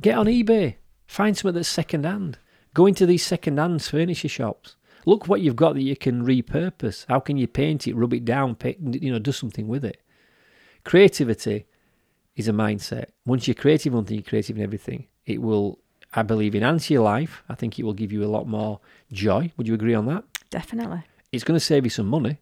Get 0.00 0.18
on 0.18 0.26
eBay. 0.26 0.76
Find 1.06 1.36
something 1.36 1.54
that's 1.54 1.68
second 1.68 2.04
hand. 2.04 2.38
Go 2.74 2.84
into 2.86 3.06
these 3.06 3.24
second 3.24 3.58
hand 3.58 3.82
furniture 3.82 4.28
shops. 4.28 4.76
Look 5.06 5.26
what 5.26 5.40
you've 5.40 5.56
got 5.56 5.74
that 5.74 5.82
you 5.82 5.96
can 5.96 6.26
repurpose. 6.26 7.06
How 7.08 7.20
can 7.20 7.38
you 7.38 7.46
paint 7.46 7.88
it, 7.88 7.96
rub 7.96 8.12
it 8.12 8.26
down, 8.26 8.54
paint, 8.54 9.02
you 9.02 9.10
know, 9.10 9.18
do 9.18 9.32
something 9.32 9.66
with 9.66 9.84
it? 9.84 10.02
Creativity 10.84 11.64
is 12.36 12.48
a 12.48 12.52
mindset. 12.52 13.06
Once 13.24 13.48
you're 13.48 13.54
creative 13.54 13.94
on 13.94 14.04
thing, 14.04 14.16
you're 14.16 14.24
creative 14.24 14.58
in 14.58 14.62
everything. 14.62 15.06
It 15.24 15.40
will, 15.40 15.78
I 16.12 16.22
believe, 16.22 16.54
enhance 16.54 16.90
your 16.90 17.02
life. 17.02 17.42
I 17.48 17.54
think 17.54 17.78
it 17.78 17.84
will 17.84 17.94
give 17.94 18.12
you 18.12 18.22
a 18.22 18.28
lot 18.28 18.46
more 18.46 18.80
joy. 19.10 19.50
Would 19.56 19.66
you 19.66 19.74
agree 19.74 19.94
on 19.94 20.04
that? 20.06 20.24
Definitely. 20.50 21.02
It's 21.32 21.44
going 21.44 21.58
to 21.58 21.64
save 21.64 21.84
you 21.84 21.90
some 21.90 22.06
money. 22.06 22.38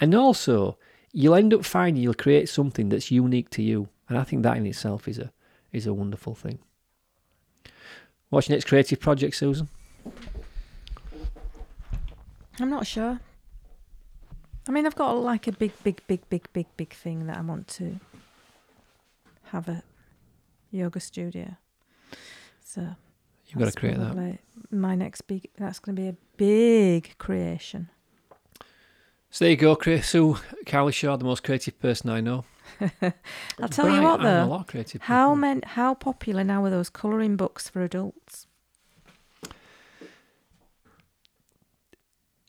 And 0.00 0.14
also, 0.14 0.78
you'll 1.12 1.34
end 1.34 1.52
up 1.52 1.64
finding 1.64 2.02
you'll 2.02 2.14
create 2.14 2.48
something 2.48 2.88
that's 2.88 3.10
unique 3.10 3.50
to 3.50 3.62
you. 3.62 3.88
And 4.08 4.18
I 4.18 4.24
think 4.24 4.42
that 4.42 4.56
in 4.56 4.66
itself 4.66 5.06
is 5.06 5.18
a 5.18 5.32
is 5.72 5.86
a 5.86 5.94
wonderful 5.94 6.34
thing. 6.34 6.58
What's 8.30 8.48
your 8.48 8.56
next 8.56 8.66
creative 8.66 9.00
project, 9.00 9.36
Susan? 9.36 9.68
I'm 12.58 12.70
not 12.70 12.86
sure. 12.86 13.20
I 14.68 14.72
mean, 14.72 14.86
I've 14.86 14.94
got 14.94 15.12
like 15.12 15.46
a 15.46 15.52
big, 15.52 15.72
big, 15.82 16.02
big, 16.06 16.28
big, 16.28 16.52
big, 16.52 16.66
big 16.76 16.92
thing 16.92 17.26
that 17.26 17.38
I 17.38 17.40
want 17.40 17.68
to 17.68 17.98
have 19.44 19.68
a 19.68 19.82
yoga 20.70 21.00
studio. 21.00 21.56
So 22.64 22.96
You've 23.50 23.58
got 23.58 23.72
to 23.72 23.78
create 23.78 23.98
that. 23.98 24.38
My 24.70 24.94
next 24.94 25.22
big. 25.22 25.48
That's 25.58 25.80
going 25.80 25.96
to 25.96 26.02
be 26.02 26.08
a 26.08 26.16
big 26.36 27.18
creation. 27.18 27.88
So 29.30 29.44
there 29.44 29.50
you 29.52 29.56
go, 29.56 29.76
Chris. 29.76 30.08
So, 30.08 30.34
Sue 30.34 30.40
Cowlishaw, 30.66 31.18
the 31.18 31.24
most 31.24 31.44
creative 31.44 31.78
person 31.78 32.10
I 32.10 32.20
know. 32.20 32.44
I'll 33.60 33.68
tell 33.68 33.88
you 33.88 33.96
Right, 33.98 34.02
what 34.02 34.20
I 34.20 34.24
though. 34.40 34.46
lot 34.46 34.60
of 34.62 34.66
creative 34.68 35.02
How 35.02 35.34
men, 35.34 35.62
How 35.64 35.94
popular 35.94 36.42
now 36.44 36.64
are 36.64 36.70
those 36.70 36.88
colouring 36.90 37.36
books 37.36 37.68
for 37.68 37.82
adults? 37.82 38.46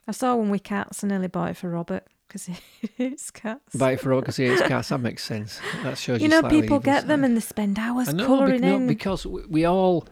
I 0.08 0.12
saw 0.12 0.36
one 0.36 0.50
with 0.50 0.64
cats 0.64 1.04
and 1.04 1.12
nearly 1.12 1.28
bought 1.28 1.52
it 1.52 1.58
for 1.58 1.70
Robert 1.70 2.06
because 2.28 2.46
he 2.46 2.56
hates 2.98 3.30
cats. 3.32 3.76
Buy 3.76 3.94
it 3.94 4.00
for 4.00 4.10
Robert 4.10 4.22
because 4.22 4.40
it's 4.40 4.62
cats. 4.64 4.90
That 4.90 5.00
makes 5.00 5.24
sense. 5.24 5.60
That 5.84 5.98
shows 5.98 6.20
you. 6.22 6.26
you 6.28 6.30
know, 6.30 6.48
people 6.50 6.80
get 6.80 7.08
them 7.08 7.24
and 7.24 7.36
they 7.36 7.42
spend 7.42 7.78
hours 7.80 8.08
colouring 8.14 8.64
in. 8.64 8.88
because 8.88 9.26
we 9.26 9.66
all 9.66 10.08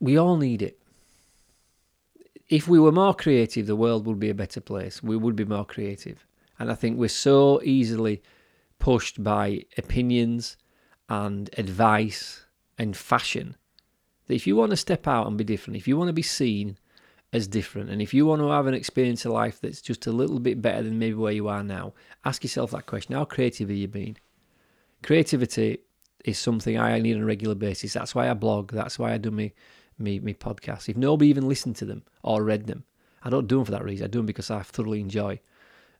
we 0.00 0.16
all 0.16 0.36
need 0.36 0.62
it. 0.62 0.78
If 2.48 2.68
we 2.68 2.78
were 2.78 2.92
more 2.92 3.14
creative, 3.14 3.66
the 3.66 3.74
world 3.76 4.06
would 4.06 4.20
be 4.20 4.30
a 4.30 4.34
better 4.34 4.60
place. 4.60 5.02
We 5.02 5.16
would 5.16 5.34
be 5.34 5.44
more 5.44 5.64
creative, 5.64 6.24
and 6.58 6.70
I 6.70 6.74
think 6.74 6.96
we're 6.96 7.08
so 7.08 7.60
easily 7.62 8.22
pushed 8.78 9.22
by 9.22 9.64
opinions 9.76 10.56
and 11.08 11.50
advice 11.58 12.46
and 12.78 12.96
fashion 12.96 13.56
that 14.26 14.34
if 14.34 14.46
you 14.46 14.54
want 14.54 14.70
to 14.70 14.76
step 14.76 15.08
out 15.08 15.26
and 15.26 15.36
be 15.36 15.44
different, 15.44 15.76
if 15.76 15.88
you 15.88 15.96
want 15.96 16.08
to 16.08 16.12
be 16.12 16.22
seen 16.22 16.78
as 17.32 17.48
different, 17.48 17.90
and 17.90 18.00
if 18.00 18.14
you 18.14 18.24
want 18.26 18.40
to 18.40 18.50
have 18.50 18.66
an 18.66 18.74
experience 18.74 19.24
of 19.24 19.32
life 19.32 19.60
that's 19.60 19.82
just 19.82 20.06
a 20.06 20.12
little 20.12 20.38
bit 20.38 20.62
better 20.62 20.82
than 20.82 20.98
maybe 20.98 21.14
where 21.14 21.32
you 21.32 21.48
are 21.48 21.64
now, 21.64 21.94
ask 22.24 22.44
yourself 22.44 22.70
that 22.70 22.86
question: 22.86 23.16
How 23.16 23.24
creative 23.24 23.68
have 23.68 23.78
you 23.78 23.88
been? 23.88 24.16
Creativity 25.02 25.78
is 26.24 26.38
something 26.38 26.78
I 26.78 26.98
need 27.00 27.16
on 27.16 27.22
a 27.22 27.26
regular 27.26 27.56
basis. 27.56 27.92
That's 27.92 28.14
why 28.14 28.30
I 28.30 28.34
blog. 28.34 28.72
That's 28.72 28.98
why 28.98 29.12
I 29.12 29.18
do 29.18 29.30
me 29.30 29.52
me 29.98 30.18
me 30.20 30.34
podcasts. 30.34 30.88
If 30.88 30.96
nobody 30.96 31.30
even 31.30 31.48
listened 31.48 31.76
to 31.76 31.84
them 31.84 32.02
or 32.22 32.42
read 32.42 32.66
them, 32.66 32.84
I 33.22 33.30
don't 33.30 33.48
do 33.48 33.56
them 33.56 33.64
for 33.64 33.72
that 33.72 33.84
reason. 33.84 34.04
I 34.04 34.08
do 34.08 34.18
them 34.18 34.26
because 34.26 34.50
I 34.50 34.62
thoroughly 34.62 35.00
enjoy 35.00 35.40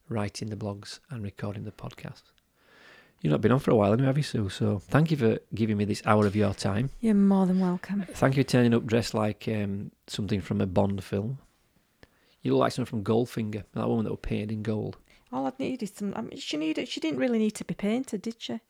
writing 0.08 0.48
the 0.48 0.56
blogs 0.56 1.00
and 1.10 1.22
recording 1.22 1.64
the 1.64 1.72
podcasts. 1.72 2.30
You've 3.20 3.30
not 3.30 3.40
been 3.40 3.52
on 3.52 3.60
for 3.60 3.70
a 3.70 3.74
while, 3.74 3.92
anyway, 3.92 4.06
have 4.06 4.18
you, 4.18 4.22
Sue? 4.22 4.48
So 4.50 4.78
thank 4.78 5.10
you 5.10 5.16
for 5.16 5.38
giving 5.54 5.78
me 5.78 5.84
this 5.84 6.02
hour 6.04 6.26
of 6.26 6.36
your 6.36 6.52
time. 6.52 6.90
You're 7.00 7.14
more 7.14 7.46
than 7.46 7.60
welcome. 7.60 8.04
Thank 8.12 8.36
you 8.36 8.44
for 8.44 8.48
turning 8.48 8.74
up 8.74 8.84
dressed 8.86 9.14
like 9.14 9.48
um, 9.48 9.90
something 10.06 10.40
from 10.40 10.60
a 10.60 10.66
Bond 10.66 11.02
film. 11.02 11.38
You 12.42 12.52
look 12.52 12.60
like 12.60 12.72
something 12.72 12.88
from 12.90 13.04
Goldfinger, 13.04 13.64
that 13.72 13.88
woman 13.88 14.04
that 14.04 14.10
was 14.10 14.20
painted 14.22 14.52
in 14.52 14.62
gold. 14.62 14.98
All 15.32 15.46
I 15.46 15.52
need 15.58 15.82
is 15.82 15.92
some. 15.94 16.12
I 16.14 16.20
mean, 16.20 16.38
she 16.38 16.56
needed. 16.56 16.88
She 16.88 17.00
didn't 17.00 17.18
really 17.18 17.38
need 17.38 17.52
to 17.52 17.64
be 17.64 17.74
painted, 17.74 18.22
did 18.22 18.36
she? 18.38 18.52
Do 18.52 18.60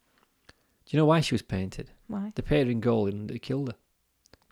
you 0.91 0.99
know 0.99 1.07
why 1.07 1.21
she 1.21 1.35
was 1.35 1.43
painted? 1.43 1.91
Why? 2.07 2.33
They 2.35 2.43
painted 2.43 2.69
her 2.69 2.73
in 2.73 2.81
gold 2.81 3.13
and 3.13 3.29
they 3.29 3.39
killed 3.39 3.69
her. 3.69 3.75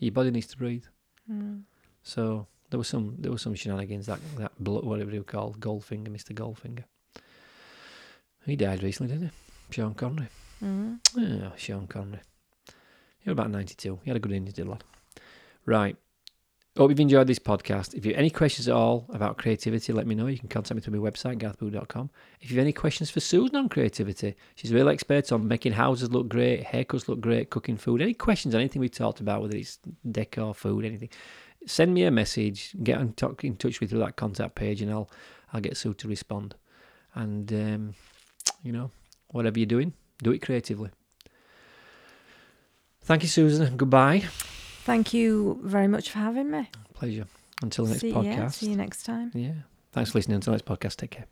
Your 0.05 0.13
body 0.13 0.31
needs 0.31 0.49
to 0.49 0.59
breathe. 0.59 0.85
Mm. 1.31 1.63
So 2.03 2.47
there 2.69 2.77
was 2.77 2.89
some 2.89 3.17
there 3.19 3.33
was 3.33 3.41
some 3.41 3.55
shenanigans 3.55 4.05
that 4.07 4.21
that 4.37 4.53
whatever 4.61 5.11
you 5.11 5.25
called 5.25 5.61
Goldfinger, 5.61 6.11
Mister 6.11 6.35
Goldfinger. 6.35 6.85
He 8.45 8.57
died 8.57 8.83
recently, 8.83 9.15
didn't 9.15 9.31
he? 9.31 9.75
Sean 9.75 9.95
Connery. 9.95 10.29
Mm. 10.63 10.99
Yeah, 11.17 11.57
Sean 11.57 11.87
Connery. 11.87 12.21
He 13.21 13.31
was 13.31 13.33
about 13.33 13.51
ninety 13.51 13.75
two. 13.75 13.99
He 14.05 14.11
had 14.11 14.19
a 14.19 14.21
good 14.21 14.33
innings, 14.33 14.53
did 14.53 14.69
lad. 14.69 14.85
Right. 15.65 15.97
Hope 16.77 16.91
you've 16.91 16.99
enjoyed 16.99 17.29
this 17.29 17.39
podcast. 17.39 17.95
If 17.95 18.05
you 18.05 18.12
have 18.12 18.18
any 18.18 18.31
questions 18.31 18.66
at 18.66 18.75
all 18.75 19.07
about 19.12 19.39
creativity, 19.39 19.93
let 19.93 20.09
me 20.09 20.16
know. 20.16 20.27
You 20.27 20.41
can 20.41 20.49
contact 20.49 20.75
me 20.75 20.81
through 20.81 21.01
my 21.01 21.09
website, 21.09 21.39
garthboo.com. 21.39 22.11
If 22.41 22.51
you 22.51 22.57
have 22.57 22.64
any 22.64 22.72
questions 22.72 23.11
for 23.11 23.20
Susan 23.20 23.55
on 23.55 23.68
creativity, 23.68 24.35
she's 24.57 24.72
a 24.72 24.75
real 24.75 24.89
expert 24.89 25.31
on 25.31 25.47
making 25.47 25.75
houses 25.75 26.11
look 26.11 26.29
great, 26.29 26.64
haircuts 26.64 27.07
look 27.07 27.20
great, 27.20 27.51
cooking 27.51 27.77
food. 27.77 28.03
Any 28.03 28.12
questions, 28.12 28.57
on 28.57 28.61
anything 28.61 28.81
we 28.81 28.89
talked 28.89 29.20
about, 29.20 29.41
whether 29.41 29.57
it's 29.57 29.79
decor, 30.11 30.53
food, 30.53 30.85
anything, 30.85 31.11
send 31.64 31.95
me 31.95 32.03
a 32.03 32.11
message. 32.11 32.75
Get 32.83 33.01
in, 33.01 33.12
talk, 33.12 33.45
in 33.45 33.57
touch 33.57 33.81
with 33.81 33.91
through 33.91 34.01
that 34.01 34.16
contact 34.16 34.57
page, 34.57 34.83
and 34.83 34.91
I'll 34.91 35.09
I'll 35.53 35.61
get 35.61 35.77
Sue 35.77 35.95
to 35.95 36.09
respond. 36.09 36.57
And 37.14 37.53
um, 37.53 37.95
you 38.64 38.72
know, 38.72 38.91
whatever 39.29 39.61
you're 39.61 39.66
doing, 39.66 39.93
do 40.25 40.33
it 40.33 40.43
creatively. 40.43 40.91
Thank 43.03 43.22
you, 43.22 43.29
Susan. 43.29 43.77
Goodbye. 43.77 44.25
Thank 44.85 45.14
you 45.14 45.59
very 45.62 45.89
much 45.89 46.11
for 46.11 46.18
having 46.18 46.51
me. 46.51 46.70
Pleasure. 46.93 47.26
Until 47.62 47.87
the 47.87 47.93
next 47.93 48.01
see, 48.03 48.12
podcast. 48.12 48.24
Yeah, 48.24 48.49
see 48.49 48.70
you 48.70 48.76
next 48.76 49.03
time. 49.05 49.30
Yeah. 49.35 49.53
Thanks 49.93 50.11
for 50.11 50.18
listening. 50.18 50.37
Until 50.37 50.53
the 50.53 50.59
next 50.59 50.66
podcast. 50.66 50.97
Take 50.97 51.12
care. 51.12 51.26